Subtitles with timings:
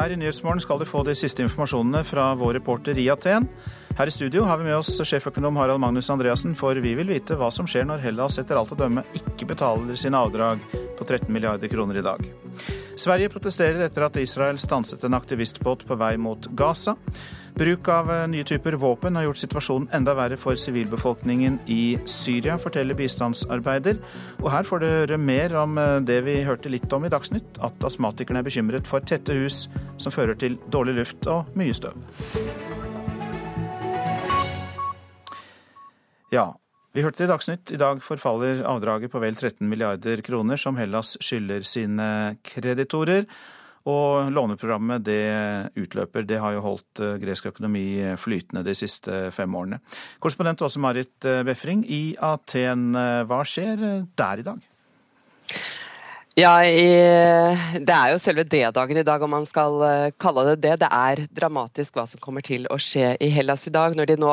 [0.00, 3.44] Her i Nyhetsmorgen skal du få de siste informasjonene fra vår reporter i Aten.
[3.98, 7.36] Her i studio har vi med oss sjeføkonom Harald Magnus Andreassen, for vi vil vite
[7.36, 10.64] hva som skjer når Hellas etter alt å dømme ikke betaler sine avdrag
[11.00, 12.30] på 13 milliarder kroner i dag.
[13.00, 16.98] Sverige protesterer etter at Israel stanset en aktivistbåt på vei mot Gaza.
[17.56, 22.58] Bruk av eh, nye typer våpen har gjort situasjonen enda verre for sivilbefolkningen i Syria,
[22.60, 23.98] forteller bistandsarbeider.
[24.42, 27.60] Og her får du høre mer om eh, det vi hørte litt om i Dagsnytt,
[27.64, 29.64] at astmatikerne er bekymret for tette hus
[30.00, 31.96] som fører til dårlig luft og mye støv.
[36.30, 36.52] Ja,
[36.92, 37.70] vi hørte det i Dagsnytt.
[37.70, 42.10] I dag forfaller avdraget på vel 13 milliarder kroner som Hellas skylder sine
[42.42, 43.28] kreditorer.
[43.88, 46.26] Og låneprogrammet det utløper.
[46.28, 49.78] Det har jo holdt eh, gresk økonomi flytende de siste fem årene.
[50.20, 53.80] Korrespondent Åse Marit eh, Befring i Aten, eh, hva skjer
[54.20, 54.66] der i dag?
[56.38, 60.76] Ja, Det er jo selve D-dagen i dag, om man skal kalle det det.
[60.84, 64.20] Det er dramatisk hva som kommer til å skje i Hellas i dag, når de
[64.20, 64.30] nå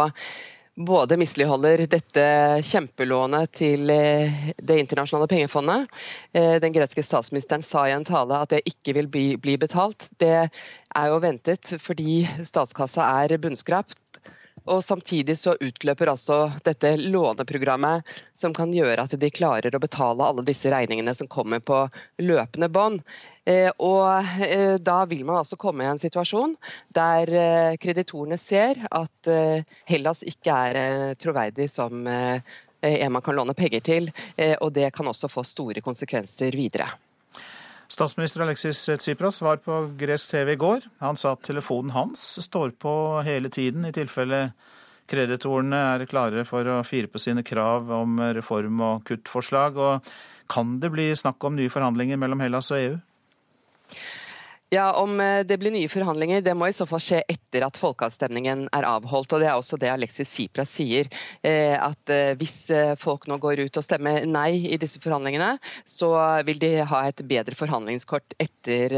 [0.77, 2.23] både misligholder dette
[2.65, 5.87] kjempelånet til eh, Det internasjonale pengefondet.
[6.33, 10.09] Eh, den greske statsministeren sa i en tale at det ikke vil bli, bli betalt.
[10.21, 13.97] Det er jo ventet fordi statskassa er bunnskrapt.
[14.67, 20.27] Og Samtidig så utløper altså dette låneprogrammet som kan gjøre at de klarer å betale
[20.27, 21.85] alle disse regningene som kommer på
[22.21, 23.01] løpende bånd.
[23.47, 26.57] Eh, og eh, Da vil man altså komme i en situasjon
[26.95, 29.31] der eh, kreditorene ser at
[29.87, 34.09] Hellas ikke er troverdig som en man kan låne penger til,
[34.61, 36.91] og det kan også få store konsekvenser videre.
[37.87, 40.87] Statsminister Alexis Tsipras var på gresk TV i går.
[40.99, 42.93] Han sa at telefonen hans står på
[43.23, 44.49] hele tiden i tilfelle
[45.07, 49.79] kreditorene er klare for å fire på sine krav om reform og kuttforslag.
[49.79, 50.09] Og
[50.51, 52.97] kan det bli snakk om nye forhandlinger mellom Hellas og EU?
[54.69, 57.77] Ja, Om eh, det blir nye forhandlinger, det må i så fall skje etter at
[57.79, 59.31] folkeavstemningen er avholdt.
[59.31, 61.07] og Det er også det Alexis Sipras sier.
[61.39, 62.57] Eh, at eh, Hvis
[62.99, 65.53] folk nå går ut og stemmer nei i disse forhandlingene,
[65.87, 66.09] så
[66.43, 68.91] vil de ha et bedre forhandlingskort etter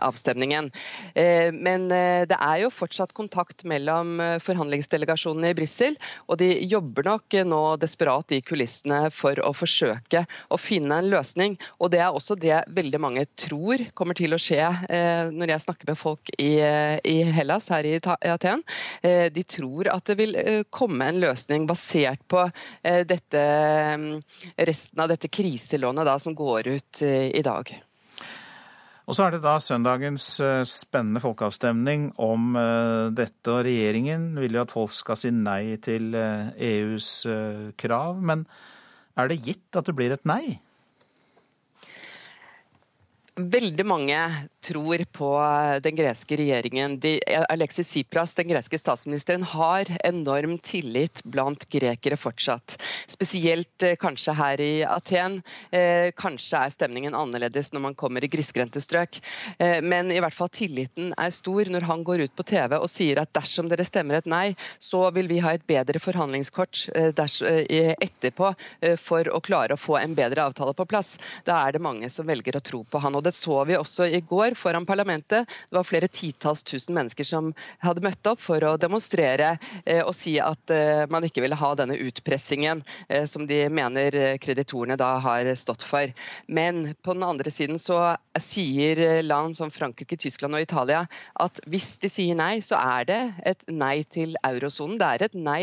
[0.00, 0.70] avstemningen.
[1.14, 5.98] Men det er jo fortsatt kontakt mellom forhandlingsdelegasjonene i Brussel,
[6.28, 11.58] og de jobber nok nå desperat i kulissene for å forsøke å finne en løsning.
[11.78, 14.62] Og Det er også det veldig mange tror kommer til å skje
[15.34, 17.96] når jeg snakker med folk i, eh, i Hellas, her i
[18.30, 18.62] Aten,
[19.02, 20.36] eh, de tror at det vil
[20.74, 22.44] komme en løsning basert på
[22.82, 23.42] dette,
[23.98, 24.22] mm,
[24.68, 27.72] resten av dette kriselånet da, som går ut i dag.
[29.04, 30.26] Og så er det da søndagens
[30.70, 32.56] spennende folkeavstemning om
[33.12, 33.52] dette.
[33.52, 37.10] Og regjeringen vil jo at folk skal si nei til EUs
[37.76, 38.22] krav.
[38.24, 38.46] Men
[39.20, 40.60] er det gitt at det blir et nei?
[43.34, 44.16] Veldig mange
[44.62, 45.28] tror på
[45.82, 47.00] den greske regjeringen.
[47.02, 47.16] De,
[47.50, 52.76] Alexis Tsipras, den greske statsministeren, har enorm tillit blant grekere fortsatt.
[53.10, 55.40] Spesielt eh, kanskje her i Aten.
[55.74, 59.18] Eh, kanskje er stemningen annerledes når man kommer i grisgrendte strøk.
[59.58, 62.86] Eh, men i hvert fall tilliten er stor når han går ut på TV og
[62.88, 68.54] sier at dersom dere stemmer et nei, så vil vi ha et bedre forhandlingskort etterpå
[69.00, 71.16] for å klare å få en bedre avtale på plass.
[71.48, 73.18] Da er det mange som velger å tro på han.
[73.18, 75.48] og det så vi også i går foran parlamentet.
[75.70, 77.52] Det var flere titalls tusen mennesker som
[77.84, 79.54] hadde møtt opp for å demonstrere
[79.84, 84.36] eh, og si at eh, man ikke ville ha denne utpressingen eh, som de mener
[84.42, 86.12] kreditorene da har stått for.
[86.46, 91.04] Men på den andre siden så sier land som Frankrike, Tyskland og Italia
[91.42, 94.98] at hvis de sier nei, så er det et nei til eurosonen.
[95.00, 95.62] Det er et nei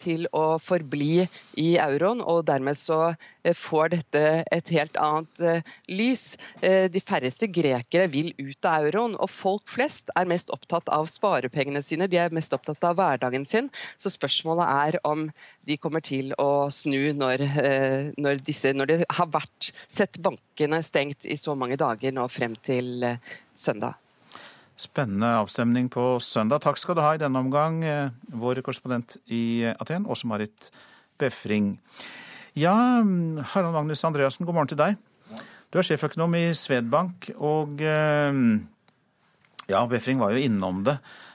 [0.00, 1.26] til å forbli
[1.60, 3.14] i euroen, og dermed så
[3.44, 4.22] får dette
[4.54, 6.24] et helt annet lys.
[6.64, 11.10] Eh, de færreste grekere vil ut av euroen, og folk flest er mest opptatt av
[11.12, 12.08] sparepengene sine.
[12.08, 13.68] De er mest opptatt av hverdagen sin.
[14.00, 15.26] Så spørsmålet er om
[15.68, 20.80] de kommer til å snu når, eh, når, disse, når det har vært sett bankene
[20.86, 24.00] stengt i så mange dager nå frem til eh, søndag.
[24.80, 26.64] Spennende avstemning på søndag.
[26.64, 27.84] Takk skal du ha i denne omgang,
[28.26, 30.72] vår korrespondent i Aten, Åse Marit
[31.20, 31.76] Befring.
[32.58, 32.74] Ja,
[33.52, 34.98] Harald Magnus Andreassen, god morgen til deg.
[35.74, 38.36] Du er sjeføkonom i Svedbank, og eh,
[39.66, 40.92] ja, Befring var jo innom det.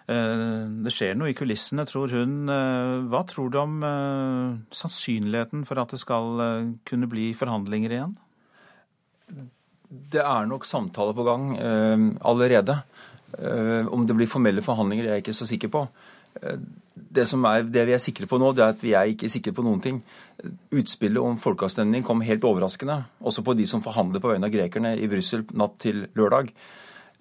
[0.07, 2.37] Eh, det skjer noe i kulissene, tror hun.
[2.47, 3.83] Eh, hva tror du om
[4.71, 6.39] sannsynligheten for at det skal
[6.87, 8.15] kunne bli forhandlinger igjen?
[10.07, 11.51] Det er nok samtaler på gang
[12.23, 12.77] allerede.
[13.91, 15.83] Om det blir formelle forhandlinger, er jeg ikke så sikker på.
[16.99, 19.53] Det, er, det, vi er sikre på nå, det er at vi er ikke sikre
[19.55, 20.01] på noen ting.
[20.75, 24.93] Utspillet om folkeavstemning kom helt overraskende, også på de som forhandler på vegne av grekerne
[24.99, 26.53] i Brussel natt til lørdag.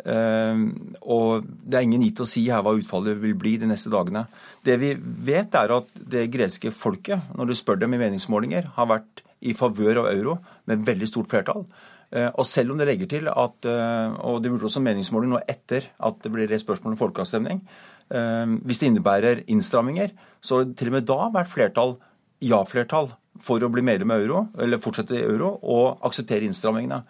[0.07, 4.27] Og det er ingen gitt å si her hva utfallet vil bli de neste dagene.
[4.65, 8.91] Det vi vet, er at det greske folket, når du spør dem i meningsmålinger, har
[8.91, 10.39] vært i favør av euro
[10.71, 11.67] med veldig stort flertall.
[12.09, 16.23] Og selv om det legger til at Og det burde også meningsmåling nå etter at
[16.23, 17.61] det blir reist spørsmål om folkeavstemning.
[18.09, 21.99] Hvis det innebærer innstramminger, så har det til og med da vært flertall,
[22.41, 23.11] ja-flertall
[23.45, 27.03] for å bli medlem av euro, eller fortsette i euro, og akseptere innstrammingene.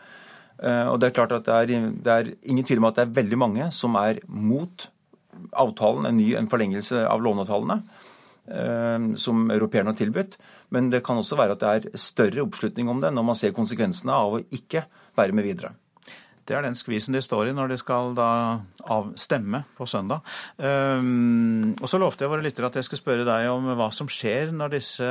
[0.59, 3.07] Eh, og det er klart at det er, det er, ingen tvil om at det
[3.07, 4.89] er veldig mange som er mot
[5.55, 7.79] avtalen, en ny en forlengelse av låneavtalene,
[8.51, 10.39] eh, som europeerne har tilbudt.
[10.75, 13.57] Men det kan også være at det er større oppslutning om det når man ser
[13.57, 14.85] konsekvensene av å ikke
[15.19, 15.77] være med videre.
[16.49, 18.31] Det er den skvisen de står i når de skal da
[18.89, 20.25] avstemme på søndag.
[20.57, 24.09] Um, og så lovte jeg våre lyttere at jeg skulle spørre deg om hva som
[24.09, 25.09] skjer når disse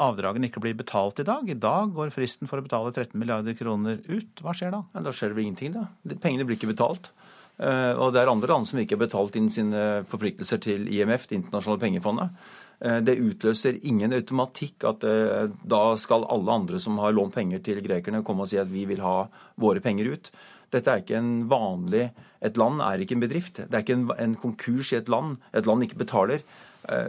[0.00, 1.44] avdragene ikke blir betalt i dag.
[1.44, 4.40] I dag går fristen for å betale 13 milliarder kroner ut.
[4.40, 4.84] Hva skjer da?
[4.96, 6.16] Ja, da skjer det vel ingenting, da.
[6.24, 7.12] Pengene blir ikke betalt.
[7.58, 11.26] Uh, og det er andre land som ikke har betalt inn sine forpliktelser til IMF,
[11.26, 12.50] Det internasjonale pengefondet.
[12.78, 17.60] Uh, det utløser ingen automatikk at uh, da skal alle andre som har lånt penger
[17.66, 19.26] til grekerne, komme og si at vi vil ha
[19.58, 20.30] våre penger ut.
[20.74, 22.10] Dette er ikke en vanlig
[22.44, 23.56] Et land er ikke en bedrift.
[23.58, 25.36] Det er ikke en, en konkurs i et land.
[25.56, 26.44] Et land ikke betaler.
[26.88, 27.08] Eh,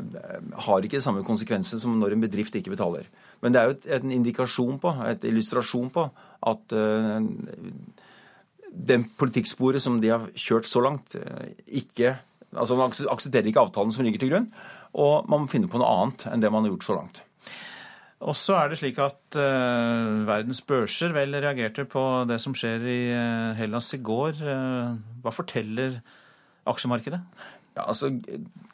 [0.66, 3.06] har ikke de samme konsekvenser som når en bedrift ikke betaler.
[3.44, 6.08] Men det er jo et, indikasjon på, et illustrasjon på,
[6.50, 7.22] at uh,
[8.90, 12.18] den politikksporet som de har kjørt så langt, uh, ikke
[12.50, 14.48] Altså Man aksepterer ikke avtalen som ligger til grunn,
[14.98, 17.20] og man må finne på noe annet enn det man har gjort så langt.
[18.20, 22.84] Og så er det slik at uh, verdens børser vel reagerte på det som skjer
[22.84, 24.42] i uh, Hellas i går.
[24.44, 26.02] Uh, hva forteller
[26.68, 27.22] aksjemarkedet?
[27.78, 28.12] Ja, altså,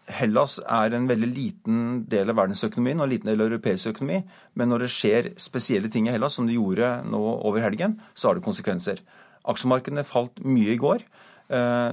[0.10, 4.24] Hellas er en veldig liten del av verdensøkonomien og en liten del av europeisk økonomi.
[4.58, 8.32] Men når det skjer spesielle ting i Hellas, som det gjorde nå over helgen, så
[8.32, 9.04] har det konsekvenser.
[9.46, 11.06] Aksjemarkedene falt mye i går.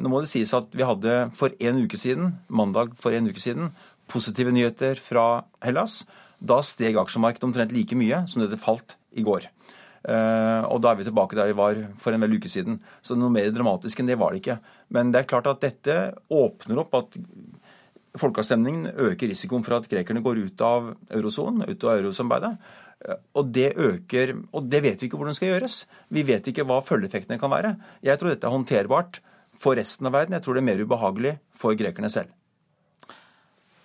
[0.01, 3.43] Nå må det sies at vi hadde for en uke siden, mandag for en uke
[3.43, 3.75] siden,
[4.09, 6.01] positive nyheter fra Hellas.
[6.43, 9.47] Da steg aksjemarkedet omtrent like mye som det det falt i går.
[10.03, 12.81] Uh, og da er vi tilbake der vi var for en vel uke siden.
[13.05, 14.59] Så noe mer dramatisk enn det var det ikke.
[14.95, 15.99] Men det er klart at dette
[16.33, 17.19] åpner opp at
[18.19, 22.73] folkeavstemningen øker risikoen for at grekerne går ut av eurosonen, ut av eurosamarbeidet.
[23.07, 25.85] Uh, og det øker Og det vet vi ikke hvordan skal gjøres.
[26.11, 27.77] Vi vet ikke hva følgeeffektene kan være.
[28.03, 29.23] Jeg tror dette er håndterbart
[29.55, 30.35] for resten av verden.
[30.35, 32.35] Jeg tror det er mer ubehagelig for grekerne selv.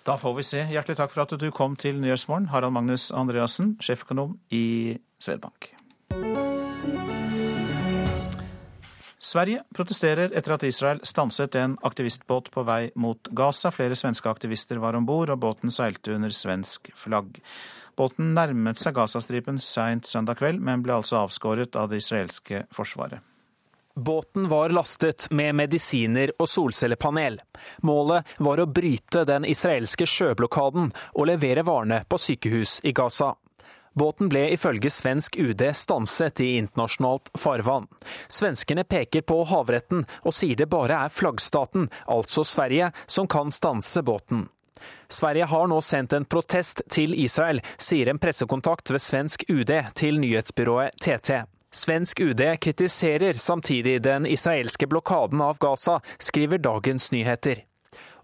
[0.08, 0.62] Da får vi se.
[0.72, 5.68] Hjertelig takk for at du kom til Nyhetsmorgen, Harald Magnus Andreassen, sjeføkonom i Svedbank.
[9.20, 13.68] Sverige protesterer etter at Israel stanset en aktivistbåt på vei mot Gaza.
[13.74, 17.42] Flere svenske aktivister var om bord, og båten seilte under svensk flagg.
[17.98, 23.20] Båten nærmet seg Gazastripen seint søndag kveld, men ble altså avskåret av det israelske forsvaret.
[23.98, 27.40] Båten var lastet med medisiner og solcellepanel.
[27.82, 33.32] Målet var å bryte den israelske sjøblokaden og levere varene på sykehus i Gaza.
[33.98, 37.90] Båten ble ifølge svensk UD stanset i internasjonalt farvann.
[38.28, 44.06] Svenskene peker på havretten og sier det bare er flaggstaten, altså Sverige, som kan stanse
[44.06, 44.46] båten.
[45.10, 50.22] Sverige har nå sendt en protest til Israel, sier en pressekontakt ved svensk UD til
[50.22, 51.48] nyhetsbyrået TT.
[51.70, 57.64] Svensk UD kritiserer samtidig den israelske blokaden av Gaza, skriver Dagens Nyheter.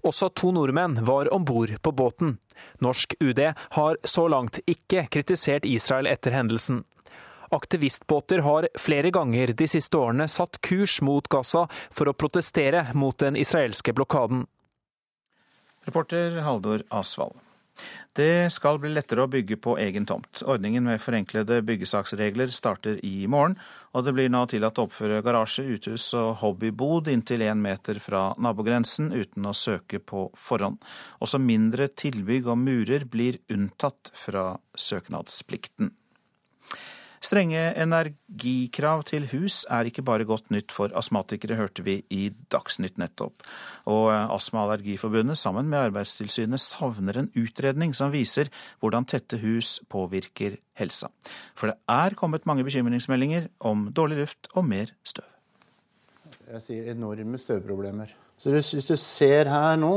[0.05, 2.39] Også to nordmenn var om bord på båten.
[2.81, 6.85] Norsk UD har så langt ikke kritisert Israel etter hendelsen.
[7.55, 13.19] Aktivistbåter har flere ganger de siste årene satt kurs mot Gaza for å protestere mot
[13.21, 14.47] den israelske blokaden.
[15.85, 17.44] Reporter Haldor Asvald.
[18.15, 20.45] Det skal bli lettere å bygge på egen tomt.
[20.47, 23.57] Ordningen med forenklede byggesaksregler starter i morgen,
[23.91, 28.29] og det blir nå tillatt å oppføre garasje, uthus og hobbybod inntil én meter fra
[28.39, 30.79] nabogrensen uten å søke på forhånd.
[31.27, 35.91] Også mindre tilbygg og murer blir unntatt fra søknadsplikten.
[37.25, 42.99] Strenge energikrav til hus er ikke bare godt nytt for astmatikere, hørte vi i Dagsnytt
[43.01, 43.47] nettopp.
[43.89, 48.53] Og Astma- og Allergiforbundet sammen med Arbeidstilsynet savner en utredning som viser
[48.83, 51.09] hvordan tette hus påvirker helsa.
[51.57, 55.31] For det er kommet mange bekymringsmeldinger om dårlig luft og mer støv.
[56.53, 58.13] Jeg sier enorme støvproblemer.
[58.37, 59.95] Så hvis du ser her nå,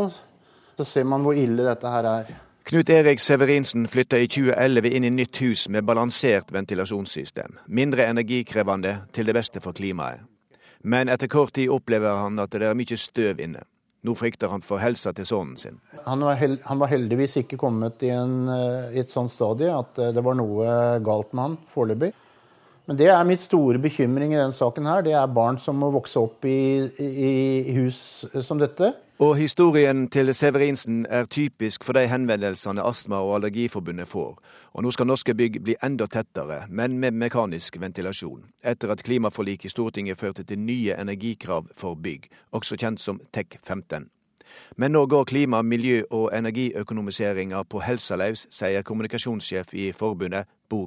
[0.78, 2.36] så ser man hvor ille dette her er.
[2.68, 7.54] Knut Erik Severinsen flytta i 2011 inn i nytt hus med balansert ventilasjonssystem.
[7.72, 10.26] Mindre energikrevende, til det beste for klimaet.
[10.84, 13.62] Men etter kort tid opplever han at det er mye støv inne.
[14.04, 15.80] Nå frykter han for helsa til sønnen sin.
[16.04, 19.72] Han var, held, han var, heldigvis ikke kommet i, en, eh, i et sånt stadie
[19.72, 22.12] at eh, det var noe galt med han foreløpig.
[22.88, 25.02] Men det er mitt store bekymring i denne saken her.
[25.04, 27.10] Det er barn som må vokse opp i, i,
[27.68, 28.00] i hus
[28.48, 28.94] som dette.
[29.20, 34.38] Og historien til Severinsen er typisk for de henvendelsene Astma- og Allergiforbundet får.
[34.78, 38.46] Og nå skal norske bygg bli enda tettere, men med mekanisk ventilasjon.
[38.64, 43.58] Etter at klimaforliket i Stortinget førte til nye energikrav for bygg, også kjent som TEK
[43.64, 44.08] 15.
[44.78, 50.84] Men nå går klima-, miljø- og energiøkonomiseringa på helsa løs, sier kommunikasjonssjef i forbundet Bo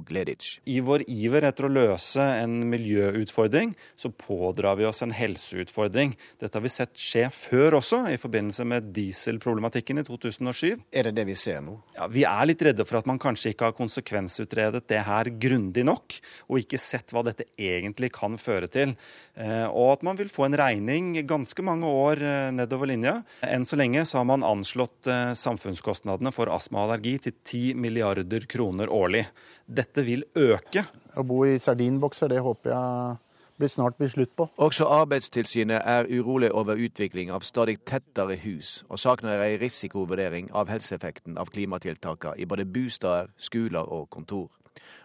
[0.65, 6.13] I vår iver etter å løse en miljøutfordring, så pådrar vi oss en helseutfordring.
[6.37, 10.83] Dette har vi sett skje før også, i forbindelse med dieselproblematikken i 2007.
[10.93, 11.79] Er det det vi ser nå?
[11.95, 15.85] Ja, Vi er litt redde for at man kanskje ikke har konsekvensutredet det her grundig
[15.87, 16.19] nok,
[16.49, 18.93] og ikke sett hva dette egentlig kan føre til.
[19.33, 23.15] Eh, og at man vil få en regning ganske mange år eh, nedover linja.
[23.49, 27.81] Enn så lenge så har man anslått eh, samfunnskostnadene for astma og allergi til 10
[27.81, 29.25] milliarder kroner årlig
[29.77, 30.85] dette vil øke.
[31.15, 33.19] Å bo i sardinbokser, det håper jeg
[33.61, 34.47] blir snart blir slutt på.
[34.57, 40.71] Også Arbeidstilsynet er urolig over utvikling av stadig tettere hus, og savner ei risikovurdering av
[40.73, 44.49] helseeffekten av klimatiltakene i både bosteder, skoler og kontor.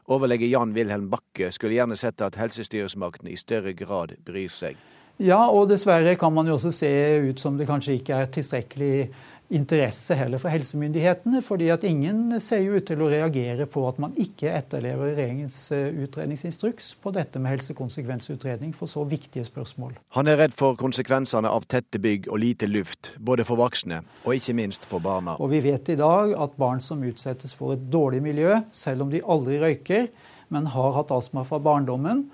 [0.06, 4.78] Overlege Jan Wilhelm Bakke skulle gjerne sett at helsestyresmaktene i større grad bryr seg.
[5.18, 6.90] Ja, og dessverre kan man jo også se
[7.24, 9.08] ut som det kanskje ikke er tilstrekkelig
[9.48, 11.42] interesse heller for helsemyndighetene.
[11.42, 15.58] fordi at ingen ser jo ut til å reagere på at man ikke etterlever regjeringens
[15.72, 19.94] eh, utredningsinstruks på dette med helsekonsekvensutredning for så viktige spørsmål.
[20.16, 24.34] Han er redd for konsekvensene av tette bygg og lite luft, både for voksne og
[24.34, 25.36] ikke minst for barna.
[25.38, 29.12] Og vi vet i dag at barn som utsettes for et dårlig miljø, selv om
[29.12, 30.10] de aldri røyker,
[30.48, 32.26] men har hatt astma fra barndommen,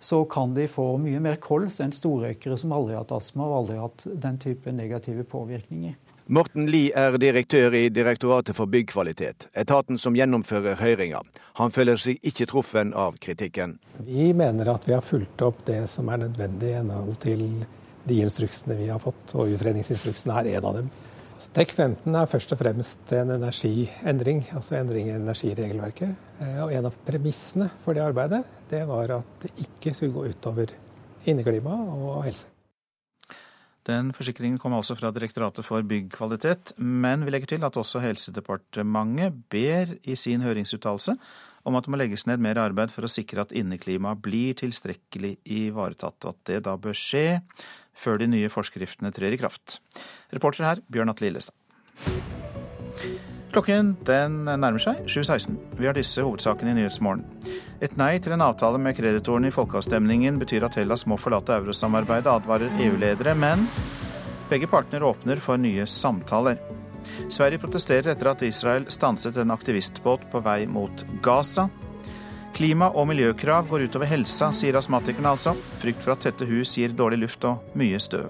[0.00, 3.56] så kan de få mye mer kols enn storrøykere som aldri har hatt astma og
[3.62, 5.96] aldri har hatt den type negative påvirkninger.
[6.28, 11.22] Morten Lie er direktør i Direktoratet for byggkvalitet, etaten som gjennomfører høringa.
[11.56, 13.78] Han føler seg ikke truffen av kritikken.
[14.04, 17.46] Vi mener at vi har fulgt opp det som er nødvendig i henhold til
[18.04, 20.92] de instruksene vi har fått, og utredningsinstruksen er en av dem.
[21.56, 26.12] TEK 15 er først og fremst en energiendring, altså endring i energiregelverket.
[26.44, 30.28] Eh, og en av premissene for det arbeidet det var at det ikke skulle gå
[30.36, 30.76] utover
[31.24, 32.52] inneklima og helse.
[33.88, 39.38] Den forsikringen kom altså fra Direktoratet for byggkvalitet, men vi legger til at også Helsedepartementet
[39.48, 41.16] ber i sin høringsuttalelse
[41.68, 45.36] om at det må legges ned mer arbeid for å sikre at inneklimaet blir tilstrekkelig
[45.44, 47.40] ivaretatt, og at det da bør skje
[47.98, 49.80] før de nye forskriftene trer i kraft.
[50.32, 52.47] Reporter her, Bjørn Atle Lillestad.
[53.48, 55.54] Klokken den nærmer seg 7.16.
[55.78, 57.24] Vi har disse hovedsakene i Nyhetsmorgen.
[57.80, 62.28] Et nei til en avtale med kreditorene i folkeavstemningen betyr at Hellas må forlate eurosamarbeidet,
[62.28, 63.64] advarer EU-ledere, men
[64.50, 66.60] begge partner åpner for nye samtaler.
[67.32, 71.68] Sverige protesterer etter at Israel stanset en aktivistbåt på vei mot Gaza.
[72.56, 75.54] Klima- og miljøkrav går utover helsa, sier astmatikerne altså.
[75.80, 78.28] Frykt for at tette hus gir dårlig luft og mye støv.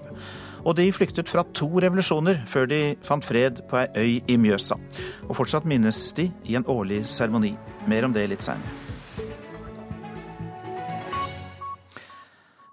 [0.69, 4.77] Og de flyktet fra to revolusjoner før de fant fred på ei øy i Mjøsa.
[5.25, 7.55] Og fortsatt minnes de i en årlig seremoni.
[7.89, 8.69] Mer om det litt seinere.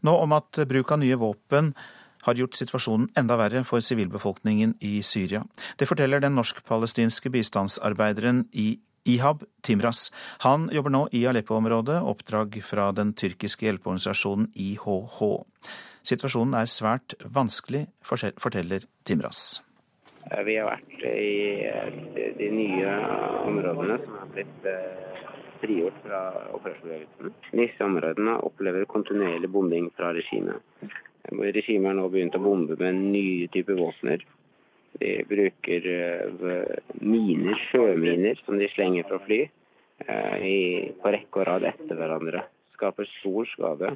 [0.04, 1.72] Nå om at bruk av nye våpen
[2.28, 5.46] har gjort situasjonen enda verre for sivilbefolkningen i Syria.
[5.80, 8.75] Det forteller den norsk-palestinske bistandsarbeideren i
[9.08, 10.10] Ihab Timras.
[10.44, 15.22] Han jobber nå i Aleppo-området, oppdrag fra den tyrkiske hjelpeorganisasjonen IHH.
[16.06, 19.62] Situasjonen er svært vanskelig, forteller Timras.
[20.46, 22.94] Vi har vært i de nye
[23.46, 25.18] områdene som har blitt eh,
[25.62, 26.22] frigjort fra
[26.58, 27.34] opprørsbevegelsen.
[27.58, 30.62] Disse områdene opplever kontinuerlig bombing fra regimet.
[31.30, 34.26] Regimet har nå begynt å bombe med nye typer våpner.
[35.02, 39.46] De bruker eh, miner, sjøminer, som de slenger fra fly,
[40.06, 42.46] eh, på rekke og rad etter hverandre.
[42.78, 43.96] Skaper stor skade.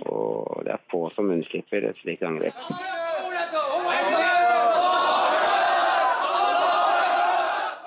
[0.00, 2.54] Og det er få som unnslipper et slikt angrep.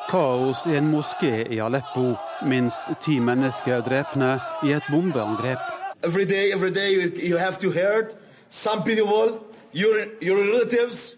[0.09, 2.15] Kaos i en moské i Aleppo.
[2.41, 5.59] Minst ti mennesker er drepne i et bombeangrep.
[6.03, 8.15] Every day, every day you, you have to hear it.
[8.49, 11.17] Some people, your, your relatives,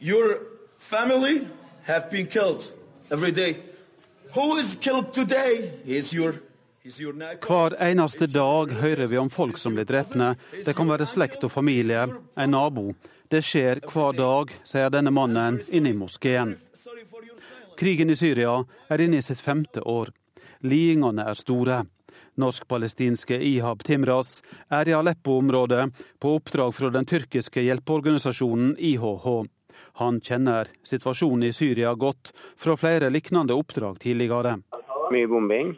[0.00, 0.40] your
[0.78, 1.46] family
[1.84, 2.72] have been killed
[3.12, 3.56] every day.
[4.34, 6.34] Who is killed today is your
[6.86, 10.36] hver eneste dag hører vi om folk som blir drepne.
[10.64, 12.04] Det kan være slekt og familie,
[12.38, 12.92] en nabo.
[13.28, 16.54] Det skjer hver dag, sier denne mannen inne i moskeen.
[17.76, 20.12] Krigen i Syria er inne i sitt femte år.
[20.62, 21.80] Lidingene er store.
[22.38, 25.88] Norsk-palestinske Ihab Timras er i Aleppo-området
[26.22, 29.26] på oppdrag fra den tyrkiske hjelpeorganisasjonen IHH.
[29.98, 34.58] Han kjenner situasjonen i Syria godt fra flere lignende oppdrag tidligere.
[35.10, 35.74] Mye bombing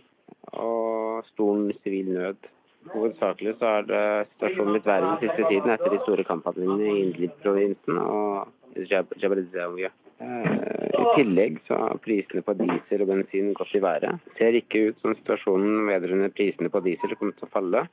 [0.52, 0.97] og
[1.32, 2.50] stor sivil nød.
[2.88, 7.00] Hovedsakelig så er det situasjonen blitt verre den siste tiden etter de store kamphandlingene i
[7.08, 13.82] Idlib-provinsen og Jabal Eh, I tillegg så har prisene på diesel og bensin gått i
[13.82, 14.18] været.
[14.24, 17.84] Det ser ikke ut som situasjonen vedrørende prisene på diesel kommer til å falle.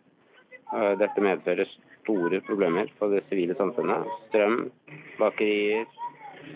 [0.74, 1.70] Eh, dette medfører
[2.02, 4.10] store problemer for det sivile samfunnet.
[4.30, 4.58] Strøm,
[5.22, 5.86] bakerier,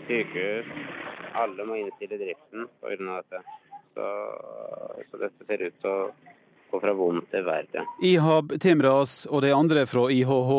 [0.08, 0.74] sykehus.
[1.38, 2.98] Alle må innstille driften pga.
[3.22, 3.44] dette.
[3.94, 4.10] Så,
[5.12, 6.10] så dette ser ut til å
[6.72, 7.86] gå fra vondt til verre.
[8.06, 10.54] Ihab Timras og de andre fra IHH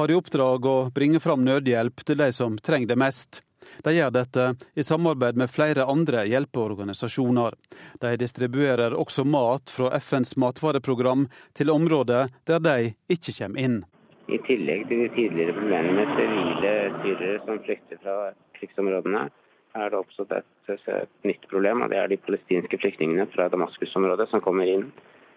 [0.00, 3.42] har i oppdrag å bringe fram nødhjelp til de som trenger det mest.
[3.84, 4.44] De gjør dette
[4.74, 7.56] i samarbeid med flere andre hjelpeorganisasjoner.
[8.00, 13.80] De distribuerer også mat fra FNs matvareprogram til områder der de ikke kommer inn.
[14.28, 18.14] I tillegg til de tidligere problemene med sivile syrere som flykter fra
[18.56, 19.26] krigsområdene,
[19.74, 21.82] er det oppstått et, et, nytt problem.
[21.82, 24.86] og Det er de palestinske flyktningene fra Damaskus-området som kommer inn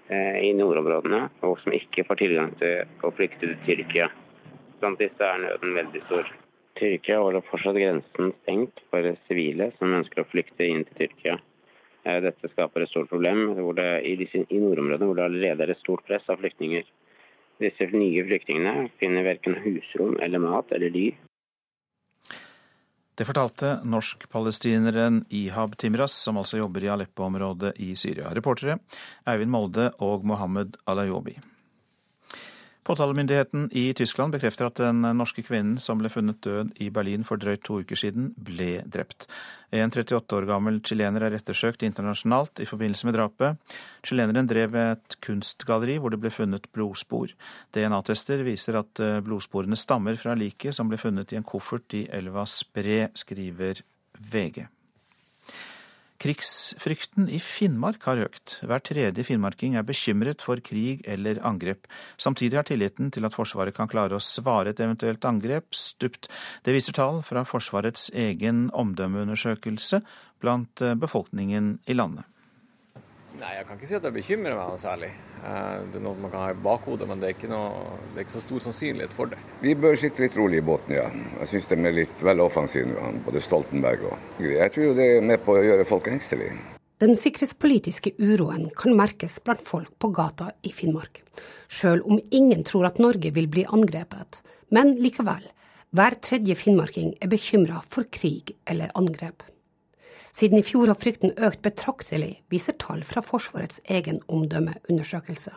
[0.09, 4.07] i nordområdene, og som ikke får tilgang til å flykte til Tyrkia.
[4.79, 6.29] Blant disse er nøden veldig stor.
[6.77, 11.37] Tyrkia holder fortsatt grensen stengt for sivile som ønsker å flykte inn til Tyrkia.
[12.07, 15.73] Eh, dette skaper et stort problem det, i, disse, i, nordområdene hvor det allerede er
[15.73, 16.85] et stort press av flyktninger.
[17.63, 21.07] Disse nye flyktningene finner verken husrom eller mat eller ly.
[23.17, 28.29] Det fortalte norsk-palestineren Ihab Timras, som altså jobber i Aleppo-området i Syria.
[28.29, 28.77] Reportere
[29.25, 31.33] Eivind Molde og Mohammed Alayobi.
[32.87, 37.35] Påtalemyndigheten i Tyskland bekrefter at den norske kvinnen som ble funnet død i Berlin for
[37.35, 39.25] drøyt to uker siden, ble drept.
[39.75, 43.75] En 38 år gammel chilener er ettersøkt internasjonalt i forbindelse med drapet.
[44.07, 47.35] Chileneren drev et kunstgalleri hvor det ble funnet blodspor.
[47.75, 52.05] DNA-tester viser at eh, blodsporene stammer fra liket som ble funnet i en koffert i
[52.07, 53.83] elva Spre, skriver
[54.31, 54.63] VG.
[56.17, 58.57] Krigsfrykten i Finnmark har økt.
[58.65, 61.85] Hver tredje finnmarking er bekymret for krig eller angrep.
[62.17, 66.31] Samtidig har tilliten til at Forsvaret kan klare å svare et eventuelt angrep, stupt.
[66.65, 70.01] Det viser tall fra Forsvarets egen omdømmeundersøkelse
[70.41, 72.25] blant eh, befolkningen i landet.
[73.37, 75.11] Nei, Jeg kan ikke si at det bekymrer meg noe særlig.
[75.45, 78.21] Eh, det er noe man kan ha i bakhodet, men det er, ikke noe, det
[78.21, 79.37] er ikke så stor sannsynlighet for det.
[79.61, 81.05] Vi bør sitte litt rolig i båten, ja.
[81.43, 85.29] Jeg syns de er litt vel offensive nå, både Stoltenberg og Jeg tror det er
[85.29, 86.57] med på å gjøre folk engstelige.
[86.97, 91.21] Den sikkerhetspolitiske uroen kan merkes blant folk på gata i Finnmark.
[91.69, 94.41] Sjøl om ingen tror at Norge vil bli angrepet.
[94.73, 95.45] Men likevel,
[95.93, 99.45] hver tredje finnmarking er bekymra for krig eller angrep.
[100.37, 105.55] Siden i fjor har frykten økt betraktelig, viser tall fra Forsvarets egen omdømmeundersøkelse.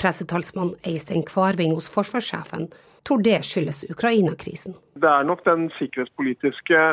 [0.00, 2.70] Pressetalsmann Eistein Kvarving hos forsvarssjefen
[3.04, 4.78] tror det skyldes Ukraina-krisen.
[4.96, 6.84] Det er nok den sikkerhetspolitiske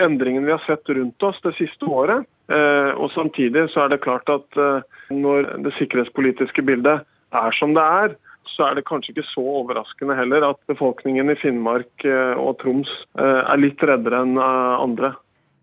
[0.00, 2.24] endringen vi har sett rundt oss det siste året.
[2.48, 7.76] Eh, og Samtidig så er det klart at eh, når det sikkerhetspolitiske bildet er som
[7.76, 8.16] det er,
[8.54, 12.88] så er det kanskje ikke så overraskende heller at befolkningen i Finnmark eh, og Troms
[13.20, 15.12] er litt reddere enn andre.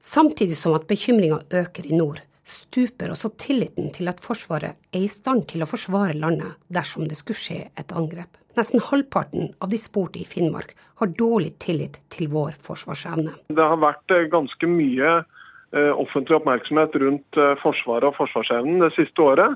[0.02, 5.10] Samtidig som at bekymringa øker i nord, stuper også tilliten til at Forsvaret er i
[5.10, 8.40] stand til å forsvare landet dersom det skulle skje et angrep.
[8.58, 13.38] Nesten halvparten av de spurte i Finnmark har dårlig tillit til vår forsvarsevne.
[13.54, 18.92] Det har vært eh, ganske mye eh, offentlig oppmerksomhet rundt eh, Forsvaret og forsvarsevnen det
[18.98, 19.56] siste året.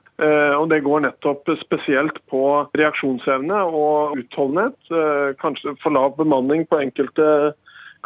[0.61, 2.45] Og det går nettopp spesielt på
[2.77, 4.77] reaksjonsevne og utholdenhet.
[5.41, 7.27] Kanskje for lav bemanning på enkelte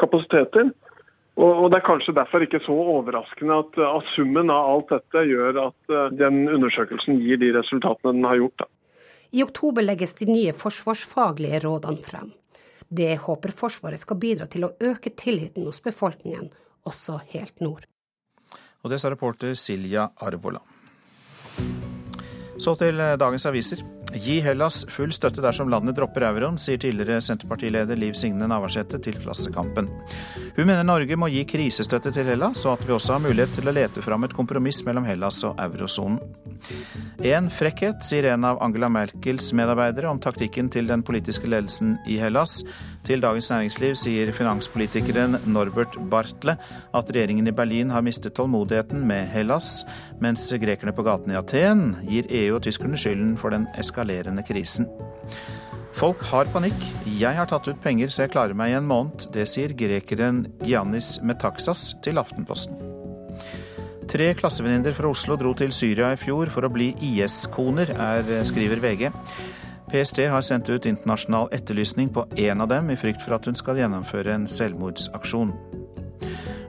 [0.02, 0.72] kapasiteter.
[1.40, 5.60] Og Det er kanskje derfor ikke så overraskende at, at, summen av alt dette gjør
[5.70, 8.66] at uh, den undersøkelsen gir de resultatene den har gjort.
[8.66, 8.68] Da.
[9.32, 12.34] I oktober legges de nye forsvarsfaglige rådene frem.
[12.90, 16.50] Det håper Forsvaret skal bidra til å øke tilliten hos befolkningen,
[16.90, 17.86] også helt nord.
[18.84, 20.64] Og det sa reporter Silja Arvola.
[22.60, 23.84] Så til eh, dagens aviser.
[24.20, 29.20] Gi Hellas full støtte dersom landet dropper euroen, sier tidligere Senterpartileder Liv Signe Navarsete til
[29.22, 29.88] Klassekampen.
[30.58, 33.70] Hun mener Norge må gi krisestøtte til Hellas, og at vi også har mulighet til
[33.70, 36.20] å lete fram et kompromiss mellom Hellas og eurosonen.
[37.26, 42.20] En frekkhet, sier en av Angela Merkels medarbeidere om taktikken til den politiske ledelsen i
[42.22, 42.60] Hellas.
[43.08, 46.58] Til Dagens Næringsliv sier finanspolitikeren Norbert Bartle
[46.96, 49.86] at regjeringen i Berlin har mistet tålmodigheten med Hellas,
[50.22, 54.90] mens grekerne på gaten i Aten gir EU og tyskerne skylden for den eskalerende krisen.
[56.00, 56.78] Folk har panikk.
[57.20, 59.28] Jeg har tatt ut penger så jeg klarer meg i en måned.
[59.36, 62.99] Det sier grekeren Giannis Metaxas til Aftenposten.
[64.10, 67.92] Tre klassevenninner fra Oslo dro til Syria i fjor for å bli IS-koner,
[68.48, 69.04] skriver VG.
[69.90, 73.58] PST har sendt ut internasjonal etterlysning på én av dem, i frykt for at hun
[73.58, 75.54] skal gjennomføre en selvmordsaksjon.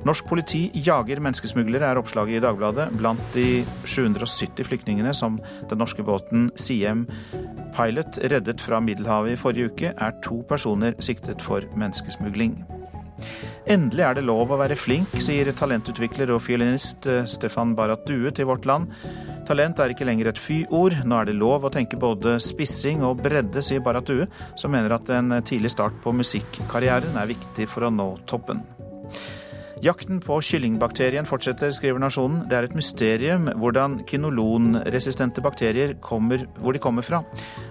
[0.05, 2.91] Norsk politi jager menneskesmuglere, er oppslaget i Dagbladet.
[3.01, 5.37] Blant de 770 flyktningene som
[5.69, 7.07] den norske båten Siem
[7.77, 12.59] Pilot reddet fra Middelhavet i forrige uke, er to personer siktet for menneskesmugling.
[13.71, 18.33] Endelig er det lov å være flink, sier talentutvikler og fiolinist eh, Stefan Barrat Due
[18.35, 18.93] til Vårt Land.
[19.49, 23.23] Talent er ikke lenger et fy-ord, nå er det lov å tenke både spissing og
[23.25, 24.29] bredde, sier Barrat Due,
[24.61, 28.63] som mener at en tidlig start på musikkarrieren er viktig for å nå toppen.
[29.81, 32.43] Jakten på kyllingbakterien fortsetter, skriver Nasjonen.
[32.51, 37.23] Det er et mysterium hvordan kinolonresistente bakterier kommer, hvor de kommer fra.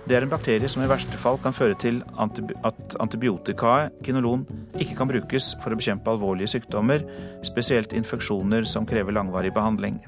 [0.10, 4.48] Det er en bakterie som i verste fall kan føre til at antibiotikaet kinolon
[4.82, 7.06] ikke kan brukes for å bekjempe alvorlige sykdommer,
[7.46, 10.02] spesielt infeksjoner som krever langvarig behandling.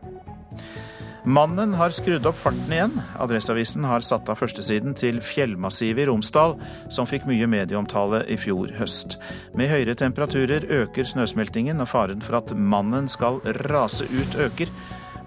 [1.26, 2.96] Mannen har skrudd opp farten igjen.
[3.22, 6.56] Adresseavisen har satt av førstesiden til fjellmassivet i Romsdal,
[6.90, 9.20] som fikk mye medieomtale i fjor høst.
[9.54, 13.38] Med høyere temperaturer øker snøsmeltingen, og faren for at mannen skal
[13.70, 14.74] rase ut, øker.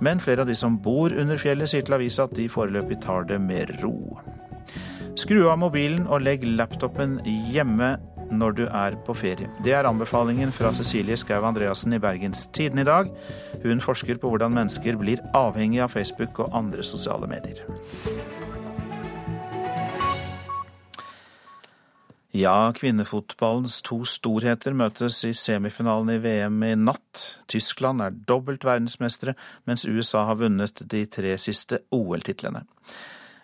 [0.03, 3.31] Men flere av de som bor under fjellet, sier til avisa at de foreløpig tar
[3.31, 4.19] det med ro.
[5.15, 7.21] Skru av mobilen og legg laptopen
[7.55, 7.95] hjemme
[8.31, 9.51] når du er på ferie.
[9.65, 13.11] Det er anbefalingen fra Cecilie Skau Andreassen i Bergens Tiden i dag.
[13.65, 17.65] Hun forsker på hvordan mennesker blir avhengig av Facebook og andre sosiale medier.
[22.35, 27.21] Ja, kvinnefotballens to storheter møtes i semifinalen i VM i natt.
[27.47, 29.37] Tyskland er dobbelt verdensmestere,
[29.71, 32.65] mens USA har vunnet de tre siste OL-titlene.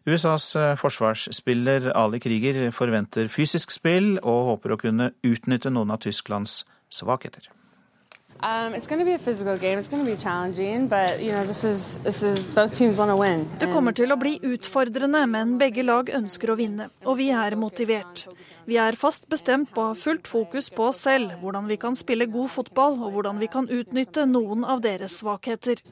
[0.08, 6.00] USAs eh, forsvarsspiller Ali Krieger forventer fysisk spill, og håper å kunne utnytte noen av
[6.04, 7.50] Tysklands svakheter.
[13.60, 17.56] Det kommer til å bli utfordrende, men begge lag ønsker å vinne, og vi er
[17.60, 18.24] motivert.
[18.64, 21.96] Vi er fast bestemt på å ha fullt fokus på oss selv, hvordan vi kan
[21.98, 25.82] spille god fotball, og hvordan vi kan utnytte noen av deres svakheter.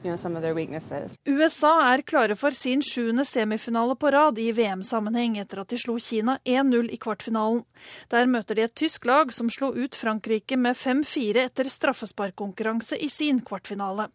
[1.29, 5.99] USA er klare for sin sjuende semifinale på rad i VM-sammenheng etter at de slo
[6.01, 7.61] Kina 1-0 i kvartfinalen.
[8.09, 12.95] Der møter de et tysk lag som slo ut Frankrike med 5-4 etter straffespark lagkonkurranse
[12.95, 14.07] i sin kvartfinale.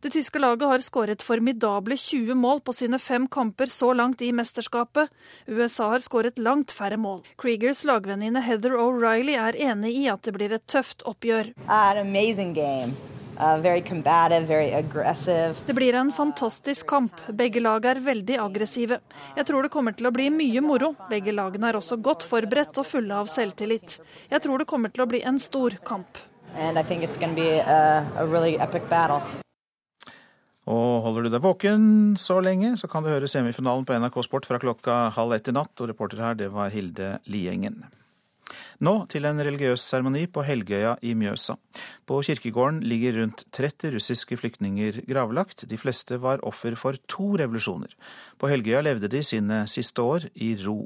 [0.00, 4.32] Det tyske laget har skåret formidable 20 mål på sine fem kamper så langt i
[4.32, 5.08] mesterskapet.
[5.46, 7.22] USA har skåret langt færre mål.
[7.36, 11.52] Kriegers lagvenninne Heather O'Reilly er enig i at det blir et tøft oppgjør.
[13.38, 13.80] Uh, very
[14.46, 14.84] very.
[15.66, 17.12] Det blir en fantastisk kamp.
[17.28, 18.98] Begge lag er veldig aggressive.
[19.36, 20.94] Jeg tror det kommer til å bli mye moro.
[21.10, 24.00] Begge lagene er også godt forberedt og fulle av selvtillit.
[24.30, 26.18] Jeg tror det kommer til å bli en stor kamp.
[28.18, 28.56] Really.
[30.68, 31.84] Og holder du deg våken
[32.20, 35.54] så lenge, så kan du høre semifinalen på NRK Sport fra klokka halv ett i
[35.56, 35.72] natt.
[35.80, 37.86] Og reporter her, det var Hilde Liengen.
[38.84, 41.56] Nå til en religiøs seremoni på Helgøya i Mjøsa.
[42.06, 45.66] På kirkegården ligger rundt 30 russiske flyktninger gravlagt.
[45.68, 47.92] De fleste var offer for to revolusjoner.
[48.38, 50.84] På Helgøya levde de sine siste år i ro.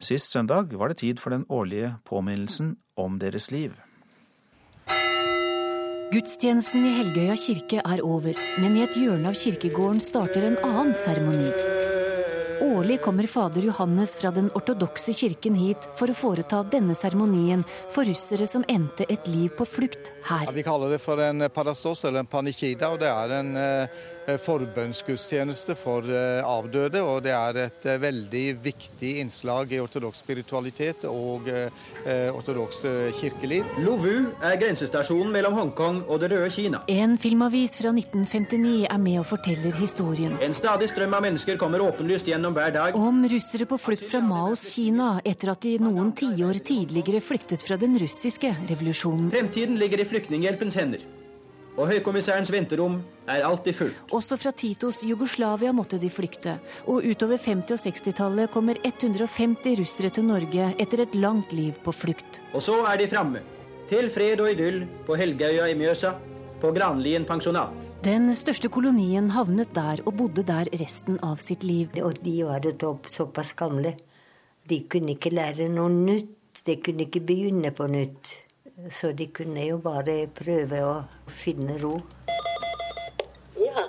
[0.00, 3.74] Sist søndag var det tid for den årlige påminnelsen om deres liv.
[6.08, 10.94] Gudstjenesten i Helgøya kirke er over, men i et hjørne av kirkegården starter en annen
[10.96, 11.50] seremoni.
[12.64, 17.62] Årlig kommer fader Johannes fra den ortodokse kirken hit for å foreta denne seremonien
[17.94, 20.46] for russere som endte et liv på flukt her.
[20.48, 24.00] Ja, vi kaller det for en parastos eller en panikida, og det er en eh,
[24.36, 27.00] forbønnsgudstjeneste for eh, avdøde.
[27.02, 31.48] Og det er et eh, veldig viktig innslag i ortodoks spiritualitet og
[32.08, 32.80] ortodoks
[33.18, 33.66] kirkeliv.
[33.84, 36.80] Lovu er grensestasjonen mellom Hongkong og det røde Kina.
[36.90, 40.36] En filmavis fra 1959 er med og forteller historien.
[40.44, 42.96] En stadig strøm av mennesker kommer åpenlyst gjennom hver dag.
[42.96, 47.78] Om russere på flukt fra Maos Kina etter at de noen tiår tidligere flyktet fra
[47.80, 49.30] den russiske revolusjonen.
[49.34, 51.06] Fremtiden ligger i Flyktninghjelpens hender
[51.78, 52.98] og høykommissærens venterom
[53.30, 53.98] er alltid fullt.
[54.14, 56.56] Også fra Titos Jugoslavia måtte de flykte,
[56.90, 61.94] og utover 50- og 60-tallet kommer 150 russere til Norge etter et langt liv på
[61.94, 62.42] flukt.
[62.52, 63.44] Og så er de framme,
[63.88, 66.16] til fred og idyll på Helgøya i Mjøsa,
[66.58, 67.74] på Granlien pensjonat.
[68.02, 71.94] Den største kolonien havnet der og bodde der resten av sitt liv.
[72.02, 72.66] Og de var
[73.06, 73.94] såpass gamle.
[74.68, 76.34] De kunne ikke lære noe nytt.
[76.66, 78.32] De kunne ikke begynne på nytt.
[78.86, 80.92] Så de kunne jo bare prøve å
[81.34, 81.96] finne ro.
[83.58, 83.88] Ja.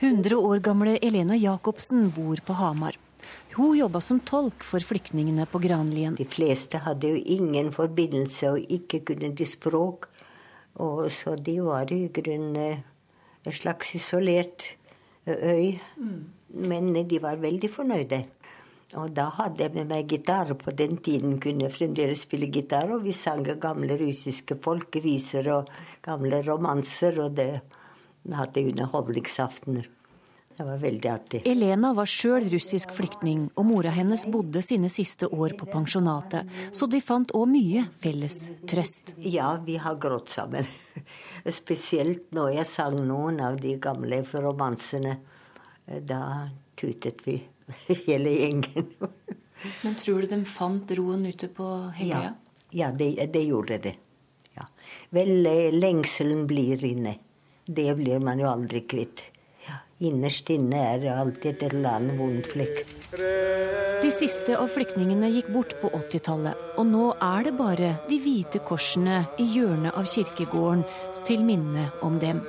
[0.00, 2.98] 100 år gamle Elena Jacobsen bor på Hamar.
[3.54, 6.16] Hun jobba som tolk for flyktningene på Granlien.
[6.18, 10.08] De fleste hadde jo ingen forbindelse og ikke kunne de språk.
[10.82, 12.82] Og så de var i grunnen
[13.46, 14.72] en slags isolert
[15.26, 15.78] øy.
[16.02, 16.20] Mm.
[16.66, 18.24] Men de var veldig fornøyde.
[18.98, 20.50] Og da hadde jeg med meg gitar.
[20.58, 25.70] På den tiden kunne jeg fremdeles spille gitar, og vi sang gamle russiske folkeviser og
[26.02, 27.52] gamle romanser, og det
[28.34, 29.86] hadde underholdningsaftener.
[30.60, 31.38] Det var veldig artig.
[31.48, 36.84] Elena var sjøl russisk flyktning, og mora hennes bodde sine siste år på pensjonatet, så
[36.90, 38.36] de fant òg mye felles
[38.68, 39.14] trøst.
[39.24, 40.68] Ja, vi har grått sammen.
[41.60, 45.16] Spesielt når jeg sang noen av de gamle romansene.
[45.86, 46.20] Da
[46.76, 47.38] tutet vi,
[48.06, 48.92] hele gjengen.
[49.82, 52.30] Men tror du de fant roen ute på Helgøya?
[52.30, 53.96] Ja, ja det, det, gjorde det.
[54.56, 54.68] Ja.
[55.14, 55.44] Vel,
[55.76, 57.18] lengselen blir inne.
[57.66, 59.28] Det blir man jo aldri kvitt.
[60.00, 62.78] Innerst inne er det alltid et eller annet vondt flekk.
[64.00, 68.62] De siste av flyktningene gikk bort på 80-tallet, og nå er det bare de hvite
[68.64, 70.86] korsene i hjørnet av kirkegården
[71.28, 72.40] til minne om dem.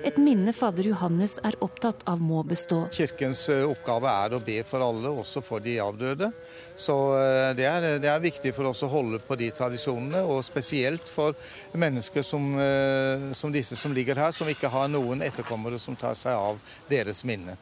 [0.00, 2.86] Et minne fader Johannes er opptatt av må bestå.
[2.94, 6.30] Kirkens eh, oppgave er å be for alle, også for de avdøde.
[6.80, 10.40] Så eh, det er, det er, viktig for oss å holde på de tradisjonene, og
[10.46, 11.36] spesielt for
[11.76, 16.16] mennesker som, eh, som disse som ligger her, som ikke har noen etterkommere som tar
[16.16, 17.58] seg av deres minne.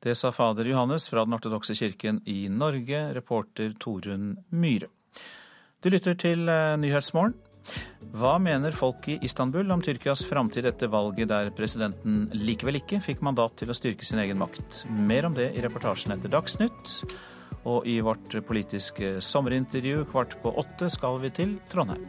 [0.00, 4.88] Det sa fader Johannes fra Den ortodokse kirken i Norge, reporter Torunn Myhre.
[5.84, 7.36] Du lytter til Nyhetsmorgen.
[8.08, 13.20] Hva mener folk i Istanbul om Tyrkias framtid etter valget der presidenten likevel ikke fikk
[13.24, 14.86] mandat til å styrke sin egen makt?
[14.88, 16.94] Mer om det i reportasjen etter Dagsnytt.
[17.68, 22.08] Og i vårt politiske sommerintervju kvart på åtte skal vi til Trondheim.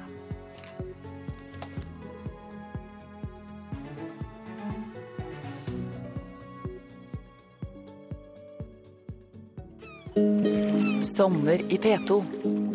[11.03, 12.23] Sommer i P2.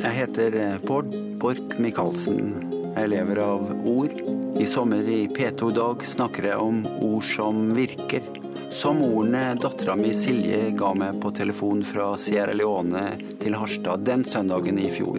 [0.05, 2.84] Jeg heter Bård Borch Michaelsen.
[2.95, 4.13] Jeg lever av ord.
[4.55, 8.23] I sommer i P2 Dag snakker jeg om ord som virker.
[8.71, 13.03] Som ordene dattera mi Silje ga meg på telefon fra Sierra Leone
[13.43, 15.19] til Harstad den søndagen i fjor.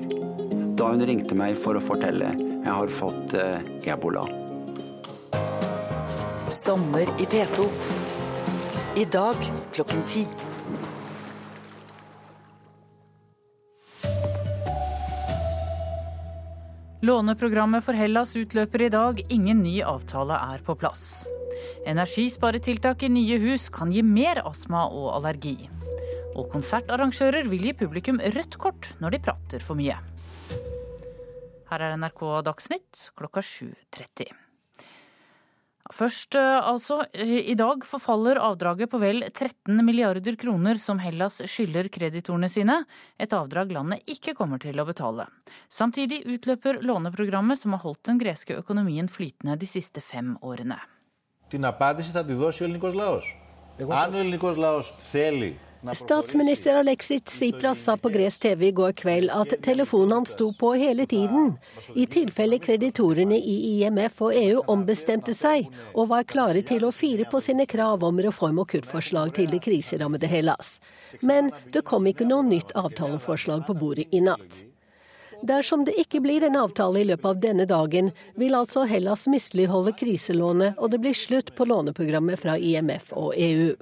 [0.79, 4.23] Da hun ringte meg for å fortelle jeg har fått eh, ebola.
[6.47, 7.69] Sommer i P2.
[9.03, 10.23] I dag klokken ti.
[17.03, 21.25] Låneprogrammet for Hellas utløper i dag, ingen ny avtale er på plass.
[21.85, 25.57] Energisparetiltak i nye hus kan gi mer astma og allergi.
[26.35, 29.99] Og konsertarrangører vil gi publikum rødt kort når de prater for mye.
[31.69, 34.44] Her er NRK Dagsnytt klokka 7.30.
[35.90, 37.00] Først eh, altså.
[37.14, 42.84] I dag forfaller avdraget på vel 13 milliarder kroner som Hellas skylder kreditorene sine,
[43.18, 45.26] et avdrag landet ikke kommer til å betale.
[45.68, 50.78] Samtidig utløper låneprogrammet som har holdt den greske økonomien flytende de siste fem årene.
[51.50, 53.38] Την απάντηση θα τη δώσει ο ελληνικός λαός.
[53.88, 55.58] Αν ο ελληνικός λαός θέλει
[55.93, 60.73] Statsminister Alexis Tsipras sa på gresk TV i går kveld at telefonen hans sto på
[60.73, 61.53] hele tiden,
[61.93, 67.27] i tilfelle kreditorene i IMF og EU ombestemte seg og var klare til å fire
[67.31, 70.79] på sine krav om reform- og kuttforslag til det kriserammede Hellas.
[71.21, 74.63] Men det kom ikke noe nytt avtaleforslag på bordet i natt.
[75.45, 79.93] Dersom det ikke blir en avtale i løpet av denne dagen, vil altså Hellas misligholde
[79.99, 83.75] kriselånet, og det blir slutt på låneprogrammet fra IMF og EU.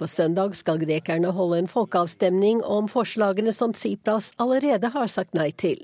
[0.00, 5.50] På søndag skal grekerne holde en folkeavstemning om forslagene som Tsipras allerede har sagt nei
[5.52, 5.82] til.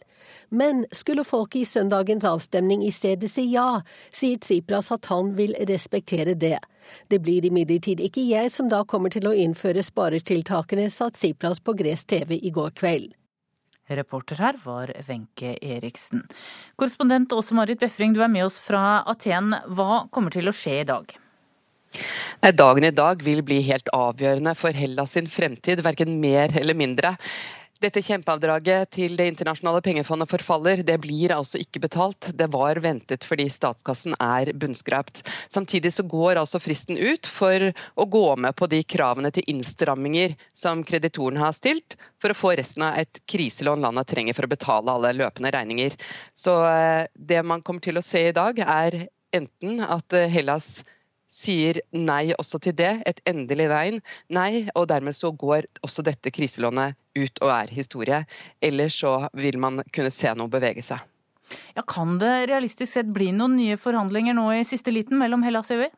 [0.48, 5.52] Men skulle folket i søndagens avstemning i stedet si ja, sier Tsipras at han vil
[5.68, 6.62] respektere det.
[7.12, 11.76] Det blir imidlertid ikke jeg som da kommer til å innføre sparetiltakene, sa Tsipras på
[11.76, 13.12] gresk TV i går kveld.
[14.00, 16.24] Reporter her var Wenche Eriksen.
[16.80, 19.52] Korrespondent Åse Marit Befring, du er med oss fra Aten.
[19.68, 21.18] Hva kommer til å skje i dag?
[22.56, 27.16] Dagen i dag vil bli helt avgjørende for Hellas sin fremtid, verken mer eller mindre.
[27.76, 30.80] Dette kjempeavdraget til Det internasjonale pengefondet forfaller.
[30.86, 32.30] Det blir altså ikke betalt.
[32.32, 35.20] Det var ventet fordi statskassen er bunnskrapt.
[35.52, 40.38] Samtidig så går altså fristen ut for å gå med på de kravene til innstramminger
[40.56, 44.54] som kreditoren har stilt, for å få resten av et kriselån landet trenger for å
[44.56, 46.00] betale alle løpende regninger.
[46.32, 49.02] Så eh, det man kommer til å se i dag, er
[49.36, 50.78] enten at eh, Hellas
[51.32, 54.00] sier nei også til det, et endelig nei.
[54.28, 58.24] nei, og dermed så går også dette kriselånet ut og er historie.
[58.62, 61.02] Ellers så vil man kunne se noe bevege seg.
[61.76, 65.70] Ja, Kan det realistisk sett bli noen nye forhandlinger nå i siste liten mellom Hellas
[65.70, 65.90] og EU?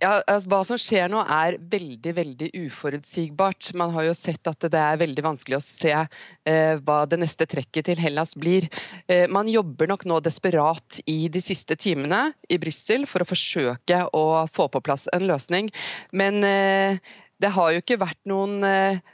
[0.00, 3.70] Ja, altså, Hva som skjer nå er veldig veldig uforutsigbart.
[3.78, 7.46] Man har jo sett at det er veldig vanskelig å se eh, hva det neste
[7.50, 8.66] trekket til Hellas blir.
[9.06, 14.02] Eh, man jobber nok nå desperat i de siste timene i Brussel for å forsøke
[14.10, 15.70] å få på plass en løsning.
[16.10, 16.98] Men eh,
[17.42, 19.04] det har jo ikke vært noen eh,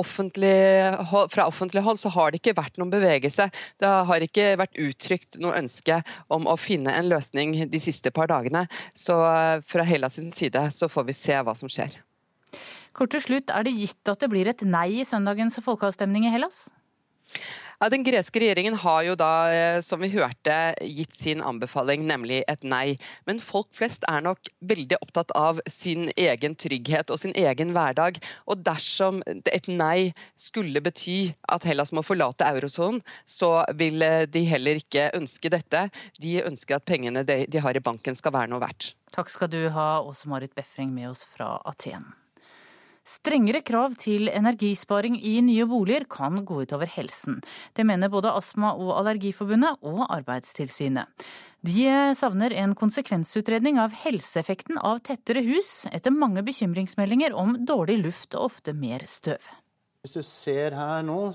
[0.00, 0.54] offentlig,
[1.32, 3.48] fra offentlig hold så har det ikke vært noen bevegelse.
[3.82, 6.00] Det har ikke vært uttrykt noe ønske
[6.32, 8.66] om å finne en løsning de siste par dagene.
[8.98, 11.94] Så eh, fra Hellas sin side så får vi se hva som skjer.
[12.92, 16.32] Kort til slutt, Er det gitt at det blir et nei i søndagens folkeavstemning i
[16.34, 16.66] Hellas?
[17.82, 20.54] Ja, Den greske regjeringen har jo da, eh, som vi hørte,
[20.86, 22.94] gitt sin anbefaling, nemlig et nei.
[23.26, 28.22] Men folk flest er nok veldig opptatt av sin egen trygghet og sin egen hverdag.
[28.46, 34.46] Og dersom et nei skulle bety at Hellas må forlate eurosonen, så vil eh, de
[34.46, 35.88] heller ikke ønske dette.
[36.22, 38.94] De ønsker at pengene de har i banken skal være noe verdt.
[39.10, 42.12] Takk skal du ha, Åse Marit Befring med oss fra Aten.
[43.02, 47.40] Strengere krav til energisparing i nye boliger kan gå utover helsen.
[47.74, 51.10] Det mener både Astma- og Allergiforbundet og Arbeidstilsynet.
[51.66, 51.86] De
[52.18, 58.52] savner en konsekvensutredning av helseeffekten av tettere hus, etter mange bekymringsmeldinger om dårlig luft og
[58.52, 59.42] ofte mer støv.
[60.02, 61.32] Hvis du ser her nå,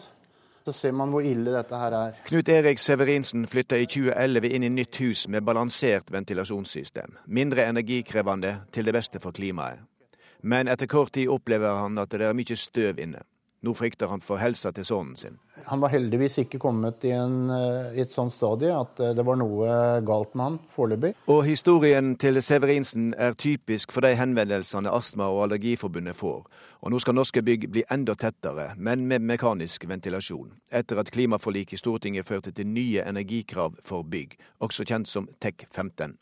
[0.68, 2.16] så ser man hvor ille dette her er.
[2.28, 7.16] Knut Erik Severinsen flytta i 2011 inn i nytt hus med balansert ventilasjonssystem.
[7.28, 9.84] Mindre energikrevende, til det beste for klimaet.
[10.42, 13.24] Men etter kort tid opplever han at det er mye støv inne.
[13.66, 15.40] Nå frykter han for helsa til sønnen sin.
[15.66, 19.26] Han var heldigvis ikke kommet i, en, eh, i et sånt stadie at eh, det
[19.26, 21.16] var noe galt med han foreløpig.
[21.34, 26.46] Og historien til Severinsen er typisk for de henvendelsene Astma- og Allergiforbundet får.
[26.86, 30.54] Og nå skal norske bygg bli enda tettere, men med mekanisk ventilasjon.
[30.70, 35.66] Etter at klimaforliket i Stortinget førte til nye energikrav for bygg, også kjent som TEK
[35.74, 36.14] 15.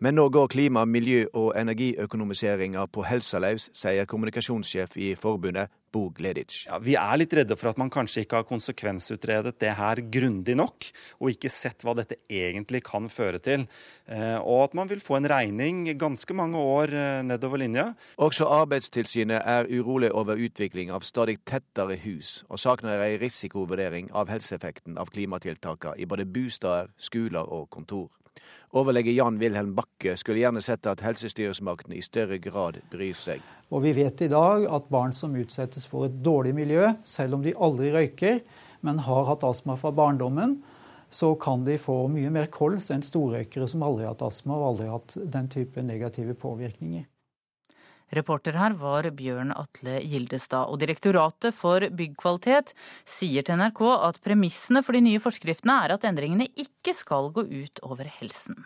[0.00, 6.08] Men nå går klima-, miljø- og energiøkonomiseringa på helsa løs, sier kommunikasjonssjef i forbundet, Bo
[6.16, 6.66] Gleditsch.
[6.66, 10.56] Ja, vi er litt redde for at man kanskje ikke har konsekvensutredet det her grundig
[10.56, 10.88] nok,
[11.20, 13.66] og ikke sett hva dette egentlig kan føre til.
[14.08, 17.90] Eh, og at man vil få en regning ganske mange år eh, nedover linja.
[18.16, 24.32] Også Arbeidstilsynet er urolig over utvikling av stadig tettere hus, og savner ei risikovurdering av
[24.32, 28.08] helseeffekten av klimatiltakene i både bosteder, skoler og kontor.
[28.72, 33.42] Overlege Jan Wilhelm Bakke skulle gjerne sett at helsestyresmaktene i større grad bryr seg.
[33.68, 37.44] Og Vi vet i dag at barn som utsettes for et dårlig miljø, selv om
[37.44, 38.40] de aldri røyker,
[38.80, 40.62] men har hatt astma fra barndommen,
[41.12, 44.68] så kan de få mye mer kols enn storrøykere som aldri har hatt astma og
[44.70, 47.04] aldri har hatt den type negative påvirkninger.
[48.12, 50.68] Reporter her var Bjørn Atle Gildestad.
[50.68, 52.74] Og Direktoratet for byggkvalitet
[53.08, 57.48] sier til NRK at premissene for de nye forskriftene er at endringene ikke skal gå
[57.48, 58.60] ut over helsen.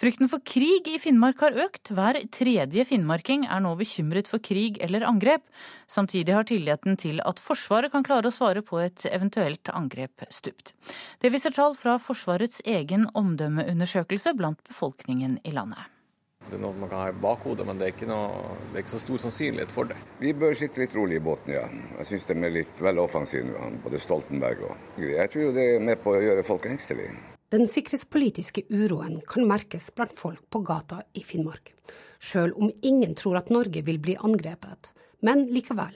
[0.00, 1.90] Frykten for krig i Finnmark har økt.
[1.92, 5.44] Hver tredje finnmarking er nå bekymret for krig eller angrep.
[5.92, 10.72] Samtidig har tilliten til at Forsvaret kan klare å svare på et eventuelt angrep stupt.
[11.20, 15.99] Det viser tall fra Forsvarets egen omdømmeundersøkelse blant befolkningen i landet.
[16.50, 18.82] Det er noe man kan ha i bakhodet, men det er, ikke noe, det er
[18.82, 19.98] ikke så stor sannsynlighet for det.
[20.18, 21.62] Vi bør sitte litt rolig i båten, ja.
[22.00, 25.84] Jeg syns de er litt vel offensive nå, både Stoltenberg og Jeg tror det er
[25.86, 27.14] med på å gjøre folk engstelige.
[27.54, 31.72] Den sikkerhetspolitiske uroen kan merkes blant folk på gata i Finnmark.
[32.18, 34.90] Sjøl om ingen tror at Norge vil bli angrepet.
[35.22, 35.94] Men likevel,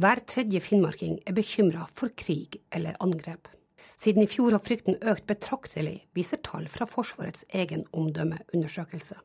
[0.00, 3.48] hver tredje finnmarking er bekymra for krig eller angrep.
[3.96, 9.16] Siden i fjor har frykten økt betraktelig, viser tall fra Forsvarets egen omdømmeundersøkelse.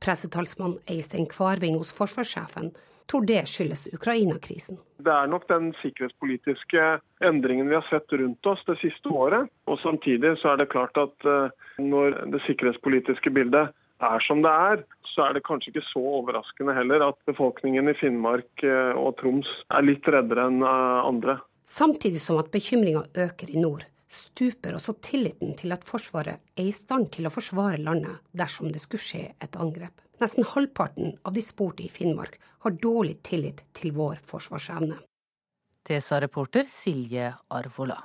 [0.00, 2.72] Pressetalsmann Eistein Kvarving hos forsvarssjefen
[3.10, 4.78] tror det skyldes Ukraina-krisen.
[5.04, 6.84] Det er nok den sikkerhetspolitiske
[7.24, 9.50] endringen vi har sett rundt oss det siste året.
[9.68, 11.52] Og samtidig så er det klart at eh,
[11.82, 16.74] når det sikkerhetspolitiske bildet er som det er, så er det kanskje ikke så overraskende
[16.76, 21.38] heller at befolkningen i Finnmark eh, og Troms er litt reddere enn eh, andre.
[21.68, 26.74] Samtidig som at bekymringa øker i nord, stuper også tilliten til at Forsvaret er i
[26.74, 30.00] stand til å forsvare landet dersom det skulle skje et angrep.
[30.22, 35.00] Nesten halvparten av de spurte i Finnmark har dårlig tillit til vår forsvarsevne.
[35.84, 37.98] Det sa reporter Silje Arvola.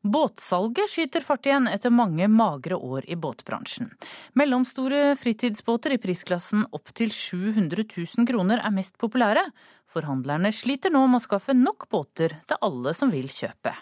[0.00, 3.90] Båtsalget skyter fart igjen etter mange magre år i båtbransjen.
[4.32, 9.44] Mellomstore fritidsbåter i prisklassen opptil 700 000 kroner er mest populære.
[9.92, 13.76] Forhandlerne sliter nå med å skaffe nok båter til alle som vil kjøpe.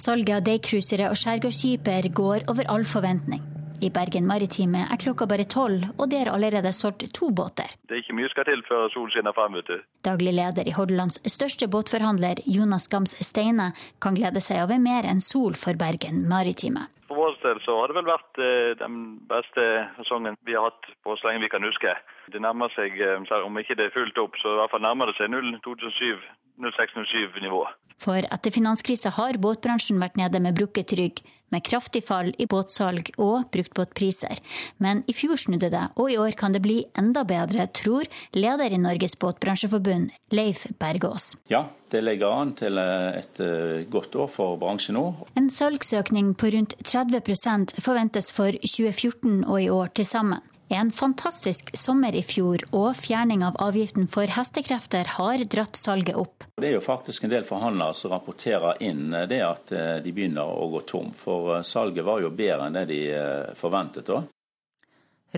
[0.00, 3.42] Salget av daycruisere og skjærgårdsskiper går over all forventning.
[3.80, 7.70] I Bergen Maritime er klokka bare tolv, og det er allerede solgt to båter.
[7.88, 9.86] Det er ikke mye skal til før solen skinner frem, vet du.
[10.04, 15.24] Daglig leder i Hordalands største båtforhandler, Jonas Gams Steine, kan glede seg over mer enn
[15.24, 16.90] sol for Bergen Maritime.
[17.10, 19.62] For vår del så har det vel vært eh, den beste
[19.96, 21.90] sesongen vi har hatt på så lenge vi kan huske.
[22.30, 25.10] Det nærmer seg, eh, om ikke det er fullt opp, så i hvert fall nærmer
[25.10, 26.22] det seg 0 2007
[26.62, 27.64] 06-07-nivå.
[27.98, 31.18] For etter finanskrisa har båtbransjen vært nede med brukket rygg,
[31.50, 34.40] med kraftig fall i båtsalg og bruktbåtpriser.
[34.78, 38.72] Men i fjor snudde det, og i år kan det bli enda bedre, tror leder
[38.72, 41.34] i Norges Båtbransjeforbund, Leif Bergås.
[41.50, 45.06] Ja, det legger an til et eh, godt år for bransjen nå.
[45.38, 50.44] En salgsøkning på rundt 30% forventes for 2014 og i år til sammen.
[50.72, 56.44] En fantastisk sommer i fjor, og fjerning av avgiften for hestekrefter har dratt salget opp.
[56.62, 60.46] Det er jo faktisk en del forhandlere som rapporterer inn det at eh, de begynner
[60.46, 61.08] å gå tom.
[61.10, 64.20] For eh, salget var jo bedre enn det de eh, forventet da.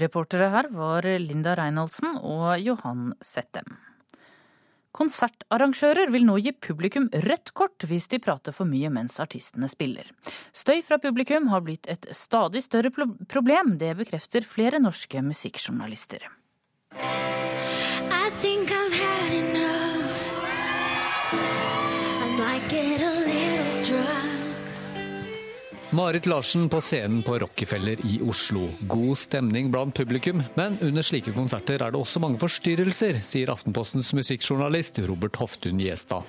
[0.05, 3.73] Reportere her var Linda Reinholdsen og Johan Settem.
[4.93, 10.11] Konsertarrangører vil nå gi publikum rødt kort hvis de prater for mye mens artistene spiller.
[10.53, 16.29] Støy fra publikum har blitt et stadig større problem, det bekrefter flere norske musikkjournalister.
[16.93, 18.92] I think I've
[25.95, 28.69] Marit Larsen på scenen på Rockefeller i Oslo.
[28.81, 34.15] God stemning blant publikum, men under slike konserter er det også mange forstyrrelser, sier Aftenpostens
[34.17, 36.25] musikkjournalist Robert Hoftun Gjestad.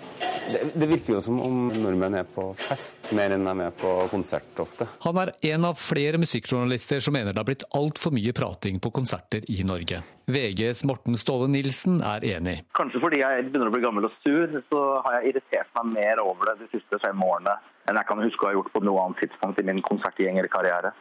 [0.51, 3.93] Det, det, virker jo som om nordmenn er på fest mer enn de er på
[4.11, 4.89] konsert ofte.
[5.07, 8.91] Han er en av flere musikkjournalister som mener det har blitt altfor mye prating på
[8.99, 10.03] konserter i Norge.
[10.27, 12.59] VGs Morten Ståle Nilsen er enig.
[12.75, 16.27] Kanskje fordi jeg begynner å bli gammel og sur, så har jeg irritert meg mer
[16.27, 17.55] over det de siste fem årene
[17.89, 20.93] enn jeg kan huske å ha gjort på noe annet tidspunkt i min konsertgjengerkarriere.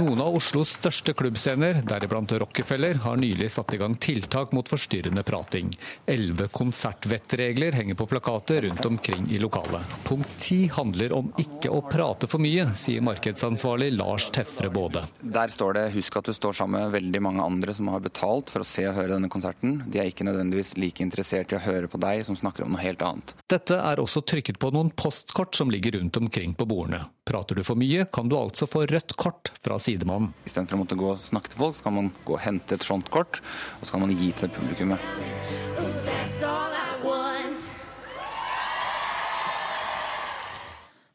[0.00, 5.24] Noen av Oslos største klubbscener, deriblant Rockefeller, har nylig satt i gang tiltak mot forstyrrende
[5.26, 5.72] prating.
[6.08, 9.96] Elleve konsertvettregler henger på plakater rundt omkring i lokalet.
[10.06, 15.04] Punkt ti handler om ikke å prate for mye, sier markedsansvarlig Lars Tefre Både.
[15.20, 18.50] Der står det 'husk at du står sammen med veldig mange andre som har betalt
[18.50, 19.90] for å se og høre denne konserten'.
[19.90, 22.80] De er ikke nødvendigvis like interessert i å høre på deg som snakker om noe
[22.80, 23.34] helt annet.
[23.48, 27.04] Dette er også trykket på noen postkort som ligger rundt omkring omkring på bordene.
[27.26, 30.30] Prater du for mye, kan du altså få rødt kort fra sidemannen.
[30.46, 32.86] Istedenfor å måtte gå og snakke til folk, så kan man gå og hente et
[32.86, 33.40] sånt kort,
[33.80, 35.02] og så kan man gi til publikummet.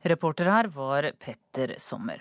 [0.05, 2.19] Reporter her var Petter Sommer.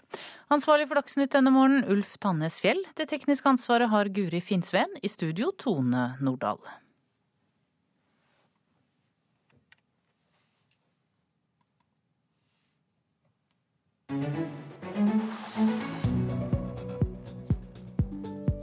[0.54, 2.80] Ansvarlig for Dagsnytt denne morgenen, Ulf Tannes Fjell.
[2.96, 5.02] Det tekniske ansvaret har Guri Finnsveen.
[5.02, 6.62] I studio, Tone Nordahl.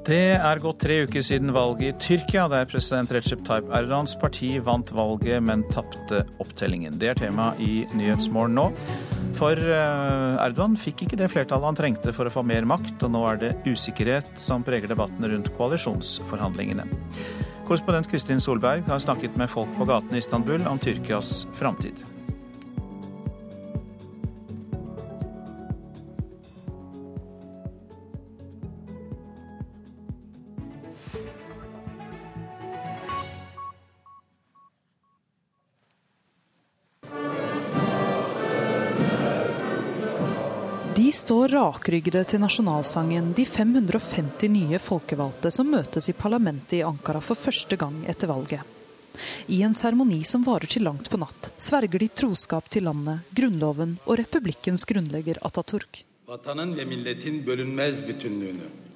[0.02, 4.56] Det er gått tre uker siden valget i Tyrkia, der president Recep Tayyip Erdogans parti
[4.66, 6.98] vant valget, men tapte opptellingen.
[7.00, 8.68] Det er tema i Nyhetsmorgen nå.
[9.38, 13.14] For eh, Erdogan fikk ikke det flertallet han trengte for å få mer makt, og
[13.14, 16.88] nå er det usikkerhet som preger debatten rundt koalisjonsforhandlingene.
[17.70, 22.02] Korrespondent Kristin Solberg har snakket med folk på gaten i Istanbul om Tyrkias framtid.
[41.22, 47.38] Står rakryggede til nasjonalsangen, de 550 nye folkevalgte som møtes i parlamentet i Ankara for
[47.38, 48.78] første gang etter valget.
[49.51, 53.97] I en seremoni som varer til langt på natt, sverger de troskap til landet, grunnloven
[54.05, 56.01] og republikkens grunnlegger Ataturk.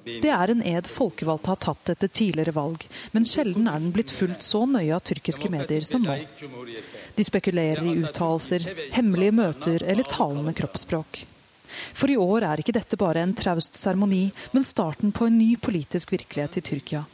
[0.06, 4.14] Det er en ed folkevalgte har tatt etter tidligere valg, men sjelden er den blitt
[4.14, 6.18] fulgt så nøye av tyrkiske medier som nå.
[7.14, 11.26] De spekulerer i uttalelser, hemmelige møter eller talende kroppsspråk.
[11.96, 15.54] For i år er ikke dette bare en traust seremoni, men starten på en ny
[15.60, 17.04] politisk virkelighet i Tyrkia.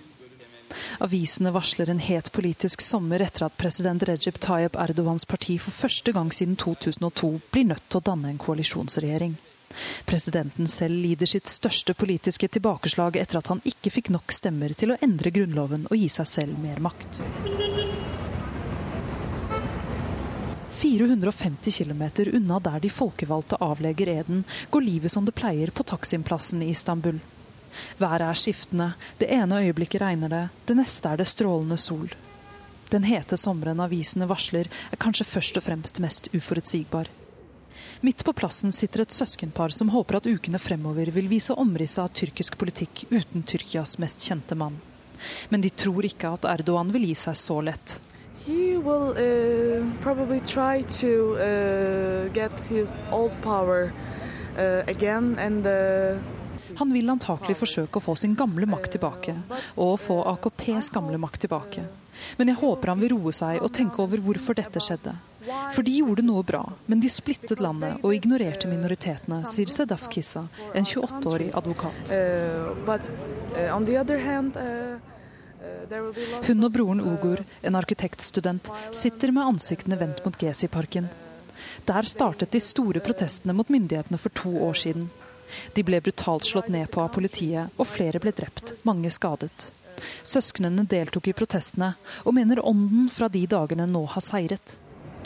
[1.04, 6.14] Avisene varsler en het politisk sommer etter at president Recep Tayyip Erdogans parti for første
[6.16, 9.36] gang siden 2002 blir nødt til å danne en koalisjonsregjering.
[10.04, 14.92] Presidenten selv lider sitt største politiske tilbakeslag etter at han ikke fikk nok stemmer til
[14.92, 17.22] å endre grunnloven og gi seg selv mer makt.
[20.83, 22.03] 450 km
[22.33, 27.20] unna der de folkevalgte avlegger eden, går livet som det pleier på Taksimplassen i Istanbul.
[28.03, 32.11] Været er skiftende, det ene øyeblikket regner det, det neste er det strålende sol.
[32.91, 37.07] Den hete sommeren avisene varsler, er kanskje først og fremst mest uforutsigbar.
[38.03, 42.11] Midt på plassen sitter et søskenpar som håper at ukene fremover vil vise omrisset av
[42.11, 44.80] tyrkisk politikk uten Tyrkias mest kjente mann.
[45.49, 48.01] Men de tror ikke at Erdogan vil gi seg så lett.
[48.47, 53.93] He will uh, probably try to uh, get his old power
[54.59, 56.18] uh, again and uh,
[56.74, 59.34] han vil antakelig forsøke å få sin gamle makt tilbake,
[59.76, 61.84] og få AKPs gamle makt tilbake.
[62.38, 65.14] Men jeg håper han vil roe seg og tenke over hvorfor dette skjedde.
[65.74, 70.47] For de gjorde noe bra, men de splittet landet og ignorerte minoritetene, sier Sedaf Kissa,
[70.72, 72.12] en 28-årig advokat.
[76.46, 81.08] Hun og broren Ugur, en arkitektstudent, sitter med ansiktene vendt mot Gezi-parken.
[81.86, 85.10] Der startet de store protestene mot myndighetene for to år siden.
[85.76, 89.70] De ble brutalt slått ned på av politiet, og flere ble drept, mange skadet.
[90.26, 91.92] Søsknene deltok i protestene,
[92.24, 94.76] og mener ånden fra de dagene nå har seiret.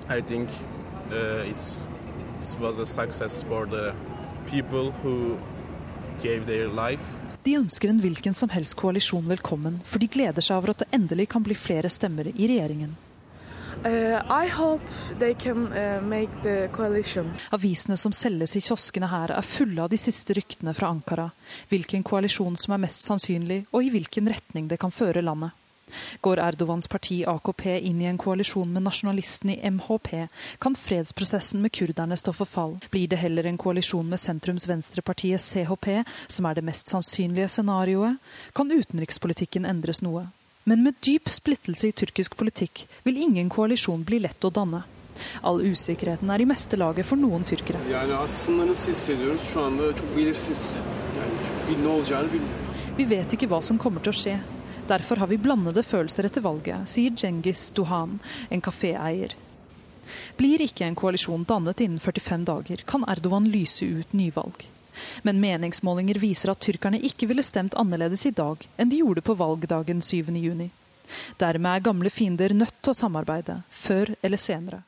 [0.09, 0.51] I think
[1.11, 1.87] uh, it's,
[2.41, 3.95] it was for the
[4.51, 5.39] people who
[6.23, 7.26] gave their life.
[7.47, 10.89] De ønsker en hvilken som helst koalisjon velkommen, for de gleder seg over at det
[10.97, 12.97] endelig kan bli flere stemmer i regjeringen.
[13.87, 14.19] Uh,
[15.39, 17.43] can uh.
[17.55, 21.29] Avisene som selges i kioskene her er fulle av de siste ryktene fra Ankara.
[21.71, 25.55] Hvilken koalisjon som er mest sannsynlig, og i hvilken retning det kan føre landet.
[26.21, 30.27] Går Erdogans parti AKP inn i en koalisjon med nasjonalisten i MHP,
[30.59, 32.75] kan fredsprosessen med kurderne stå for fall.
[32.91, 38.19] Blir det heller en koalisjon med sentrums-venstrepartiet CHP, som er det mest sannsynlige scenarioet,
[38.55, 40.27] kan utenrikspolitikken endres noe.
[40.67, 44.83] Men med dyp splittelse i tyrkisk politikk vil ingen koalisjon bli lett å danne.
[45.47, 47.79] All usikkerheten er i meste laget for noen tyrkere.
[52.97, 54.37] Vi vet ikke hva som kommer til å skje.
[54.87, 58.21] Derfor har vi blandede følelser etter valget, sier Djengis Duhan,
[58.51, 59.35] en kaféeier.
[60.39, 64.67] Blir ikke en koalisjon dannet innen 45 dager, kan Erdogan lyse ut nyvalg.
[65.27, 69.35] Men meningsmålinger viser at tyrkerne ikke ville stemt annerledes i dag enn de gjorde på
[69.37, 70.69] valgdagen 7.6.
[71.43, 74.85] Dermed er gamle fiender nødt til å samarbeide, før eller senere.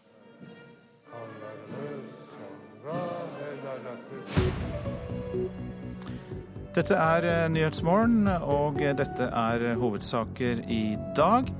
[6.79, 10.83] Dette er eh, Nyhetsmorgen, og dette er hovedsaker i
[11.19, 11.51] dag.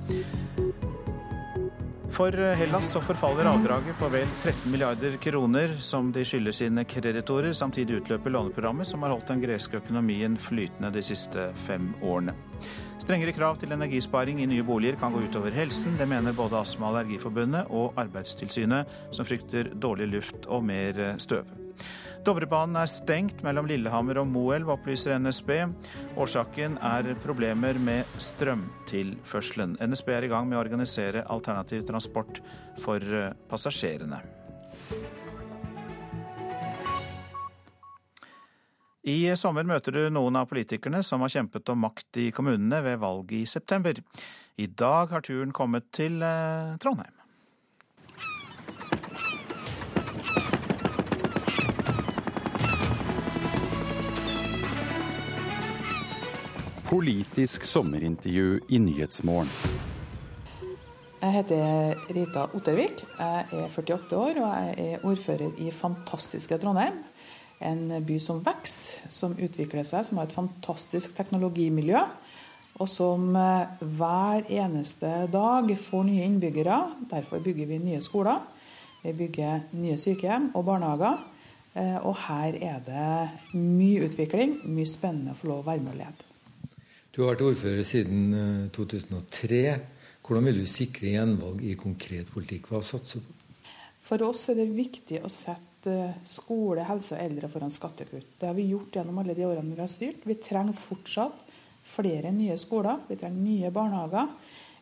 [2.15, 6.87] For eh, Hellas så forfaller avdraget på vel 13 milliarder kroner som de skylder sine
[6.87, 7.51] kreditorer.
[7.51, 12.37] Samtidig utløper låneprogrammet som har holdt den greske økonomien flytende de siste fem årene.
[13.03, 15.99] Strengere krav til energisparing i nye boliger kan gå utover helsen.
[15.99, 21.17] Det mener både Astma- og Allergiforbundet og Arbeidstilsynet, som frykter dårlig luft og mer eh,
[21.19, 21.58] støv.
[22.27, 25.53] Dovrebanen er stengt mellom Lillehammer og Moelv, opplyser NSB.
[26.19, 29.77] Årsaken er problemer med strømtilførselen.
[29.79, 32.41] NSB er i gang med å organisere alternativ transport
[32.83, 34.19] for eh, passasjerene.
[39.09, 42.99] I sommer møter du noen av politikerne som har kjempet om makt i kommunene ved
[42.99, 44.03] valget i september.
[44.59, 47.18] I dag har turen kommet til eh, Trondheim.
[56.89, 59.49] Politisk sommerintervju i Nyhetsmorgen.
[61.21, 63.03] Jeg heter Rita Ottervik.
[63.19, 66.95] Jeg er 48 år og jeg er ordfører i fantastiske Trondheim.
[67.61, 72.01] En by som vokser, som utvikler seg, som har et fantastisk teknologimiljø.
[72.81, 76.79] Og som eh, hver eneste dag får nye innbyggere.
[77.11, 78.41] Derfor bygger vi nye skoler.
[79.03, 81.21] Vi bygger nye sykehjem og barnehager.
[81.75, 85.93] Eh, og her er det mye utvikling, mye spennende å få lov å være med
[85.93, 86.28] og lede.
[87.19, 89.57] Du har vært ordfører siden 2003.
[89.67, 89.81] Eh,
[90.23, 92.69] Hvordan vil du sikre gjenvalg i konkret politikk?
[92.71, 93.33] Hva satser du på?
[94.07, 98.37] For oss er det viktig å sette skole, helse og eldre foran skattekutt.
[98.39, 100.23] Det har vi gjort gjennom alle de årene vi har styrt.
[100.23, 101.43] Vi trenger fortsatt
[101.91, 103.03] flere nye skoler.
[103.11, 104.31] Vi trenger nye barnehager.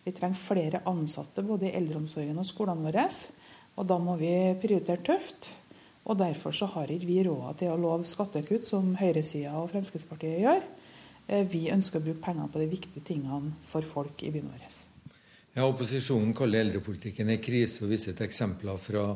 [0.05, 3.09] Vi trenger flere ansatte både i eldreomsorgen og skolene våre.
[3.81, 5.49] Og da må vi prioritere tøft.
[6.05, 10.45] Og derfor så har ikke vi råd til å love skattekutt, som høyresida og Fremskrittspartiet
[10.45, 10.75] gjør.
[11.27, 14.67] Vi ønsker å bruke pengene på de viktige tingene for folk i byen vår.
[15.57, 19.09] Ja, Opposisjonen kaller eldrepolitikken en krise og viser til eksempler fra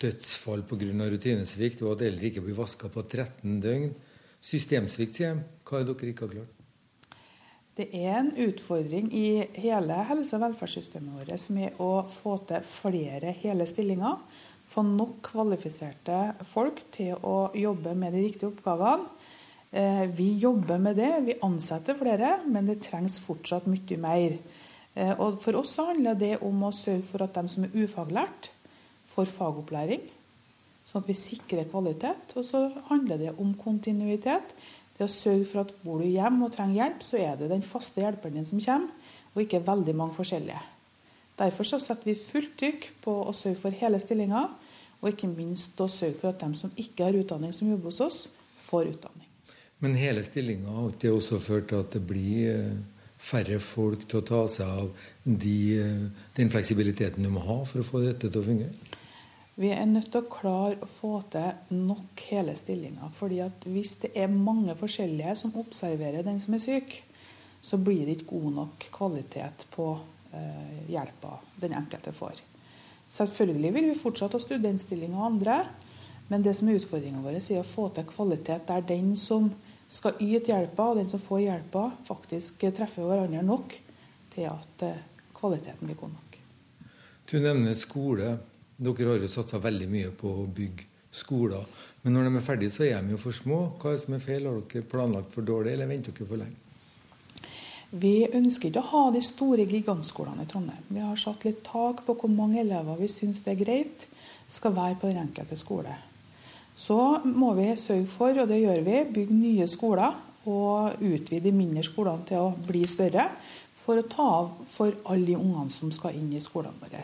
[0.00, 1.08] dødsfall pga.
[1.10, 3.90] rutinesvikt og at eldre ikke blir vaska på 13 døgn.
[4.40, 5.42] Systemsvikt, sier de.
[5.66, 6.52] Hva er dere ikke har klart?
[7.76, 13.34] Det er en utfordring i hele helse- og velferdssystemet vårt med å få til flere
[13.42, 14.22] hele stillinger.
[14.66, 19.10] Få nok kvalifiserte folk til å jobbe med de riktige oppgavene.
[19.70, 24.36] Vi jobber med det, vi ansetter flere, men det trengs fortsatt mye mer.
[25.20, 28.50] Og For oss handler det om å sørge for at de som er ufaglært,
[29.06, 30.06] får fagopplæring.
[30.86, 32.36] Sånn at vi sikrer kvalitet.
[32.38, 34.54] Og så handler det om kontinuitet.
[34.96, 37.64] Det å sørge for at bor du hjemme og trenger hjelp, så er det den
[37.66, 40.62] faste hjelperen din som kommer, og ikke veldig mange forskjellige.
[41.36, 44.48] Derfor så setter vi fullt trykk på å sørge for hele stillinger,
[45.02, 48.00] og ikke minst å sørge for at de som ikke har utdanning som jobber hos
[48.00, 48.20] oss,
[48.64, 49.15] får utdanning.
[49.84, 52.70] Men hele stillinga har ikke også ført til at det blir
[53.20, 55.58] færre folk til å ta seg av de,
[56.36, 58.96] den fleksibiliteten du må ha for å få dette til å fungere?
[59.56, 63.08] Vi er nødt til å klare å få til nok hele stillinger.
[63.16, 66.98] fordi at Hvis det er mange forskjellige som observerer den som er syk,
[67.60, 69.94] så blir det ikke god nok kvalitet på
[70.32, 72.42] eh, hjelpa den enkelte får.
[73.08, 75.56] Selvfølgelig vil vi fortsatt ha studentstillinger og andre,
[76.28, 79.48] men det som er utfordringa vår, er å få til kvalitet der den som
[79.88, 83.76] skal yte hjelpa, og den som får hjelpa, faktisk treffer hverandre nok
[84.34, 85.04] til at eh,
[85.36, 86.36] kvaliteten blir god nok.
[87.26, 88.36] Du nevner skole.
[88.76, 90.84] Dere har jo satsa veldig mye på å bygge
[91.16, 91.64] skoler.
[92.02, 93.60] Men når de er ferdige, så er de jo for små.
[93.80, 94.46] Hva er det som er feil?
[94.46, 96.62] Har dere planlagt for dårlig, eller venter dere for lenge?
[97.96, 100.84] Vi ønsker ikke å ha de store gigantskolene i Trondheim.
[100.90, 104.06] Vi har satt litt tak på hvor mange elever vi syns det er greit
[104.50, 105.94] skal være på den enkelte skole.
[106.76, 110.16] Så må vi sørge for, og det gjør vi, bygge nye skoler
[110.46, 113.30] og utvide de mindre skolene til å bli større.
[113.80, 117.02] For å ta av for alle de ungene som skal inn i skolene våre.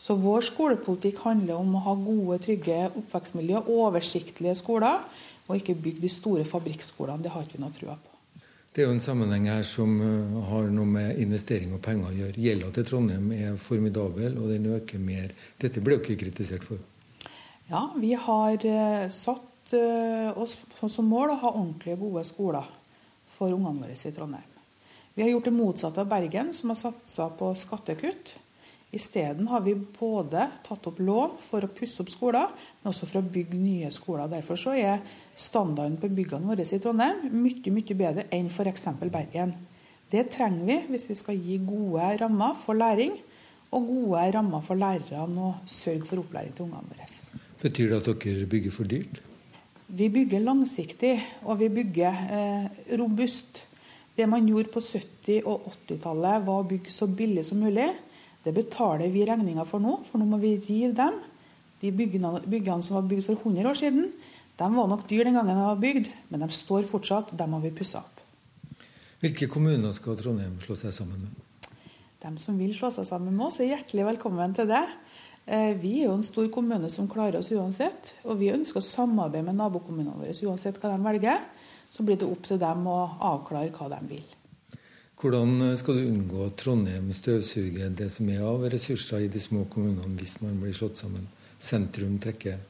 [0.00, 5.02] Så vår skolepolitikk handler om å ha gode, trygge oppvekstmiljø, oversiktlige skoler,
[5.46, 7.20] og ikke bygge de store fabrikkskolene.
[7.24, 8.10] Det har ikke vi noe trua på.
[8.70, 12.16] Det er jo en sammenheng her som eh, har noe med investering og penger å
[12.16, 12.38] gjøre.
[12.38, 15.34] Gjelda til Trondheim er formidabel, og den øker mer.
[15.60, 16.78] Dette ble jo ikke kritisert for.
[17.70, 20.56] Ja, vi har eh, satt eh, oss
[20.90, 22.66] som mål å ha ordentlige, gode skoler
[23.30, 24.56] for ungene våre i Trondheim.
[25.14, 28.32] Vi har gjort det motsatte av Bergen, som har satsa på skattekutt.
[28.90, 32.50] Isteden har vi både tatt opp lån for å pusse opp skoler,
[32.80, 34.26] men også for å bygge nye skoler.
[34.32, 34.98] Derfor så er
[35.38, 38.88] standarden på byggene våre i Trondheim mye mye bedre enn f.eks.
[39.06, 39.54] Bergen.
[40.10, 43.14] Det trenger vi hvis vi skal gi gode rammer for læring,
[43.70, 47.29] og gode rammer for lærerne og sørge for opplæring til ungene våre.
[47.60, 49.20] Betyr det at dere bygger for dyrt?
[49.90, 52.68] Vi bygger langsiktig, og vi bygger eh,
[53.00, 53.64] robust.
[54.16, 57.88] Det man gjorde på 70- og 80-tallet, var å bygge så billig som mulig.
[58.44, 61.18] Det betaler vi regninga for nå, for nå må vi rive dem.
[61.82, 64.08] De byggene, byggene som var bygd for 100 år siden,
[64.60, 67.32] de var nok dyr den gangen de var bygd, men de står fortsatt.
[67.36, 68.24] Dem har vi pussa opp.
[69.20, 71.70] Hvilke kommuner skal Trondheim slå seg sammen med?
[72.20, 74.84] De som vil slå seg sammen med oss, er hjertelig velkommen til det.
[75.50, 78.12] Eh, vi er jo en stor kommune som klarer oss uansett.
[78.22, 81.42] Og vi ønsker å samarbeide med nabokommunene våre uansett hva de velger.
[81.90, 83.00] Så blir det opp til dem å
[83.32, 84.28] avklare hva de vil.
[85.20, 89.66] Hvordan skal du unngå at Trondheim støvsuger det som er av ressurser i de små
[89.68, 91.26] kommunene hvis man blir slått sammen?
[91.60, 92.62] Sentrum trekker?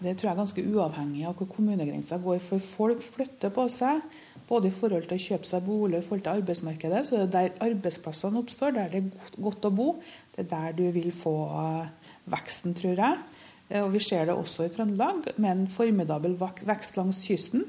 [0.00, 2.40] Det tror jeg er ganske uavhengig av hvor kommunegrensa går.
[2.42, 4.02] For folk flytter på seg.
[4.48, 7.04] Både i forhold til å kjøpe seg bolig og i forhold til arbeidsmarkedet.
[7.06, 9.88] Så det er der arbeidsplassene oppstår, der det er godt å bo.
[10.34, 13.22] Det er der du vil få eh, veksten, tror jeg.
[13.70, 17.64] Eh, og Vi ser det også i Trøndelag, med en formidabel vekst langs kysten.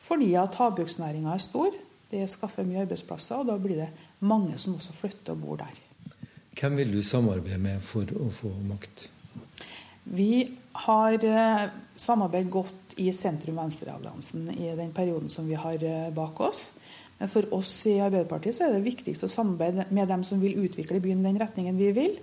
[0.00, 1.74] Fordi at havbruksnæringa er stor.
[2.10, 3.90] Det skaffer mye arbeidsplasser, og da blir det
[4.26, 5.76] mange som også flytter og bor der.
[6.58, 9.06] Hvem vil du samarbeide med for å få makt?
[10.10, 10.32] Vi
[10.72, 16.70] har eh, samarbeidet godt i sentrum-venstre-alliansen i den perioden som vi har eh, bak oss.
[17.20, 20.62] Men for oss i Arbeiderpartiet så er det viktigst å samarbeide med dem som vil
[20.62, 22.14] utvikle byen i den retningen vi vil.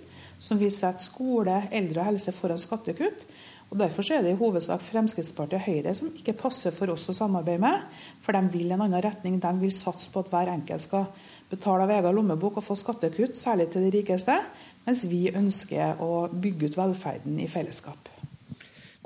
[0.42, 3.22] Som vil sette skole, eldre og helse foran skattekutt.
[3.68, 7.14] Og Derfor er det i hovedsak Fremskrittspartiet og Høyre som ikke passer for oss å
[7.14, 7.84] samarbeide med.
[8.24, 9.38] For de vil en annen retning.
[9.42, 11.06] De vil satse på at hver enkelt skal
[11.50, 14.40] betale av egen lommebok og få skattekutt, særlig til de rikeste.
[14.88, 18.17] Mens vi ønsker å bygge ut velferden i fellesskap.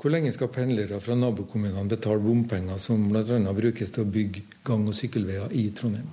[0.03, 3.37] Hvor lenge skal pendlere fra nabokommunene betale bompenger som bl.a.
[3.55, 6.09] brukes til å bygge gang- og sykkelveier i Trondheim?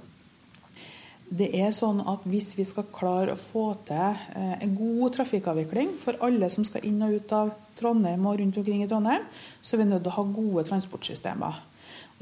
[1.26, 5.97] Det er sånn at Hvis vi skal klare å få til eh, en god trafikkavvikling
[5.99, 9.26] for alle som skal inn og ut av Trondheim og rundt omkring i Trondheim,
[9.59, 11.61] så er vi nødt til å ha gode transportsystemer.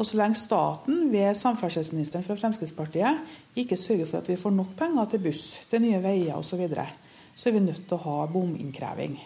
[0.01, 4.73] Og Så lenge staten ved samferdselsministeren fra Fremskrittspartiet ikke sørger for at vi får nok
[4.79, 6.93] penger til buss, til nye veier osv., så, videre,
[7.37, 9.21] så er vi nødt til å ha bominnkreving.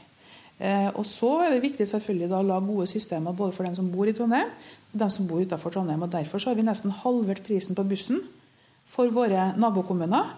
[0.60, 3.74] Eh, og Så er det viktig selvfølgelig da å lage gode systemer både for dem
[3.78, 4.50] som bor i Trondheim
[4.92, 6.02] og dem som bor utenfor Trondheim.
[6.02, 8.20] og Derfor så har vi nesten halvert prisen på bussen
[8.86, 10.30] for våre nabokommuner.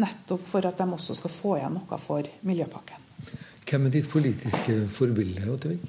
[0.00, 3.08] Nettopp for at de også skal få igjen noe for miljøpakken.
[3.66, 5.46] Hvem er ditt politiske forbilde?
[5.52, 5.82] Ottervik?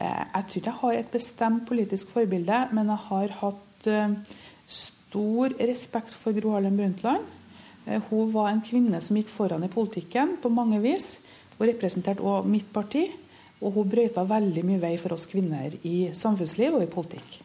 [0.00, 5.56] Eh, jeg tror jeg har et bestemt politisk forbilde, men jeg har hatt eh, stor
[5.60, 7.32] respekt for Gro Harlem Brundtland.
[8.10, 11.20] Hun var en kvinne som gikk foran i politikken på mange vis.
[11.56, 13.06] Hun representerte også mitt parti.
[13.64, 17.38] Og hun brøyta veldig mye vei for oss kvinner i samfunnsliv og i politikk.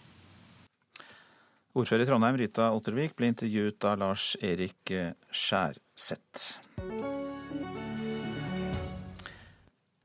[1.72, 4.92] Ordfører i Trondheim, Rita Ottervik, ble intervjuet av Lars Erik
[5.32, 6.58] Skjærseth.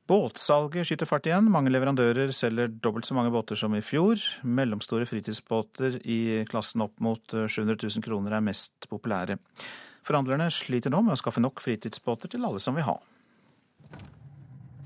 [0.06, 1.48] Båtsalget skyter fart igjen.
[1.50, 4.22] Mange leverandører selger dobbelt så mange båter som i fjor.
[4.46, 9.40] Mellomstore fritidsbåter i klassen opp mot 700 000 kroner er mest populære.
[10.06, 13.00] Forhandlerne sliter nå med å skaffe nok fritidsbåter til alle som vil ha.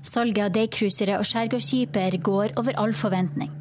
[0.01, 3.51] Salget av daycruisere og skjærgårdsskiper går over all forventning.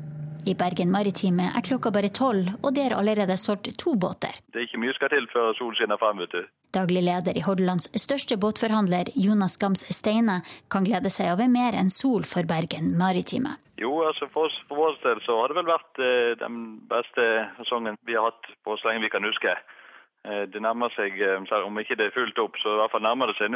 [0.49, 4.39] I Bergen Maritime er klokka bare tolv, og det er allerede solgt to båter.
[4.49, 6.47] Det er ikke mye skal til før solen skinner frem, vet du.
[6.73, 10.39] Daglig leder i Hordalands største båtforhandler, Jonas Gams Steine,
[10.73, 13.59] kan glede seg over mer enn sol for Bergen Maritime.
[13.77, 16.57] Jo, altså for, oss, for vår del så har det vel vært eh, den
[16.89, 17.29] beste
[17.61, 19.53] sesongen vi har hatt på så lenge vi kan huske.
[20.29, 23.07] Eh, det nærmer seg, eh, om ikke det er fullt opp, så i hvert fall
[23.07, 23.49] nærmer det seg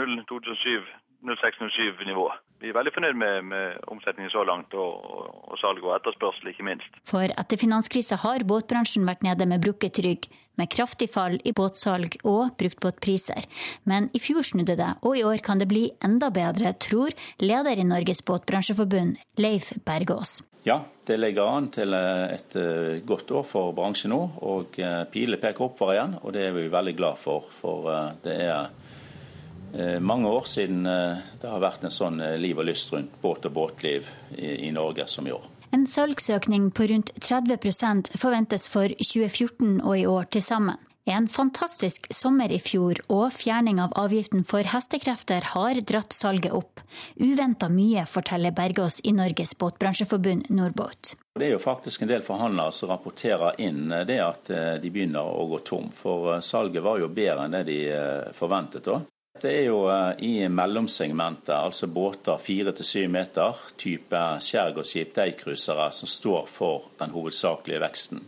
[1.24, 2.26] 06-07-nivå.
[2.60, 4.92] Vi er veldig fornøyd med, med omsetningen så langt, og,
[5.50, 6.96] og, salg og etterspørsel, ikke minst.
[7.08, 12.16] For etter finanskrisa har båtbransjen vært nede med brukket rygg, med kraftig fall i båtsalg
[12.22, 13.44] og bruktbåtpriser.
[13.90, 17.12] Men i fjor snudde det, og i år kan det bli enda bedre, tror
[17.42, 20.40] leder i Norges Båtbransjeforbund, Leif Bergås.
[20.66, 24.20] Ja, det ligger an til et eh, godt år for bransjen nå.
[24.48, 27.50] Og eh, pilene peker oppover igjen, og det er vi veldig glad for.
[27.52, 28.72] For eh, det er
[29.98, 34.06] mange år siden det har vært en sånn liv og lyst rundt båt og båtliv
[34.38, 35.48] i Norge som i år.
[35.74, 40.78] En salgsøkning på rundt 30% forventes for 2014 og i år til sammen.
[41.07, 46.80] En fantastisk sommer i fjor og fjerning av avgiften for hestekrefter har dratt salget opp.
[47.20, 51.12] Uventa mye, forteller Bergås i Norges Båtbransjeforbund Nordbåt.
[51.36, 55.28] Det er jo faktisk en del forhandlere som rapporterer inn det at eh, de begynner
[55.28, 55.92] å gå tom.
[55.92, 58.88] For eh, salget var jo bedre enn det de eh, forventet.
[58.88, 59.02] da.
[59.44, 59.80] Det er jo
[60.22, 67.12] i mellomsegmentet, altså båter fire til syv meter, type skjærgårdsskip, deigcruisere, som står for den
[67.12, 68.22] hovedsakelige veksten.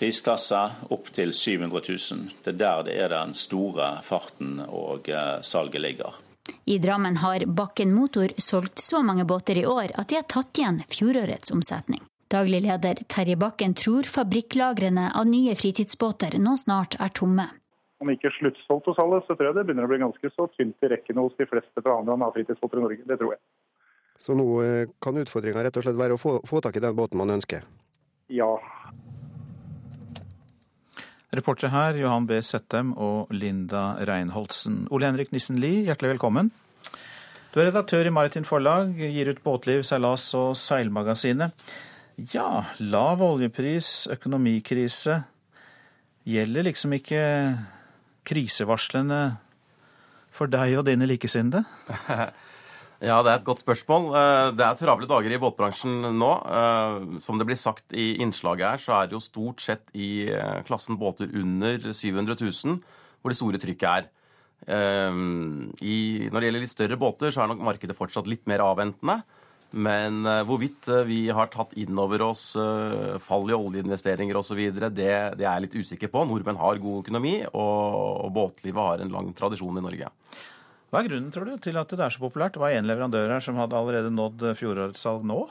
[0.00, 2.30] Prisklasse opp til 700 000.
[2.44, 6.16] Det er der det er den store farten og eh, salget ligger.
[6.64, 10.56] I Drammen har Bakken Motor solgt så mange båter i år at de har tatt
[10.56, 12.00] igjen fjorårets omsetning.
[12.32, 17.50] Daglig leder Terje Bakken tror fabrikklagrene av nye fritidsbåter nå snart er tomme.
[18.00, 20.80] Om ikke sluttsolgt hos alle, så tror jeg det begynner å bli ganske så tynt
[20.80, 23.04] i rekkene hos de fleste forhandlerne av fritidsbåter i Norge.
[23.04, 23.42] Det tror jeg.
[24.16, 26.96] Så nå eh, kan utfordringa rett og slett være å få, få tak i den
[26.96, 27.68] båten man ønsker?
[28.32, 28.54] Ja,
[31.30, 32.40] Reportere her Johan B.
[32.42, 34.88] Settem og Linda Reinholdsen.
[34.90, 36.50] Ole Henrik Nissen Lie, hjertelig velkommen.
[37.54, 41.54] Du er redaktør i Maritimt Forlag, gir ut Båtliv, seilas og seilmagasinet.
[42.34, 45.20] Ja, lav oljepris, økonomikrise.
[46.26, 47.22] Gjelder liksom ikke
[48.26, 49.22] krisevarslene
[50.34, 51.62] for deg og dine likesinnede?
[53.00, 54.10] Ja, det er et godt spørsmål.
[54.12, 56.30] Eh, det er travle dager i båtbransjen nå.
[56.52, 60.28] Eh, som det blir sagt i innslaget her, så er det jo stort sett i
[60.28, 62.76] eh, klassen båter under 700 000
[63.20, 64.10] hvor det store trykket er.
[64.70, 65.96] I,
[66.28, 69.22] når det gjelder litt større båter, så er nok markedet fortsatt litt mer avventende.
[69.72, 72.42] Men hvorvidt vi har tatt inn over oss
[73.24, 76.24] fall i oljeinvesteringer osv., det, det er jeg litt usikker på.
[76.28, 80.12] Nordmenn har god økonomi, og, og båtlivet har en lang tradisjon i Norge.
[80.90, 82.56] Hva er grunnen tror du, til at det er så populært?
[82.56, 85.44] Det var én leverandør her som hadde allerede nådd fjorårets salg nå?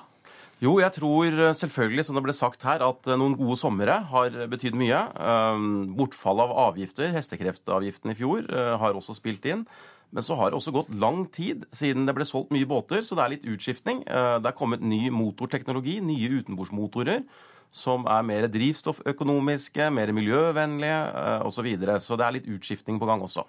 [0.60, 3.96] Jo, jeg tror eh, selvfølgelig, som det ble sagt her, at eh, noen gode somre
[4.10, 4.98] har betydd mye.
[5.96, 9.64] Bortfall av avgifter, hestekreftavgiften i fjor, eh, har også spilt inn.
[10.12, 13.16] Men så har det også gått lang tid siden det ble solgt mye båter, så
[13.16, 14.02] det er litt utskiftning.
[14.10, 17.22] Det er kommet ny motorteknologi, nye utenbordsmotorer,
[17.70, 20.98] som er mer drivstofføkonomiske, mer miljøvennlige
[21.46, 21.60] osv.
[21.60, 22.00] Så, videre.
[22.02, 23.46] så det er litt utskiftning på gang også.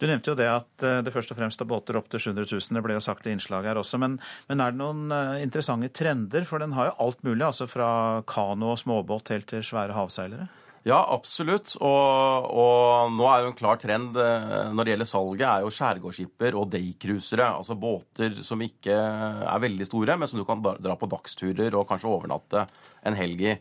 [0.00, 2.48] Du nevnte jo det at eh, det først og fremst er båter opp til 700
[2.48, 2.76] 000.
[2.78, 4.00] Det ble jo sagt i innslaget her også.
[4.00, 4.16] Men,
[4.48, 6.46] men, er det noen eh, interessante trender?
[6.48, 7.90] For den har jo alt mulig, altså fra
[8.28, 10.48] kano og småbåt helt til svære havseilere?
[10.88, 11.74] Ja, absolutt.
[11.84, 15.74] Og, og, nå er jo en klar trend eh, når det gjelder salget, er jo
[15.76, 17.50] skjærgårdsskipper og daycruisere.
[17.60, 21.84] Altså båter som ikke er veldig store, men som du kan dra på dagsturer og
[21.90, 22.64] kanskje overnatte
[23.04, 23.54] en helg i.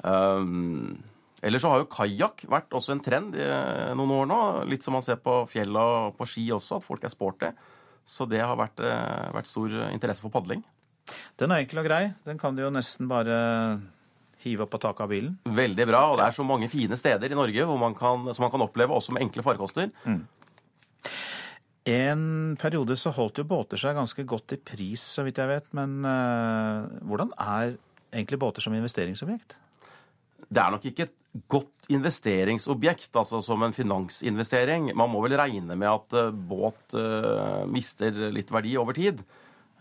[0.00, 0.96] Um,
[1.44, 4.38] Ellers så har jo kajakk vært også en trend i eh, noen år nå.
[4.70, 7.50] Litt som man ser på fjella og på ski også, at folk er sporty.
[8.06, 10.64] Så det har vært, eh, vært stor interesse for padling.
[11.38, 12.02] Den er enkel og grei.
[12.26, 13.36] Den kan du jo nesten bare
[14.46, 15.36] hive opp på taket av bilen.
[15.44, 16.02] Veldig bra.
[16.12, 18.94] Og det er så mange fine steder i Norge man kan, som man kan oppleve,
[18.94, 19.90] også med enkle farkoster.
[20.06, 20.22] Mm.
[21.86, 22.24] En
[22.58, 25.68] periode så holdt jo båter seg ganske godt i pris, så vidt jeg vet.
[25.78, 27.76] Men uh, hvordan er
[28.10, 29.54] egentlig båter som investeringsobjekt?
[30.46, 31.14] Det er nok ikke et
[31.50, 34.90] godt investeringsobjekt, altså som en finansinvestering.
[34.96, 39.22] Man må vel regne med at uh, båt uh, mister litt verdi over tid.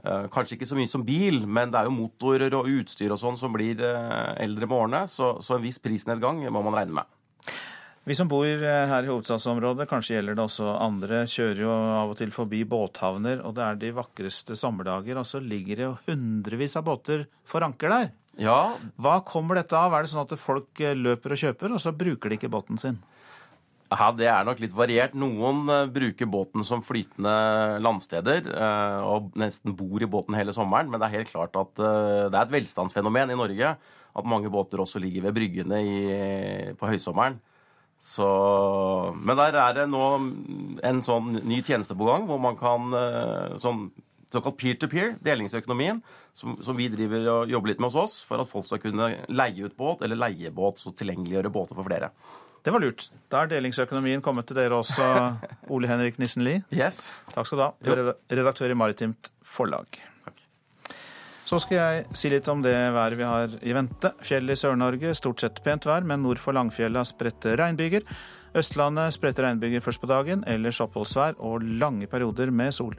[0.05, 3.21] Uh, kanskje ikke så mye som bil, men det er jo motorer og utstyr og
[3.21, 7.15] sånn som blir eldre med årene, så, en viss prisnedgang må man regne med.
[8.05, 12.11] Vi som bor eh, her i hovedstadsområdet, kanskje gjelder det også andre, kjører jo av
[12.13, 15.95] og til forbi båthavner, og det er de vakreste sommerdager, og så ligger det jo
[16.11, 18.11] hundrevis av båter for anker der.
[18.41, 18.75] Ja.
[18.99, 19.93] Hva kommer dette av?
[19.95, 22.79] Er det sånn at folk eh, løper og kjøper, og så bruker de ikke båten
[22.81, 22.99] sin?
[23.93, 25.15] Ja, Det er nok litt variert.
[25.15, 27.35] Noen eh, bruker båten som flytende
[27.85, 28.49] landsteder
[29.07, 32.41] og nesten bor i båten hele sommeren, men det er helt klart at det er
[32.43, 33.75] et velstandsfenomen i Norge
[34.15, 35.97] at mange båter også ligger ved bryggene i,
[36.79, 37.37] på høysommeren.
[38.01, 38.27] Så,
[39.15, 40.03] men der er det nå
[40.85, 43.87] en sånn ny tjeneste på gang hvor man kan eh, sånn
[44.35, 46.01] såkalt peer-to-peer, delingsøkonomien,
[46.35, 49.11] som, som, vi driver og jobber litt med hos oss, for at folk skal kunne
[49.31, 52.11] leie ut båt eller leie båt, så tilgjengeliggjøre båter for flere.
[52.65, 53.07] Det var lurt.
[53.29, 55.05] Da er delingsøkonomien kommet til dere også,
[55.73, 56.65] Ole Henrik Nissen Lie.
[56.73, 57.05] Yes.
[57.33, 57.71] Takk skal du ha.
[57.79, 58.11] Du er
[58.41, 60.01] redaktør i Maritimt Forlag.
[61.45, 64.15] Så skal jeg si litt om det været vi har i vente.
[64.25, 68.01] Fjell i Sør-Norge stort sett pent vær, men nord for Langfjella spredte regnbyger.
[68.55, 72.95] Østlandet spredte regnbyger først på dagen, ellers oppholdsvær og lange perioder med sol.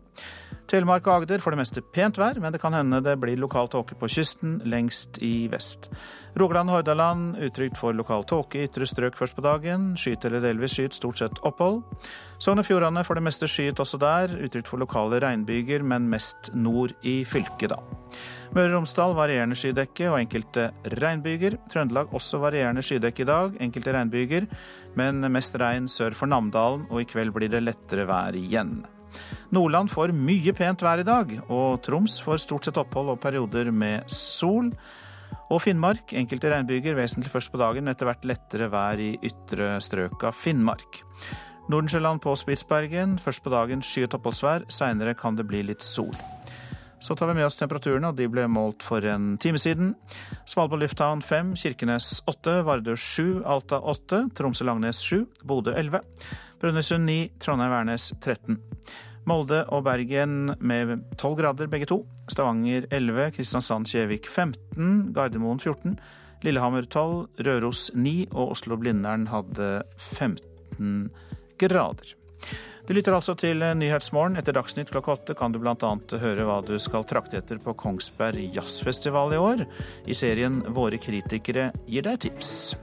[0.69, 3.71] Telemark og Agder får det meste pent vær, men det kan hende det blir lokal
[3.73, 5.89] tåke på kysten, lengst i vest.
[6.37, 9.95] Rogaland og Hordaland utrygt for lokal tåke i ytre strøk først på dagen.
[9.97, 11.79] Skyet eller delvis skyet, stort sett opphold.
[12.37, 16.51] Sogn og Fjordane får det meste skyet også der, utrygt for lokale regnbyger, men mest
[16.53, 17.79] nord i fylket, da.
[18.53, 20.67] Møre og Romsdal varierende skydekke og enkelte
[20.99, 21.57] regnbyger.
[21.73, 24.51] Trøndelag også varierende skydekke i dag, enkelte regnbyger,
[25.01, 28.83] men mest regn sør for Namdalen, og i kveld blir det lettere vær igjen.
[29.57, 33.73] Nordland får mye pent vær i dag, og Troms får stort sett opphold og perioder
[33.73, 34.69] med sol.
[35.47, 39.77] Og Finnmark enkelte regnbyger, vesentlig først på dagen, men etter hvert lettere vær i ytre
[39.85, 41.03] strøk av Finnmark.
[41.71, 46.15] Nordensjøland på Spitsbergen, først på dagen skyet oppholdsvær, seinere kan det bli litt sol.
[46.99, 49.93] Så tar vi med oss temperaturene, og de ble målt for en time siden.
[50.49, 56.01] Svalbard lufthavn 5, Kirkenes 8, Vardø 7, Alta 8, Tromsø-Langnes 7, Bodø 11,
[56.63, 58.59] Brønnøysund 9, Trondheim-Værnes 13.
[59.27, 62.05] Molde og Bergen med 12 grader begge to.
[62.31, 65.97] Stavanger 11, Kristiansand-Kjevik 15, Gardermoen 14,
[66.47, 71.11] Lillehammer 12, Røros 9 og Oslo-Blindern hadde 15
[71.59, 72.15] grader.
[72.87, 74.39] Du lytter altså til Nyhetsmorgen.
[74.39, 75.75] Etter Dagsnytt klokka åtte kan du bl.a.
[76.23, 79.65] høre hva du skal trakte etter på Kongsberg Jazzfestival i år.
[80.07, 82.77] I serien Våre kritikere gir deg tips.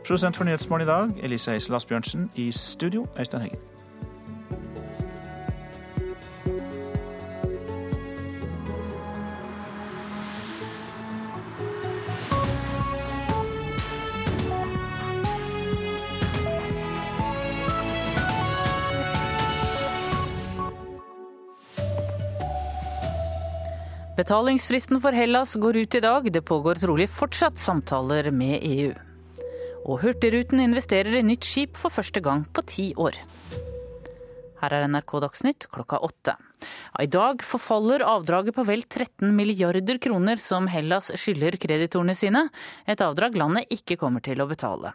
[0.00, 2.30] Produsent for Nyhetsmorgen i dag, Elise Heisel Asbjørnsen.
[2.40, 3.77] I studio, Øystein Heggen.
[24.18, 26.24] Betalingsfristen for Hellas går ut i dag.
[26.32, 28.90] Det pågår trolig fortsatt samtaler med EU.
[29.86, 33.14] Og Hurtigruten investerer i nytt skip for første gang på ti år.
[34.58, 36.34] Her er NRK Dagsnytt klokka åtte.
[36.98, 42.48] I dag forfaller avdraget på vel 13 milliarder kroner som Hellas skylder kreditorene sine,
[42.86, 44.92] et avdrag landet ikke kommer til å betale.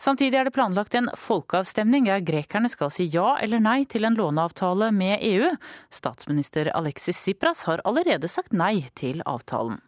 [0.00, 4.16] Samtidig er det planlagt en folkeavstemning der grekerne skal si ja eller nei til en
[4.16, 5.52] låneavtale med EU.
[5.92, 9.82] Statsminister Alexis Tsipras har allerede sagt nei til avtalen.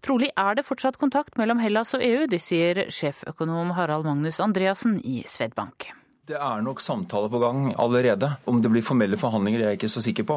[0.00, 4.98] Trolig er det fortsatt kontakt mellom Hellas og EU, det sier sjeføkonom Harald Magnus Andreassen
[5.04, 5.92] i Svedbank.
[6.30, 8.28] Det er nok samtaler på gang allerede.
[8.46, 10.36] Om det blir formelle forhandlinger, er jeg ikke så sikker på.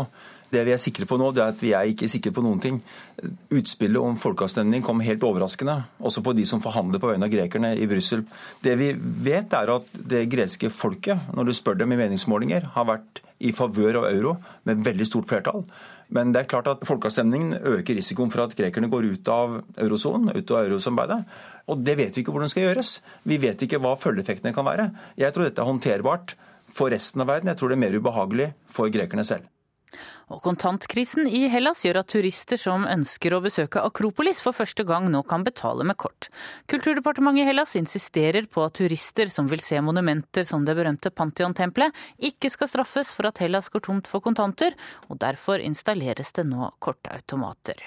[0.54, 2.62] Det vi er sikre på nå, det er at vi er ikke sikre på noen
[2.62, 2.80] ting.
[3.54, 7.74] Utspillet om folkeavstemning kom helt overraskende, også på de som forhandler på vegne av grekerne
[7.74, 8.26] i Brussel.
[8.62, 8.92] Det vi
[9.26, 13.52] vet, er at det greske folket, når du spør dem i meningsmålinger, har vært i
[13.56, 14.38] favør av euro
[14.70, 15.66] med veldig stort flertall.
[16.14, 20.30] Men det er klart at folkeavstemningen øker risikoen for at grekerne går ut av eurosonen,
[20.36, 21.40] ut av eurosamarbeidet.
[21.74, 22.98] Og det vet vi ikke hvordan skal gjøres.
[23.26, 24.92] Vi vet ikke hva følgeeffektene kan være.
[25.18, 26.36] Jeg tror dette er håndterbart
[26.74, 27.50] for resten av verden.
[27.52, 29.50] Jeg tror det er mer ubehagelig for grekerne selv.
[30.32, 35.10] Og kontantkrisen i Hellas gjør at turister som ønsker å besøke Akropolis for første gang
[35.12, 36.30] nå kan betale med kort.
[36.72, 41.92] Kulturdepartementet i Hellas insisterer på at turister som vil se monumenter som det berømte Pantheon-tempelet,
[42.18, 44.78] ikke skal straffes for at Hellas går tomt for kontanter,
[45.10, 47.84] og derfor installeres det nå kortautomater.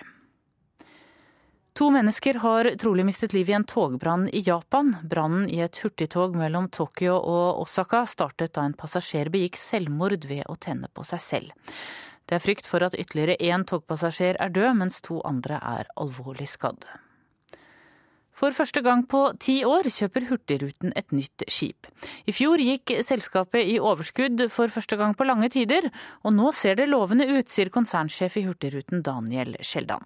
[1.76, 4.94] To mennesker har trolig mistet livet i en togbrann i Japan.
[5.04, 10.46] Brannen i et hurtigtog mellom Tokyo og Osaka startet da en passasjer begikk selvmord ved
[10.48, 11.74] å tenne på seg selv.
[12.26, 16.48] Det er frykt for at ytterligere én togpassasjer er død, mens to andre er alvorlig
[16.50, 16.86] skadd.
[18.36, 21.86] For første gang på ti år kjøper Hurtigruten et nytt skip.
[22.28, 25.88] I fjor gikk selskapet i overskudd for første gang på lange tider,
[26.20, 30.04] og nå ser det lovende ut, sier konsernsjef i Hurtigruten Daniel Skjeldan.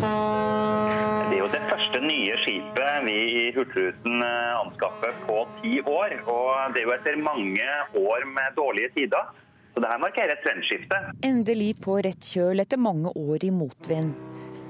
[0.00, 6.16] Det er jo det første nye skipet vi i Hurtigruten anskaffer på ti år.
[6.24, 7.68] Og det er jo etter mange
[7.98, 9.34] år med dårlige tider.
[9.76, 10.98] Så det her markerer et trendskifte.
[11.28, 14.14] Endelig på rett kjøl etter mange år i motvind.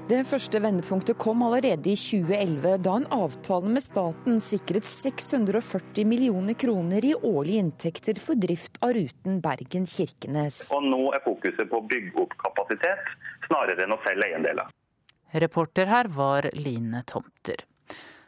[0.07, 6.55] Det første vendepunktet kom allerede i 2011, da en avtale med staten sikret 640 millioner
[6.59, 10.59] kroner i årlige inntekter for drift av ruten Bergen-Kirkenes.
[10.75, 13.11] Og nå er fokuset på å bygge opp kapasitet,
[13.47, 14.75] snarere enn å selge eiendeler.
[15.47, 17.66] Reporter her var Line Tomter.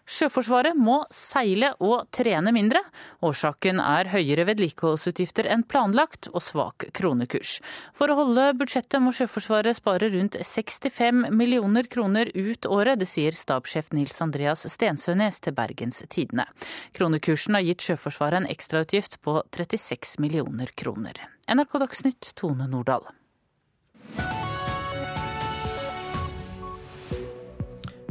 [0.10, 2.82] Sjøforsvaret må seile og trene mindre.
[3.26, 7.60] Årsaken er høyere vedlikeholdsutgifter enn planlagt og svak kronekurs.
[7.93, 12.97] For å holde budsjettet må Sjøforsvaret spare rundt 65 millioner kroner ut året.
[13.03, 16.49] Det sier stabssjef Nils Andreas Stensønes til Bergens Tidende.
[16.97, 21.22] Kronekursen har gitt Sjøforsvaret en ekstrautgift på 36 millioner kroner.
[21.49, 23.05] NRK Dagsnytt, Tone Nordahl.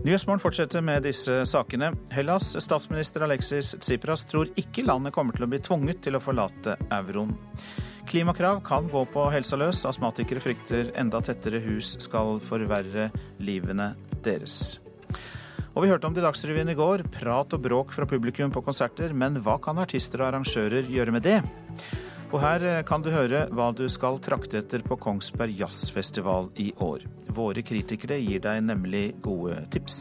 [0.09, 1.91] Nyhetsmorgen fortsetter med disse sakene.
[2.09, 6.79] Hellas' statsminister Alexis Tsipras tror ikke landet kommer til å bli tvunget til å forlate
[6.97, 7.35] euroen.
[8.09, 9.83] Klimakrav kan gå på helsa løs.
[9.85, 13.91] Astmatikere frykter enda tettere hus skal forverre livene
[14.25, 14.79] deres.
[15.75, 17.05] Og vi hørte om det i Dagsrevyen i går.
[17.13, 19.13] Prat og bråk fra publikum på konserter.
[19.13, 21.43] Men hva kan artister og arrangører gjøre med det?
[22.29, 26.75] Og her eh, kan du høre hva du skal trakte etter på Kongsberg Jazzfestival i
[26.85, 27.07] år.
[27.33, 29.97] Våre kritikere gir deg nemlig gode tips.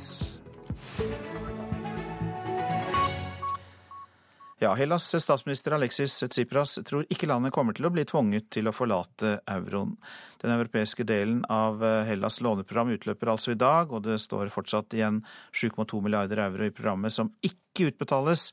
[4.60, 8.76] Ja, Hellas statsminister Alexis Tsipras tror ikke landet kommer til å bli tvunget til å
[8.76, 9.96] forlate euroen.
[10.42, 14.98] Den europeiske delen av eh, Hellas' låneprogram utløper altså i dag, og det står fortsatt
[14.98, 15.22] igjen
[15.56, 18.50] 7,2 milliarder euro i programmet som ikke utbetales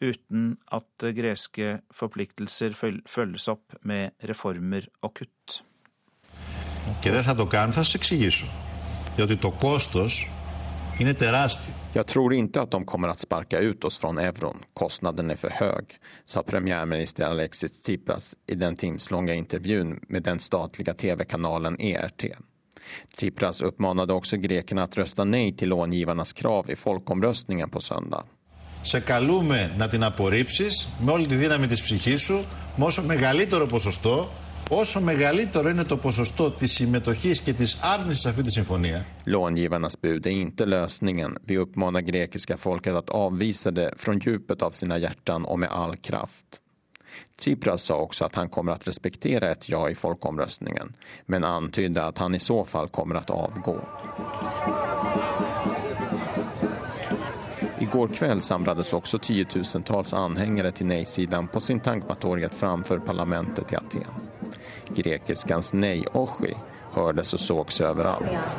[0.00, 2.76] uten at greske forpliktelser
[3.08, 5.60] følges opp med reformer og kutt.
[11.96, 14.62] Jeg tror ikke at de kommer å sparke ut oss fra euroen.
[14.76, 15.96] Kostnaden er for høy,
[16.28, 22.28] sa premierminister Alexis Tsipras i den timslånga intervjun med den statlige TV-kanalen ERT.
[23.16, 28.35] Tsipras oppfordret også grekerne å røste nei til långivernes krav i folkomröstningen på søndag
[28.86, 32.44] σε καλούμε να την απορρίψεις με όλη τη δύναμη της ψυχής σου
[32.76, 34.28] με όσο μεγαλύτερο ποσοστό
[34.68, 39.06] όσο μεγαλύτερο είναι το ποσοστό της συμμετοχής και της άρνησης σε αυτή τη συμφωνία.
[39.24, 41.30] Långivarnas bud är inte lösningen.
[41.48, 45.96] Vi uppmanar grekiska folket att avvisa det från djupet av sina hjärtan och med all
[45.96, 46.48] kraft.
[47.36, 52.18] Tsipras sa också att han kommer att respektera ett ja i folkomröstningen, men antydde att
[52.18, 53.76] han i så fall kommer att avgå.
[57.86, 64.04] Igår kväll samlades också tiotusentals anhängare till nej-sidan på Sintagmatorget framför parlamentet i Aten.
[64.88, 66.54] Grekiskans nej-oshi
[66.96, 68.56] hördes och sågs överallt.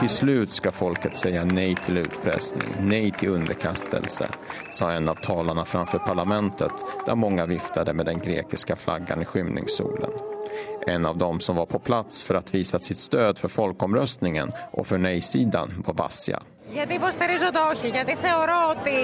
[0.00, 4.28] Till slut ska folket säga nej till utpressning, nej till underkastelse,
[4.70, 6.72] sa en av talarna framför parlamentet
[7.06, 10.10] där många viftade med den grekiska flaggan i skymningssolen.
[10.86, 14.86] En av dem som var på plats för att visa sitt stöd för folkomröstningen och
[14.86, 16.42] för nej-sidan var Vassia.
[16.73, 18.97] Γιατί υποστηρίζω το όχι, γιατί θεωρώ ότι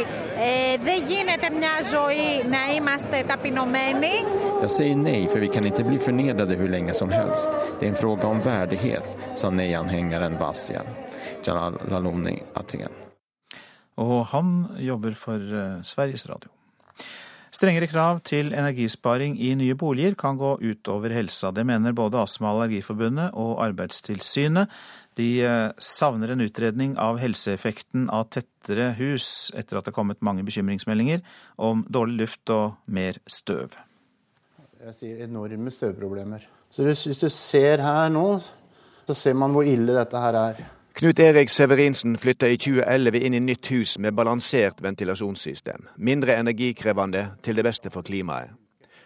[0.48, 4.14] ε, δεν γίνεται μια ζωή να είμαστε ταπεινωμένοι.
[4.62, 7.50] Jag säger nej för vi kan inte bli förnedrade hur länge som helst.
[7.80, 10.82] Det är en fråga om värdighet, sa nej-anhängaren Vassia.
[11.46, 12.90] Jalal Laloni, Aten.
[13.98, 16.50] Og han jobber for uh, Sveriges Radio.
[17.56, 21.52] Strengere krav til energisparing i nye boliger kan gå utover helsa.
[21.52, 24.68] Det mener både Astma- og Allergiforbundet og Arbeidstilsynet.
[25.19, 30.23] de eh, savner en utredning av helseeffekten av tettere hus, etter at det er kommet
[30.25, 31.25] mange bekymringsmeldinger
[31.59, 33.75] om dårlig luft og mer støv.
[34.81, 36.47] Jeg sier enorme støvproblemer.
[36.71, 38.27] Så hvis du ser her nå,
[39.07, 40.63] så ser man hvor ille dette her er.
[41.01, 45.87] Knut Erik Severinsen flytta i 2011 inn i nytt hus med balansert ventilasjonssystem.
[45.97, 48.55] Mindre energikrevende, til det beste for klimaet.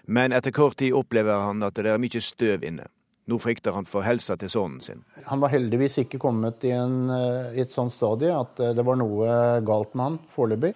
[0.06, 2.88] Men etter kort tid opplever han at det er mye støv inne.
[3.26, 5.04] Nå frykter han for helsa til sønnen sin.
[5.30, 8.84] Han var heldigvis ikke kommet i, en, eh, i et sånt stadie at eh, det
[8.84, 10.74] var noe galt med han foreløpig.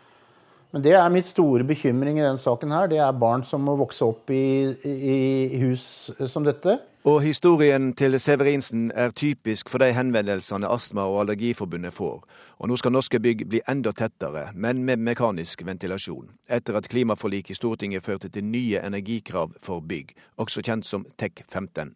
[0.73, 2.89] Men det er mitt store bekymring i denne saken her.
[2.91, 6.77] Det er barn som må vokse opp i, i hus som dette.
[7.09, 12.25] Og historien til Severinsen er typisk for de henvendelsene Astma- og Allergiforbundet får.
[12.59, 16.35] Og nå skal norske bygg bli enda tettere, men med mekanisk ventilasjon.
[16.51, 21.47] Etter at klimaforliket i Stortinget førte til nye energikrav for bygg, også kjent som TEK
[21.49, 21.95] 15.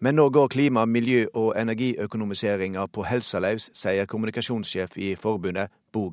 [0.00, 6.10] Men nå går klima-, miljø- og energiøkonomiseringa på helsa løs, sier kommunikasjonssjef i forbundet Bo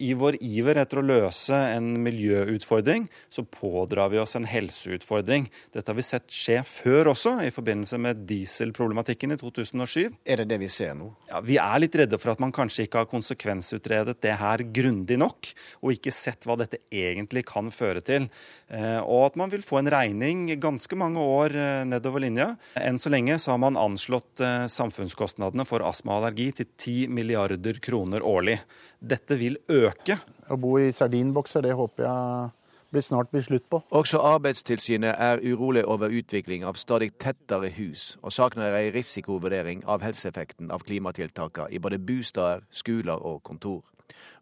[0.00, 5.50] I vår iver etter å løse en miljøutfordring, så pådrar vi oss en helseutfordring.
[5.74, 10.16] Dette har vi sett skje før også, i forbindelse med dieselproblematikken i 2007.
[10.24, 11.10] Er det det vi ser nå?
[11.28, 15.20] Ja, Vi er litt redde for at man kanskje ikke har konsekvensutredet det her grundig
[15.20, 15.52] nok,
[15.84, 18.30] og ikke sett hva dette egentlig kan føre til.
[18.72, 22.54] Eh, og at man vil få en regning ganske mange år eh, nedover linja.
[22.80, 27.12] Enn så lenge så har man anslått eh, samfunnskostnadene for astma og allergi til 10
[27.20, 28.62] milliarder kroner årlig.
[29.10, 30.20] Dette vil øke.
[30.50, 32.50] Å bo i sardinbokser, det håper jeg
[32.90, 33.82] blir snart blir slutt på.
[33.90, 40.02] Også Arbeidstilsynet er urolig over utvikling av stadig tettere hus, og savner ei risikovurdering av
[40.02, 43.82] helseeffekten av klimatiltakene i både bostader, skoler og kontor.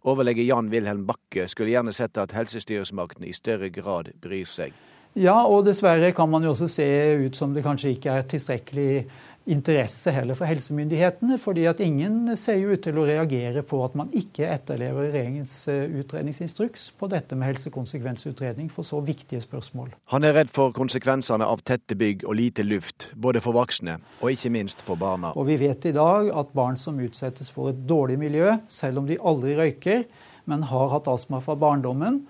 [0.09, 4.73] Overlege Jan Wilhelm Bakke skulle gjerne sett at helsestyresmaktene i større grad bryr seg.
[5.19, 6.87] Ja, og dessverre kan man jo også se
[7.25, 9.07] ut som det kanskje ikke er tilstrekkelig
[9.49, 11.39] interesse heller for helsemyndighetene.
[11.39, 15.55] fordi at ingen ser jo ut til å reagere på at man ikke etterlever regjeringens
[15.69, 19.91] eh, utredningsinstruks på dette med helsekonsekvensutredning for så viktige spørsmål.
[20.13, 24.33] Han er redd for konsekvensene av tette bygg og lite luft, både for voksne og
[24.33, 25.33] ikke minst for barna.
[25.35, 29.09] Og vi vet i dag at barn som utsettes for et dårlig miljø, selv om
[29.09, 30.05] de aldri røyker,
[30.49, 32.23] men har hatt astma fra barndommen,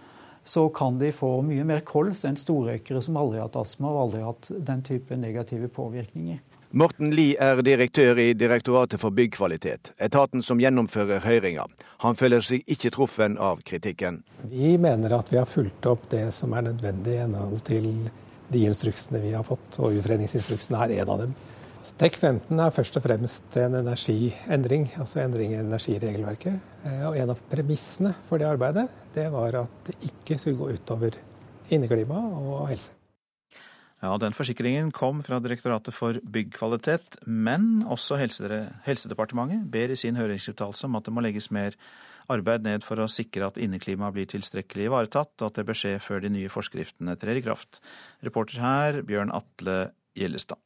[0.49, 4.05] så kan de få mye mer kols enn storrøykere som aldri har hatt astma og
[4.07, 6.39] aldri har hatt den type negative påvirkninger.
[6.71, 11.65] Morten Lie er direktør i Direktoratet for byggkvalitet, etaten som gjennomfører høringa.
[12.05, 14.19] Han føler seg ikke truffen av kritikken.
[14.53, 17.89] Vi mener at vi har fulgt opp det som er nødvendig i henhold til
[18.53, 21.33] de instruksene vi har fått, og utredningsinstruksen er en av dem.
[21.99, 26.61] TEK 15 er først og fremst en energiendring, altså endring i energiregelverket.
[26.85, 30.77] Eh, og en av premissene for det arbeidet, det var at det ikke skulle gå
[30.77, 31.17] utover
[31.73, 32.98] inneklima og helse.
[33.99, 40.87] Ja, Den forsikringen kom fra Direktoratet for byggkvalitet, men også Helsedepartementet ber i sin høringsuttalelse
[40.87, 41.75] om at det må legges mer
[42.31, 45.97] arbeid ned for å sikre at inneklimaet blir tilstrekkelig ivaretatt, og at det bør skje
[46.05, 47.81] før de nye forskriftene trer i kraft.
[48.23, 49.79] Reporter her, Bjørn Atle
[50.19, 50.61] Gjellestad.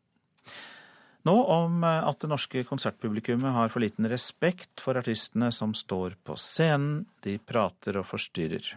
[1.23, 6.35] Nå om at det norske konsertpublikummet har for liten respekt for artistene som står på
[6.35, 7.05] scenen.
[7.23, 8.73] De prater og forstyrrer.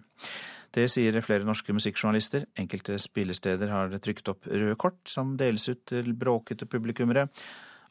[0.75, 2.49] Det sier flere norske musikkjournalister.
[2.59, 7.29] Enkelte spillesteder har trykt opp røde kort som deles ut til bråkete publikummere.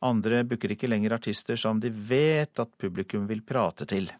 [0.05, 4.11] Andre booker ikke lenger artister som de vet at publikum vil prate til.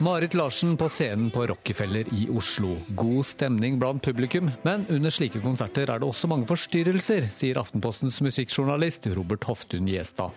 [0.00, 2.76] Marit Larsen på scenen på Rockefeller i Oslo.
[2.88, 8.20] God stemning blant publikum, men under slike konserter er det også mange forstyrrelser, sier Aftenpostens
[8.22, 10.36] musikkjournalist Robert Hoftun Gjestad.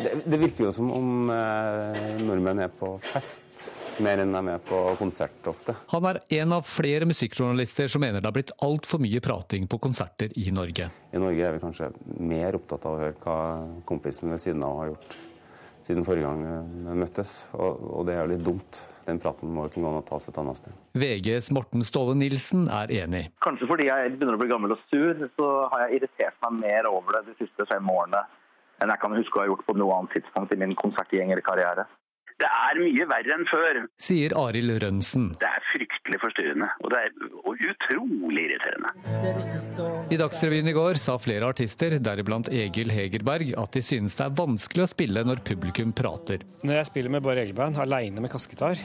[0.00, 3.66] Det, det, virker jo som om eh, nordmenn er på fest
[4.00, 5.74] mer enn de er på konsert ofte.
[5.92, 9.80] Han er en av flere musikkjournalister som mener det har blitt altfor mye prating på
[9.90, 10.88] konserter i Norge.
[11.12, 13.36] I Norge er vi kanskje mer opptatt av å høre hva
[13.92, 15.20] kompisen ved siden av har gjort
[15.82, 16.42] siden forrige gang
[16.86, 20.00] vi møttes, og, og det er jo litt dumt den praten må ikke gå an
[20.00, 20.76] å tas et annet sted.
[20.98, 23.24] VGs Morten Ståle Nilsen er enig.
[23.44, 26.90] Kanskje fordi jeg begynner å bli gammel og sur, så har jeg irritert meg mer
[26.90, 28.22] over det de siste fem årene
[28.82, 31.84] enn jeg kan huske å ha gjort på noe annet tidspunkt i min konsertgjengerkarriere.
[32.40, 33.80] Det er mye verre enn før.
[34.00, 35.28] Sier Arild Rønnsen.
[35.40, 37.10] Det er fryktelig forstyrrende, og det er
[37.72, 38.90] utrolig irriterende.
[40.12, 44.36] I Dagsrevyen i går sa flere artister, deriblant Egil Hegerberg, at de synes det er
[44.42, 46.44] vanskelig å spille når publikum prater.
[46.66, 48.80] Når jeg spiller med bare elgeband, aleine med kassegitar,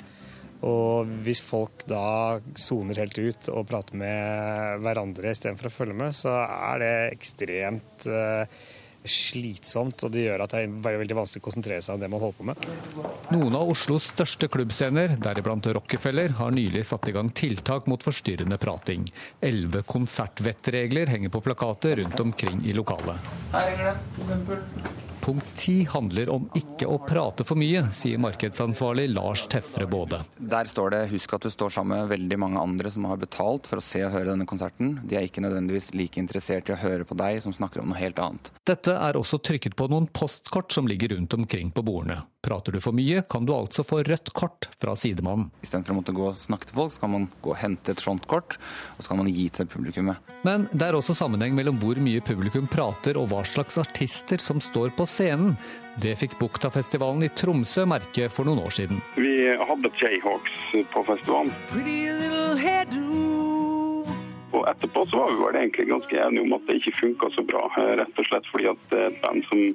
[0.66, 6.16] og hvis folk da soner helt ut og prater med hverandre istedenfor å følge med,
[6.18, 8.50] så er det ekstremt uh,
[9.12, 12.24] slitsomt, og det gjør at det er veldig vanskelig å konsentrere seg om det man
[12.24, 12.68] holder på med.
[13.36, 18.60] Noen av Oslos største klubbscener, deriblant Rockefeller, har nylig satt i gang tiltak mot forstyrrende
[18.62, 19.08] prating.
[19.42, 23.30] Elleve konsertvettregler henger på plakater rundt omkring i lokalet.
[23.54, 25.07] Her henger det, for eksempel.
[25.28, 30.22] Punkt ti handler om ikke å prate for mye, sier markedsansvarlig Lars Tefre Både.
[30.40, 33.68] Der står det 'husk at du står sammen med veldig mange andre som har betalt
[33.68, 35.04] for å se og høre denne konserten'.
[35.04, 38.00] De er ikke nødvendigvis like interessert i å høre på deg som snakker om noe
[38.00, 38.52] helt annet.
[38.64, 42.24] Dette er også trykket på noen postkort som ligger rundt omkring på bordene.
[42.48, 45.50] Prater du for mye, kan du altså få rødt kort fra sidemannen.
[45.66, 48.00] Istedenfor å måtte gå og snakke til folk, så kan man gå og hente et
[48.04, 48.56] sånt kort,
[48.96, 50.32] og så kan man gi til publikummet.
[50.48, 54.64] Men det er også sammenheng mellom hvor mye publikum prater og hva slags artister som
[54.64, 55.58] står på scenen.
[56.00, 59.04] Det fikk Buktafestivalen i Tromsø merke for noen år siden.
[59.20, 60.58] Vi hadde Jayhawks
[60.94, 61.52] på festivalen.
[64.56, 67.44] Og etterpå så var vi vel egentlig ganske enige om at det ikke funka så
[67.44, 67.68] bra.
[68.00, 69.66] Rett og slett fordi at det er et band som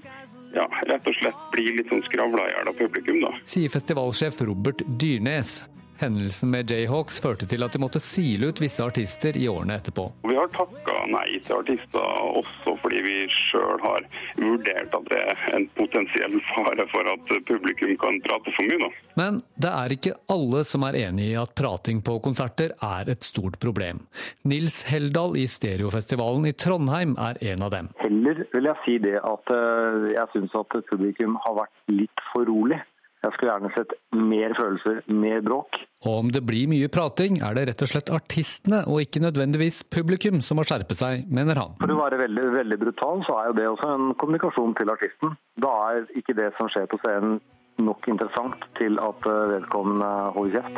[0.54, 3.32] ja, rett og slett blir litt sånn skravla i hjel av publikum, da.
[3.48, 5.62] Sier festivalsjef Robert Dyrnes.
[6.02, 10.08] Hendelsen med Jayhawks førte til at de måtte sile ut visse artister i årene etterpå.
[10.26, 12.02] Vi har takka nei til artister
[12.40, 14.06] også fordi vi sjøl har
[14.40, 18.80] vurdert at det er en potensiell fare for at publikum kan prate for mye.
[18.82, 18.90] Da.
[19.20, 23.22] Men det er ikke alle som er enig i at prating på konserter er et
[23.26, 24.02] stort problem.
[24.48, 27.92] Nils Heldal i Stereofestivalen i Trondheim er en av dem.
[28.02, 32.48] Heller vil jeg si det at eh, jeg syns at publikum har vært litt for
[32.50, 32.82] rolig.
[33.22, 35.76] Jeg skulle gjerne sett mer følelser, mer bråk.
[36.02, 39.84] Og om det blir mye prating, er det rett og slett artistene og ikke nødvendigvis
[39.94, 41.76] publikum som må skjerpe seg, mener han.
[41.78, 45.36] For å være veldig, veldig brutal, så er jo det også en kommunikasjon til artisten.
[45.62, 47.38] Da er ikke det som skjer på scenen
[47.82, 50.76] nok interessant til at eh, vedkommende holder kjeft.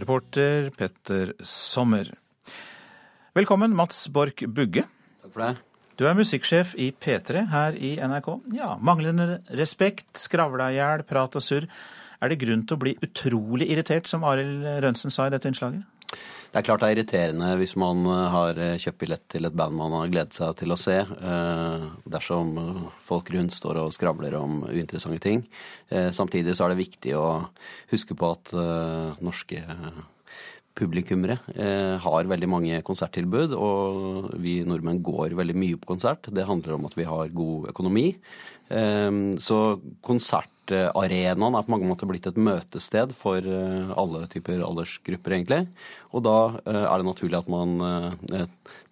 [0.00, 2.12] Reporter Petter Sommer.
[3.36, 4.84] Velkommen, Mats Borch Bugge.
[5.24, 5.69] Takk for det.
[6.00, 8.28] Du er musikksjef i P3 her i NRK.
[8.56, 11.66] Ja, Manglende respekt, skravla i hjel, prat og surr.
[12.24, 15.84] Er det grunn til å bli utrolig irritert, som Arild Rønsen sa i dette innslaget?
[16.08, 19.92] Det er klart det er irriterende hvis man har kjøpt billett til et band man
[19.98, 21.84] har gledet seg til å se, eh,
[22.16, 22.56] dersom
[23.06, 25.44] folk rundt står og skravler om uinteressante ting.
[25.92, 27.26] Eh, samtidig så er det viktig å
[27.92, 29.60] huske på at eh, norske
[30.78, 36.30] publikummere eh, har veldig mange konserttilbud, og vi nordmenn går veldig mye på konsert.
[36.30, 38.06] Det handler om at vi har god økonomi.
[38.70, 39.10] Eh,
[39.42, 39.58] så
[40.06, 45.64] konsertarenaen er på mange måter blitt et møtested for eh, alle typer aldersgrupper, egentlig.
[46.14, 48.44] Og da eh, er det naturlig at man eh,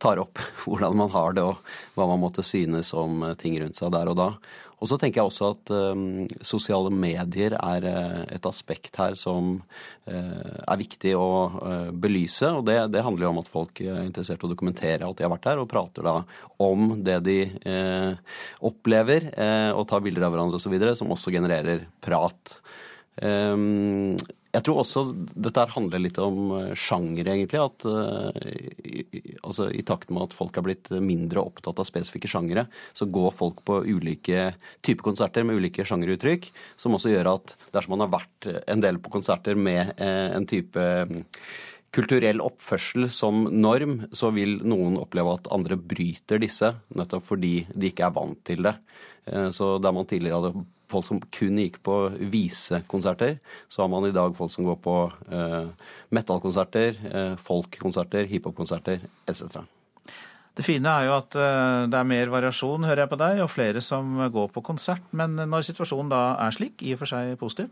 [0.03, 3.79] tar opp hvordan man har det, og hva man måtte synes om eh, ting rundt
[3.79, 4.33] seg der og da.
[4.79, 9.57] Og så tenker jeg også at um, sosiale medier er uh, et aspekt her som
[9.59, 12.47] uh, er viktig å uh, belyse.
[12.55, 15.27] Og det, det, handler jo om at folk er interessert i å dokumentere alt de
[15.27, 16.17] har vært her, og prater da
[16.63, 17.39] om det de
[18.67, 19.29] opplever,
[19.79, 22.57] og tar bilder av hverandre osv., som også genererer prat.
[23.23, 24.19] Um,
[24.59, 25.05] jeg tror også
[25.39, 27.61] dette handler litt om eh, sjanger, egentlig.
[27.63, 27.87] At
[28.85, 29.05] i,
[29.43, 32.67] altså, i takt med at folk er blitt mindre opptatt av spesifikke sjangere,
[32.97, 34.53] så går folk på ulike
[34.85, 39.01] typer konserter med ulike sjangeruttrykk, som også gjør at dersom man har vært en del
[39.03, 41.23] på konserter med uh, en type um,
[41.95, 47.93] kulturell oppførsel som norm, så vil noen oppleve at andre bryter disse, nettopp fordi de
[47.93, 48.75] ikke er vant til det.
[49.57, 51.97] Så der man tidligere hadde folk som kun gikk på
[52.33, 53.39] visekonserter.
[53.69, 54.99] Så har man i dag folk som går på
[55.31, 59.61] eh, metallkonserter, eh, folkkonserter, hiphopkonserter etc.
[60.59, 63.51] Det fine er jo at uh, det er mer variasjon, hører jeg på deg, og
[63.53, 65.05] flere som går på konsert.
[65.15, 67.69] Men når situasjonen da er slik, i og for seg positiv,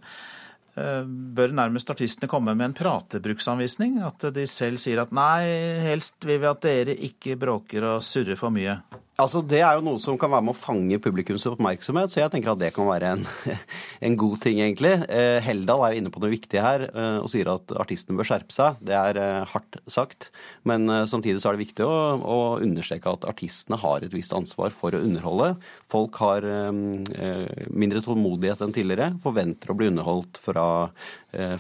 [0.79, 3.99] uh, bør nærmest artistene komme med en pratebruksanvisning?
[4.07, 5.43] At de selv sier at nei,
[5.83, 8.79] helst vil vi at dere ikke bråker og surrer for mye?
[9.17, 12.33] Altså, Det er jo noe som kan være med å fange publikums oppmerksomhet, så jeg
[12.35, 13.23] tenker at det kan være en,
[14.07, 14.93] en god ting, egentlig.
[15.09, 18.29] Eh, Heldal er jo inne på noe viktig her eh, og sier at artistene bør
[18.29, 18.77] skjerpe seg.
[18.85, 20.29] Det er eh, hardt sagt,
[20.69, 24.75] men samtidig så er det viktig å, å, understreke at artistene har et visst ansvar
[24.77, 25.55] for å underholde.
[25.89, 26.45] Folk har
[26.75, 30.67] mindre tålmodighet enn tidligere, forventer å bli underholdt fra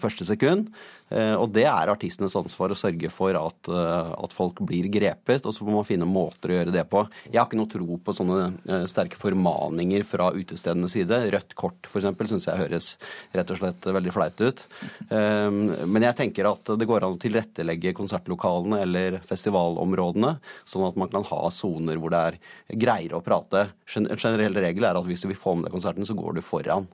[0.03, 0.73] første sekund.
[1.07, 5.66] Og det er artistenes ansvar å sørge for at, at folk blir grepet, og så
[5.66, 7.05] må man finne måter å gjøre det på.
[7.28, 11.19] Jeg har ikke noe tro på sånne eh, sterke formaninger fra utestedenes side.
[11.35, 12.09] Rødt kort f.eks.
[12.31, 12.91] syns jeg høres
[13.37, 14.65] rett og slett veldig flaut ut.
[15.11, 20.37] Ehm, men jeg tenker at det går an å tilrettelegge konsertlokalene eller festivalområdene,
[20.69, 22.41] sånn at man kan ha soner hvor det er
[22.87, 23.69] greiere å prate.
[23.97, 26.45] En generell regel er at hvis du vil få med deg konserten, så går du
[26.45, 26.89] foran.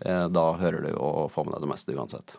[0.00, 2.32] Eh, da hører du og får med deg det meste uansett.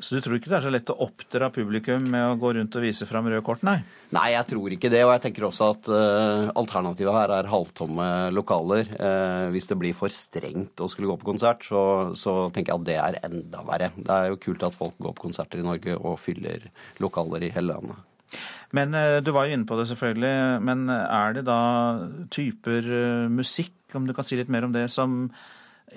[0.00, 2.76] Så du tror ikke det er så lett å oppdra publikum med å gå rundt
[2.76, 3.78] og vise fram røde kort, nei?
[4.12, 5.00] Nei, jeg tror ikke det.
[5.06, 8.06] Og jeg tenker også at uh, alternativet her er halvtomme
[8.36, 8.88] lokaler.
[8.96, 11.82] Uh, hvis det blir for strengt å skulle gå på konsert, så,
[12.16, 13.92] så, tenker jeg at det er enda verre.
[13.96, 16.70] Det er jo kult at folk går på konserter i Norge og fyller
[17.04, 18.08] lokaler i hele landet.
[18.76, 18.94] Men
[19.26, 20.34] Du var jo inne på det, selvfølgelig.
[20.64, 21.60] Men er det da
[22.32, 22.86] typer
[23.28, 25.26] musikk, om du kan si litt mer om det, som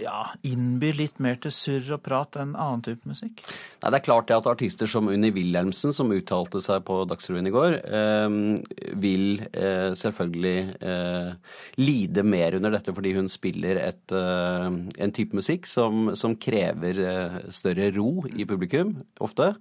[0.01, 3.43] ja, innbyr litt mer til surr og prat enn annen type musikk?
[3.83, 7.49] Nei, Det er klart det at artister som Unni Wilhelmsen, som uttalte seg på Dagsrevyen
[7.49, 8.37] i går, eh,
[9.03, 11.31] vil eh, selvfølgelig eh,
[11.81, 14.67] lide mer under dette fordi hun spiller et, eh,
[15.05, 19.53] en type musikk som, som krever eh, større ro i publikum, ofte.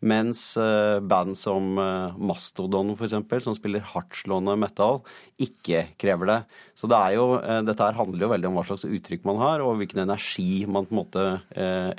[0.00, 1.74] Mens eh, band som
[2.16, 5.02] Mastodon f.eks., som spiller hardtslående metal,
[5.40, 6.38] ikke krever det.
[6.78, 7.26] Så det er jo,
[7.66, 10.86] dette her handler jo veldig om hva slags uttrykk man har, og hvilken energi man
[10.86, 11.24] på en måte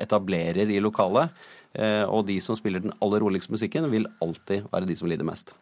[0.01, 1.33] etablerer i lokalet.
[2.11, 5.53] Og de som spiller den aller roligste musikken, vil alltid være de som lider mest.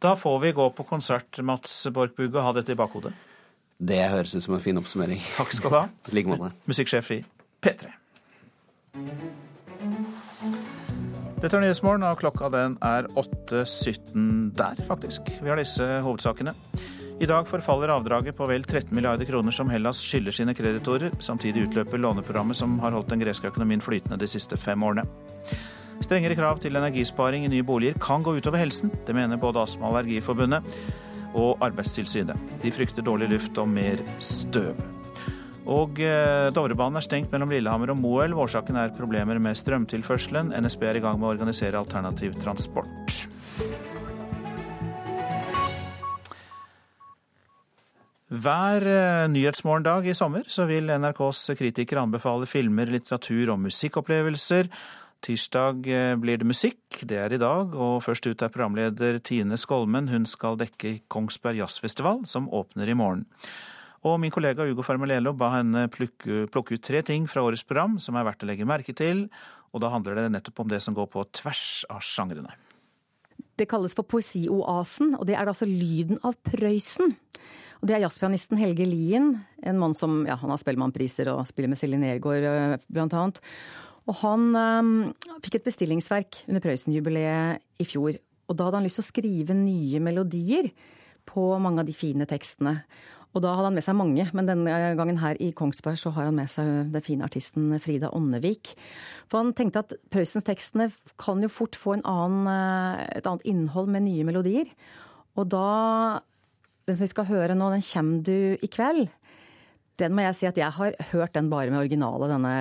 [0.00, 3.12] Da får vi gå på konsert, Mats Borch Bugge, og ha dette i bakhodet.
[3.80, 5.20] Det høres ut som en fin oppsummering.
[5.36, 5.82] Takk skal du ha.
[6.12, 6.52] I like måte.
[6.68, 7.18] Musikksjef i
[7.64, 7.90] P3.
[11.40, 15.28] Dette er Nyhetsmorgen, og klokka den er 8.17 der, faktisk.
[15.40, 16.52] Vi har disse hovedsakene.
[17.20, 21.12] I dag forfaller avdraget på vel 13 milliarder kroner som Hellas skylder sine kreditorer.
[21.20, 25.04] Samtidig utløper låneprogrammet som har holdt den greske økonomien flytende de siste fem årene.
[26.00, 28.88] Strengere krav til energisparing i nye boliger kan gå utover helsen.
[29.04, 30.64] Det mener både Astma- og Allergiforbundet
[31.36, 32.40] og Arbeidstilsynet.
[32.64, 34.80] De frykter dårlig luft og mer støv.
[35.68, 38.40] Og eh, Dovrebanen er stengt mellom Lillehammer og Moelv.
[38.46, 40.54] Årsaken er problemer med strømtilførselen.
[40.56, 43.26] NSB er i gang med å organisere alternativ transport.
[48.30, 54.68] Hver eh, nyhetsmorgendag i sommer så vil NRKs kritikere anbefale filmer, litteratur og musikkopplevelser.
[55.26, 59.58] Tirsdag eh, blir det musikk, det er i dag, og først ut er programleder Tine
[59.58, 60.06] Skolmen.
[60.14, 63.26] Hun skal dekke Kongsberg Jazzfestival, som åpner i morgen.
[64.06, 67.98] Og min kollega Ugo Fermelelo ba henne plukke, plukke ut tre ting fra årets program
[67.98, 69.26] som er verdt å legge merke til,
[69.74, 72.54] og da handler det nettopp om det som går på tvers av sjangrene.
[73.58, 77.18] Det kalles for Poesioasen, og det er altså lyden av Prøysen.
[77.80, 79.32] Og det er jazzpianisten Helge Lien,
[79.64, 82.80] en mann som ja, han har Spellemannpriser og spiller med Silje Nergård bl.a.
[82.92, 83.40] blant annet.
[84.08, 84.90] Og han um,
[85.44, 88.18] fikk et bestillingsverk under Prøysen-jubileet i fjor.
[88.50, 90.68] Og da hadde han lyst til å skrive nye melodier
[91.28, 92.80] på mange av de fine tekstene.
[93.30, 96.26] Og da hadde han med seg mange, men denne gangen her i Kongsberg så har
[96.26, 98.72] han med seg den fine artisten Frida Åndevik.
[99.30, 100.88] For han tenkte at Prøysens tekstene
[101.20, 102.50] kan jo fort få annen,
[103.14, 104.72] et annet innhold med nye melodier.
[105.38, 105.68] Og da
[106.90, 109.08] den som vi skal høre nå, den kommer du i kveld.
[110.00, 112.54] Den må jeg si at jeg har hørt den bare med originale, denne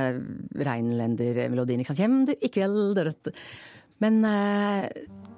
[0.65, 1.85] Reinlender-melodien.
[1.87, 2.99] Kjem du i kveld
[4.03, 4.89] Men eh,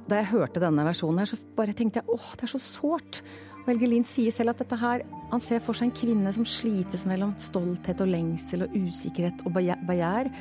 [0.09, 3.21] da jeg hørte denne versjonen her, så bare tenkte jeg åh, det er så sårt.
[3.61, 6.47] Og Helge Lien sier selv at dette her, han ser for seg en kvinne som
[6.49, 10.31] slites mellom stolthet og lengsel og usikkerhet og begjær.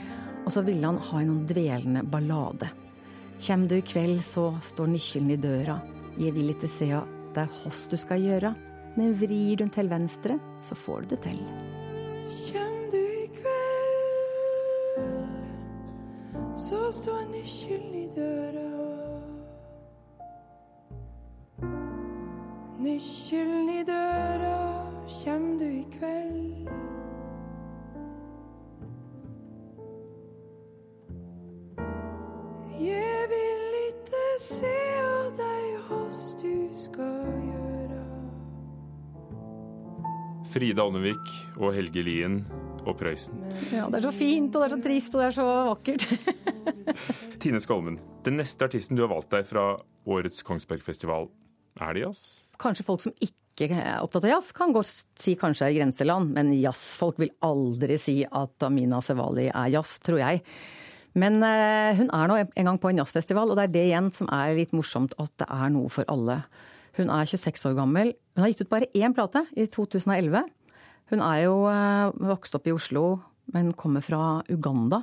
[0.47, 2.71] Og så ville han ha en dvelende ballade.
[3.41, 5.79] Kjem du i kveld, så står nøkkelen i døra.
[6.21, 6.91] Jeg vil ikke se
[7.39, 8.55] er hoss du skal gjøre,
[8.97, 11.39] men vrir du den til venstre, så får du det til.
[12.47, 15.01] Kjem du i kveld,
[16.59, 18.67] så står nøkkelen i døra.
[22.81, 24.10] Nøkkelen i døra,
[40.51, 42.41] Frida Ånnevik og Helge Lien
[42.83, 43.37] og Prøysen.
[43.71, 46.07] Ja, det er så fint, og det er så trist, og det er så vakkert.
[47.43, 49.67] Tine Skolmen, den neste artisten du har valgt deg fra
[50.11, 51.29] årets Kongsbergfestival,
[51.81, 52.25] er det jazz?
[52.61, 56.51] Kanskje folk som ikke er opptatt av jazz, kan godt si kanskje er grenseland, men
[56.57, 60.43] jazzfolk vil aldri si at Amina Sevali er jazz, tror jeg.
[61.19, 64.11] Men uh, hun er nå en gang på en jazzfestival, og det er det igjen
[64.15, 66.41] som er litt morsomt, at det er noe for alle.
[66.99, 68.15] Hun er 26 år gammel.
[68.35, 70.43] Hun har gitt ut bare én plate, i 2011.
[71.11, 73.21] Hun er jo uh, vokst opp i Oslo,
[73.55, 75.03] men kommer fra Uganda.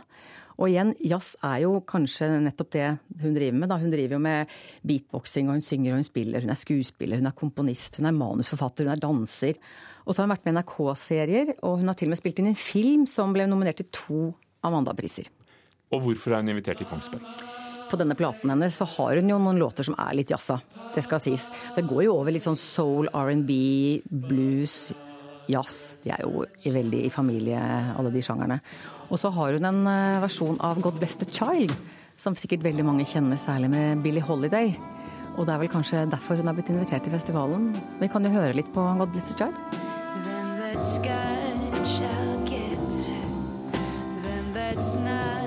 [0.57, 2.85] Og igjen, jazz er jo kanskje nettopp det
[3.21, 3.69] hun driver med.
[3.69, 3.77] Da.
[3.77, 4.55] Hun driver jo med
[4.87, 6.41] beatboxing, og hun synger og hun spiller.
[6.41, 9.61] Hun er skuespiller, hun er komponist, hun er manusforfatter, hun er danser.
[10.07, 12.41] Og så har hun vært med i NRK-serier, og hun har til og med spilt
[12.41, 14.23] inn en film som ble nominert til to
[14.65, 15.29] Amanda-priser.
[15.93, 17.66] Og hvorfor er hun invitert til Kongsberg?
[17.87, 20.59] På denne platen hennes så har hun jo noen låter som er litt jazza.
[20.95, 21.47] Det skal sies.
[21.75, 23.53] Det går jo over litt sånn soul, R&B,
[24.27, 24.91] blues,
[25.47, 25.95] jazz.
[26.03, 27.61] De er jo veldig i familie,
[27.95, 28.59] alle de sjangerne.
[29.07, 31.71] Og så har hun en eh, versjon av God Bless the Child,
[32.19, 34.73] som sikkert veldig mange kjenner, særlig med Billie Holiday.
[35.37, 37.69] Og det er vel kanskje derfor hun er blitt invitert til festivalen.
[38.01, 39.55] Vi kan jo høre litt på God Bless the Child.
[40.25, 43.13] Then that sky shall get,
[44.23, 45.46] then that's not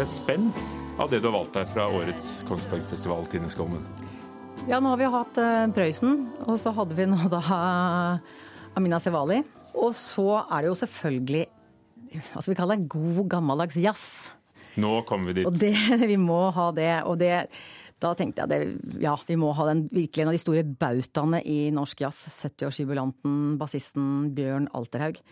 [0.00, 0.48] litt et spenn
[1.00, 3.82] av det du har valgt deg fra årets Kongsbergfestival, Tine Skolmen.
[4.68, 7.40] Ja, nå har vi hatt uh, Prøysen, og så hadde vi nå da
[8.78, 9.42] Amina Sevali.
[9.76, 11.48] Og så er det jo selvfølgelig
[12.34, 14.32] Altså, vi kaller det god, gammeldags jazz.
[14.82, 15.46] Nå kommer vi dit.
[15.46, 15.76] Og det,
[16.10, 16.88] vi må ha det.
[17.06, 17.44] Og det,
[18.02, 21.38] da tenkte jeg det, ja, vi må ha den virkelig en av de store bautaene
[21.46, 22.24] i norsk jazz.
[22.34, 25.22] 70-årsjubilanten, bassisten Bjørn Alterhaug.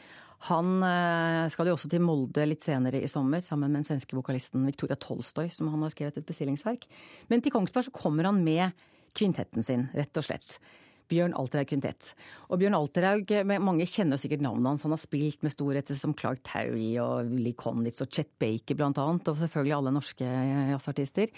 [0.46, 4.14] Han eh, skal jo også til Molde litt senere i sommer, sammen med den svenske
[4.14, 6.86] vokalisten Victoria Tolstoy, som han har skrevet et bestillingsverk.
[7.32, 8.76] Men til Kongsberg så kommer han med
[9.18, 10.60] kvintetten sin, rett og slett.
[11.08, 12.12] Bjørn Alterhaug kvintett.
[12.52, 13.32] Og Bjørn Alterhaug,
[13.64, 14.84] mange kjenner sikkert navnet hans.
[14.84, 19.00] Han har spilt med storheter som Clark Terry og Willy Connitz og Chet Baker blant
[19.00, 20.28] annet, og selvfølgelig alle norske
[20.74, 21.32] jazzartister.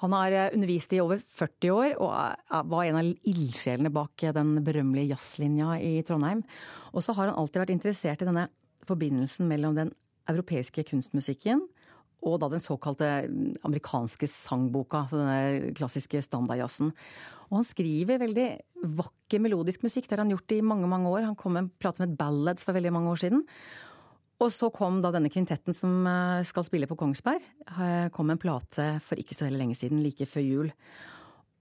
[0.00, 4.56] Han har eh, undervist i over 40 år og var en av ildsjelene bak den
[4.64, 6.44] berømmelige jazzlinja i Trondheim.
[6.94, 8.48] Og så har han alltid vært interessert i denne
[8.88, 9.92] forbindelsen mellom den
[10.30, 11.66] europeiske kunstmusikken
[12.26, 16.92] og da den såkalte mm, amerikanske sangboka, altså denne klassiske standardjazzen.
[17.48, 18.48] Og han skriver veldig
[19.00, 20.06] vakker melodisk musikk.
[20.06, 21.24] Det har han gjort i mange mange år.
[21.26, 23.46] Han kom med en plate som het Ballads for veldig mange år siden.
[24.40, 27.44] Og så kom da denne kvintetten som eh, skal spille på Kongsberg,
[27.76, 30.70] eh, kom en plate for ikke så veldig lenge siden, like før jul.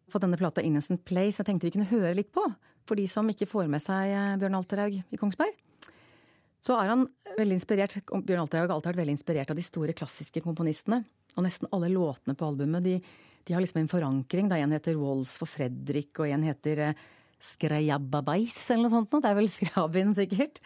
[0.09, 2.45] På denne plata Innocent Play, som jeg tenkte vi kunne høre litt på,
[2.87, 5.57] for de som ikke får med seg eh, Bjørn Alterhaug i Kongsberg.
[6.63, 9.95] Så er han veldig inspirert, Bjørn Alterhaug har alltid vært veldig inspirert av de store
[9.95, 11.03] klassiske komponistene.
[11.35, 12.95] Og nesten alle låtene på albumet de,
[13.47, 14.47] de har liksom en forankring.
[14.51, 16.95] Da en heter Walls for Fredrik, og en heter
[17.43, 19.13] Skrejababais eller noe sånt.
[19.19, 20.59] Det er vel Skrabin, sikkert.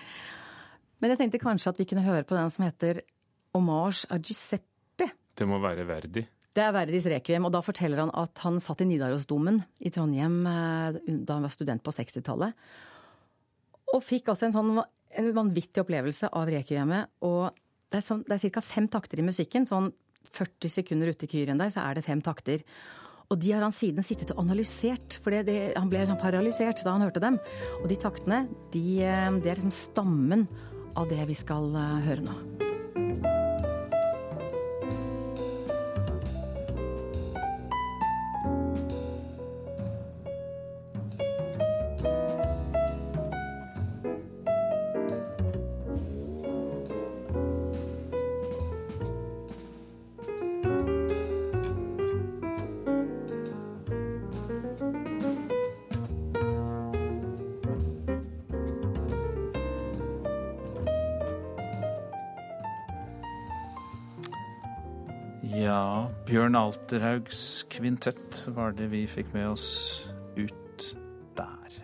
[1.03, 3.01] Men jeg tenkte kanskje at vi kunne høre på den som heter
[3.59, 5.09] Omage a Giuseppe.
[5.35, 6.23] Det må være Verdi.
[6.53, 10.43] Det er Verdis rekviem, og da forteller han at han satt i Nidarosdomen i Trondheim
[10.47, 12.55] eh, da han var student på 60-tallet.
[13.93, 14.71] Og fikk altså en sånn
[15.13, 17.11] en vanvittig opplevelse av rekviemet.
[17.25, 17.51] Og
[17.91, 18.63] det er, sånn, det er ca.
[18.65, 19.67] fem takter i musikken.
[19.69, 19.91] Sånn
[20.33, 22.63] 40 sekunder ute i kyrien der, så er det fem takter.
[23.31, 26.95] Og de har han siden sittet og analysert, for det, det, han ble paralysert da
[26.95, 27.39] han hørte dem.
[27.81, 28.43] Og de taktene,
[28.73, 30.47] de, eh, det er liksom stammen
[30.95, 32.62] av det vi skal eh, høre nå.
[66.53, 70.03] Bjørn Alterhaugs kvintett var det vi fikk med oss
[70.37, 70.83] ut
[71.33, 71.79] der.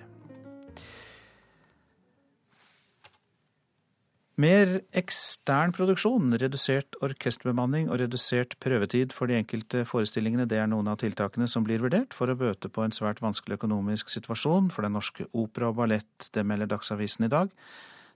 [4.38, 10.94] Mer ekstern produksjon, redusert orkesterbemanning og redusert prøvetid for de enkelte forestillingene, det er noen
[10.94, 14.86] av tiltakene som blir vurdert for å bøte på en svært vanskelig økonomisk situasjon for
[14.86, 16.30] Den norske opera og ballett.
[16.30, 17.50] Det melder Dagsavisen i dag.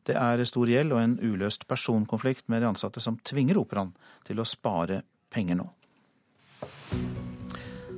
[0.06, 3.96] Det er stor gjeld og en uløst personkonflikt med de ansatte som tvinger operaen
[4.30, 5.02] til å spare
[5.34, 5.74] penger nå.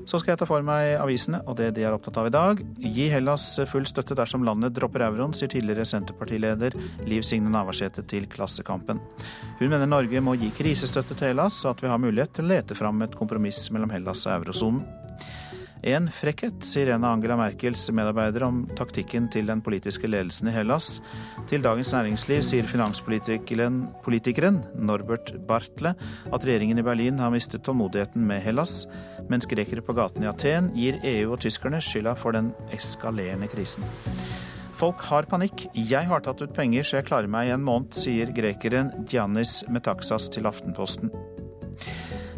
[0.06, 2.60] Så skal jeg ta for meg avisene og det de er opptatt av i dag.
[2.78, 6.78] Gi Hellas full støtte dersom landet dropper euroen, sier tidligere Senterpartileder
[7.10, 9.02] Liv Signe Navarsete til Klassekampen.
[9.58, 12.54] Hun mener Norge må gi krisestøtte til Hellas, og at vi har mulighet til å
[12.54, 14.86] lete fram et kompromiss mellom Hellas og eurosonen.
[15.86, 20.54] En frekkhet, sier en av Angela Merkels medarbeidere om taktikken til den politiske ledelsen i
[20.56, 20.96] Hellas.
[21.46, 25.92] Til Dagens Næringsliv sier finanspolitikeren Norbert Bartle
[26.34, 28.88] at regjeringen i Berlin har mistet tålmodigheten med Hellas,
[29.30, 33.86] mens grekere på gaten i Aten gir EU og tyskerne skylda for den eskalerende krisen.
[34.76, 35.68] Folk har panikk.
[35.78, 39.62] Jeg har tatt ut penger så jeg klarer meg i en måned, sier grekeren Giannis
[39.70, 41.14] Metaxas til Aftenposten.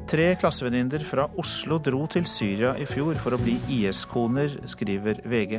[0.07, 5.57] Tre klassevenninner fra Oslo dro til Syria i fjor for å bli IS-koner, skriver VG.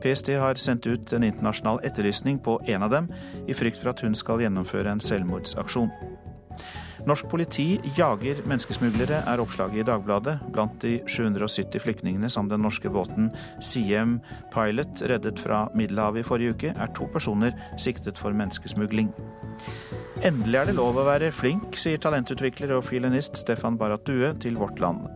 [0.00, 3.10] PST har sendt ut en internasjonal etterlysning på en av dem,
[3.44, 5.92] i frykt for at hun skal gjennomføre en selvmordsaksjon.
[7.04, 7.66] Norsk politi
[7.98, 10.38] jager menneskesmuglere, er oppslaget i Dagbladet.
[10.54, 13.28] Blant de 770 flyktningene som den norske båten
[13.60, 14.20] Siem
[14.54, 19.12] Pilot reddet fra Middelhavet i forrige uke, er to personer siktet for menneskesmugling.
[20.22, 24.54] Endelig er det lov å være flink, sier talentutvikler og fiolinist Stefan Barrat Due til
[24.54, 25.08] Vårt Land.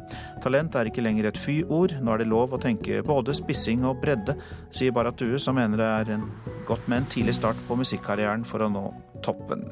[0.42, 4.00] Talent er ikke lenger et fy-ord, nå er det lov å tenke både spissing og
[4.02, 4.34] bredde,
[4.74, 6.26] sier Barrat Due, som mener det er en,
[6.66, 8.88] godt med en tidlig start på musikkarrieren for å nå
[9.22, 9.62] toppen.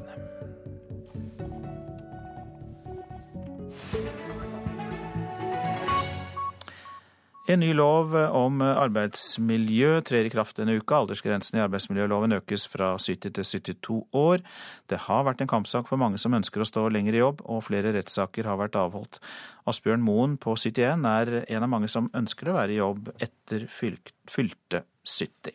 [7.45, 11.03] En ny lov om arbeidsmiljø trer i kraft denne uka.
[11.03, 14.41] Aldersgrensen i arbeidsmiljøloven økes fra 70 til 72 år.
[14.89, 17.67] Det har vært en kampsak for mange som ønsker å stå lenger i jobb, og
[17.67, 19.21] flere rettssaker har vært avholdt.
[19.69, 23.69] Asbjørn Moen på 71 er en av mange som ønsker å være i jobb etter
[23.69, 25.53] fylte 70.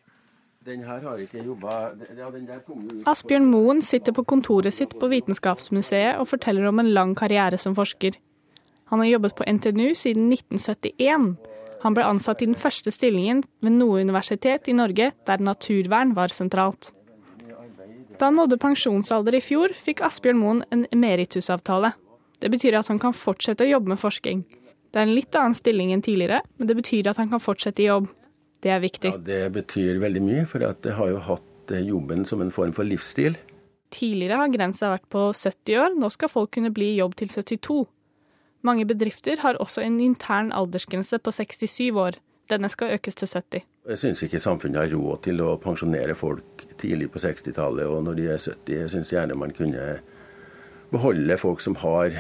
[0.71, 1.77] Den her har ikke jobba
[2.15, 2.31] ja,
[3.11, 7.75] Asbjørn Moen sitter på kontoret sitt på Vitenskapsmuseet og forteller om en lang karriere som
[7.75, 8.15] forsker.
[8.93, 11.33] Han har jobbet på NTNU siden 1971
[11.81, 16.33] han ble ansatt i den første stillingen ved noe universitet i Norge der naturvern var
[16.35, 16.93] sentralt.
[18.21, 21.95] Da han nådde pensjonsalder i fjor, fikk Asbjørn Moen en emeritusavtale.
[22.41, 24.43] Det betyr at han kan fortsette å jobbe med forskning.
[24.91, 27.81] Det er en litt annen stilling enn tidligere, men det betyr at han kan fortsette
[27.81, 28.11] i jobb.
[28.61, 29.15] Det er viktig.
[29.15, 32.75] Ja, det betyr veldig mye, for jeg har jo hatt eh, jobben som en form
[32.77, 33.39] for livsstil.
[33.95, 37.33] Tidligere har grensa vært på 70 år, nå skal folk kunne bli i jobb til
[37.33, 37.79] 72.
[38.67, 42.19] Mange bedrifter har også en intern aldersgrense på 67 år.
[42.51, 43.67] Denne skal økes til 70.
[43.89, 48.19] Jeg syns ikke samfunnet har råd til å pensjonere folk tidlig på 60-tallet og når
[48.19, 48.75] de er 70.
[48.83, 49.87] Jeg syns gjerne man kunne
[50.91, 52.17] beholde folk som har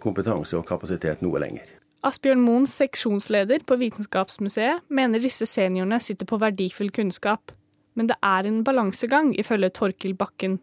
[0.00, 1.68] kompetanse og kapasitet noe lenger.
[2.08, 7.52] Asbjørn Moen, seksjonsleder på Vitenskapsmuseet, mener disse seniorene sitter på verdifull kunnskap.
[7.94, 10.56] Men det er en balansegang, ifølge Torkil Bakken.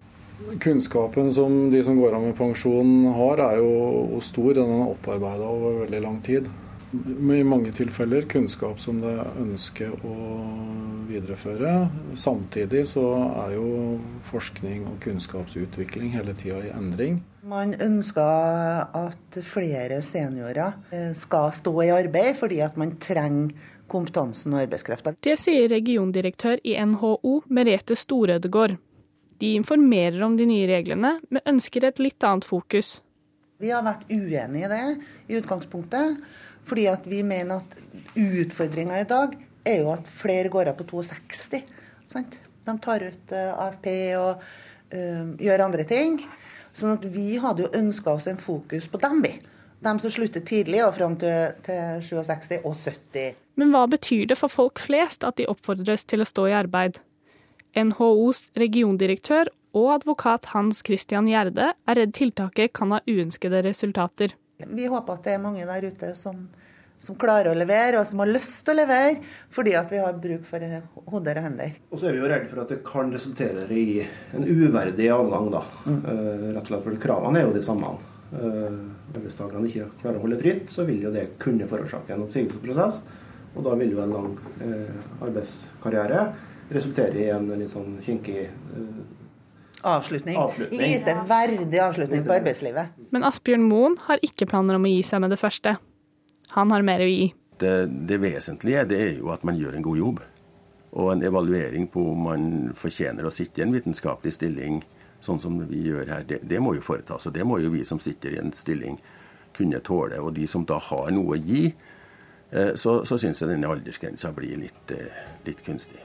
[0.61, 4.53] Kunnskapen som de som går av med pensjon har, er jo stor.
[4.53, 6.49] Den er opparbeida over veldig lang tid.
[6.93, 10.13] I mange tilfeller kunnskap som det ønsker å
[11.09, 11.73] videreføre.
[12.15, 13.03] Samtidig så
[13.47, 13.97] er jo
[14.29, 17.19] forskning og kunnskapsutvikling hele tida i endring.
[17.47, 23.55] Man ønsker at flere seniorer eh, skal stå i arbeid, fordi at man trenger
[23.87, 25.15] kompetansen og arbeidskrefta.
[25.23, 28.77] Det sier regiondirektør i NHO, Merete Storødegård.
[29.41, 32.97] De informerer om de nye reglene, men ønsker et litt annet fokus.
[33.61, 34.83] Vi har vært uenig i det
[35.29, 36.17] i utgangspunktet,
[36.67, 37.77] fordi vi mener at
[38.17, 39.33] utfordringa i dag
[39.67, 41.61] er jo at flere går av på 62.
[42.07, 42.39] Sant?
[42.67, 43.87] De tar ut eh, AFP
[44.19, 44.43] og
[44.93, 46.19] øh, gjør andre ting.
[46.75, 49.33] Sånn at vi hadde jo ønska oss en fokus på dem, vi.
[49.79, 53.37] De som slutter tidlig og fram til, til 67 og 70.
[53.57, 56.99] Men hva betyr det for folk flest at de oppfordres til å stå i arbeid?
[57.77, 64.33] NHOs regiondirektør og advokat Hans Christian Gjerde er redd tiltaket kan ha uønskede resultater.
[64.57, 66.47] Vi håper at det er mange der ute som,
[66.97, 69.19] som klarer å levere, og som har lyst til å levere,
[69.53, 70.65] fordi at vi har bruk for
[71.13, 71.77] hoder og hender.
[71.91, 74.01] Og så er vi jo redd for at det kan resultere i
[74.33, 75.63] en uverdig avgang, da.
[75.85, 76.01] Mm.
[76.01, 77.93] Uh, rett og slett for kravene er jo de samme.
[78.33, 78.81] Uh,
[79.13, 83.03] Arbeidstakerne ikke klarer å holde tritt, så vil jo det kunne forårsake en oppsigelsesprosess.
[83.53, 84.33] Og da vil jo en lang
[84.65, 86.25] uh, arbeidskarriere
[86.69, 88.47] resultere i en litt sånn kinkig
[89.87, 90.37] Avslutning.
[90.37, 90.81] avslutning.
[90.81, 92.95] Lite verdig avslutning på arbeidslivet.
[93.13, 95.77] Men Asbjørn Moen har ikke planer om å gi seg med det første.
[96.55, 97.29] Han har mer å gi.
[97.61, 97.75] Det,
[98.09, 100.21] det vesentlige det er jo at man gjør en god jobb.
[100.97, 104.81] Og en evaluering på om man fortjener å sitte i en vitenskapelig stilling
[105.21, 107.27] sånn som vi gjør her, det, det må jo foretas.
[107.29, 108.97] Og det må jo vi som sitter i en stilling
[109.57, 110.19] kunne tåle.
[110.21, 111.65] Og de som da har noe å gi,
[112.51, 116.01] eh, så, så syns jeg denne aldersgrensa blir litt, eh, litt kunstig.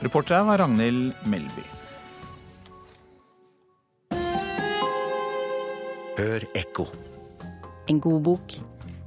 [0.00, 1.62] Reporter var Ragnhild Melby.
[6.16, 6.84] Hør ekko.
[7.88, 8.56] En god bok,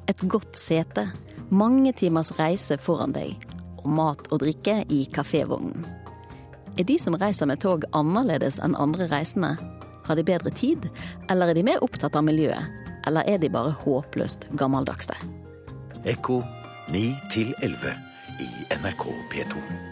[0.09, 1.03] et godt sete,
[1.49, 3.37] mange timers reise foran deg
[3.79, 5.85] og mat og drikke i kafévognen.
[6.79, 9.55] Er de som reiser med tog annerledes enn andre reisende?
[10.07, 10.89] Har de bedre tid,
[11.29, 12.65] eller er de mer opptatt av miljøet?
[13.05, 15.17] Eller er de bare håpløst gammeldagste?
[16.09, 16.41] Ekko
[16.89, 17.05] 9
[17.61, 17.95] 11
[18.41, 18.49] i
[18.81, 19.88] NRK P2.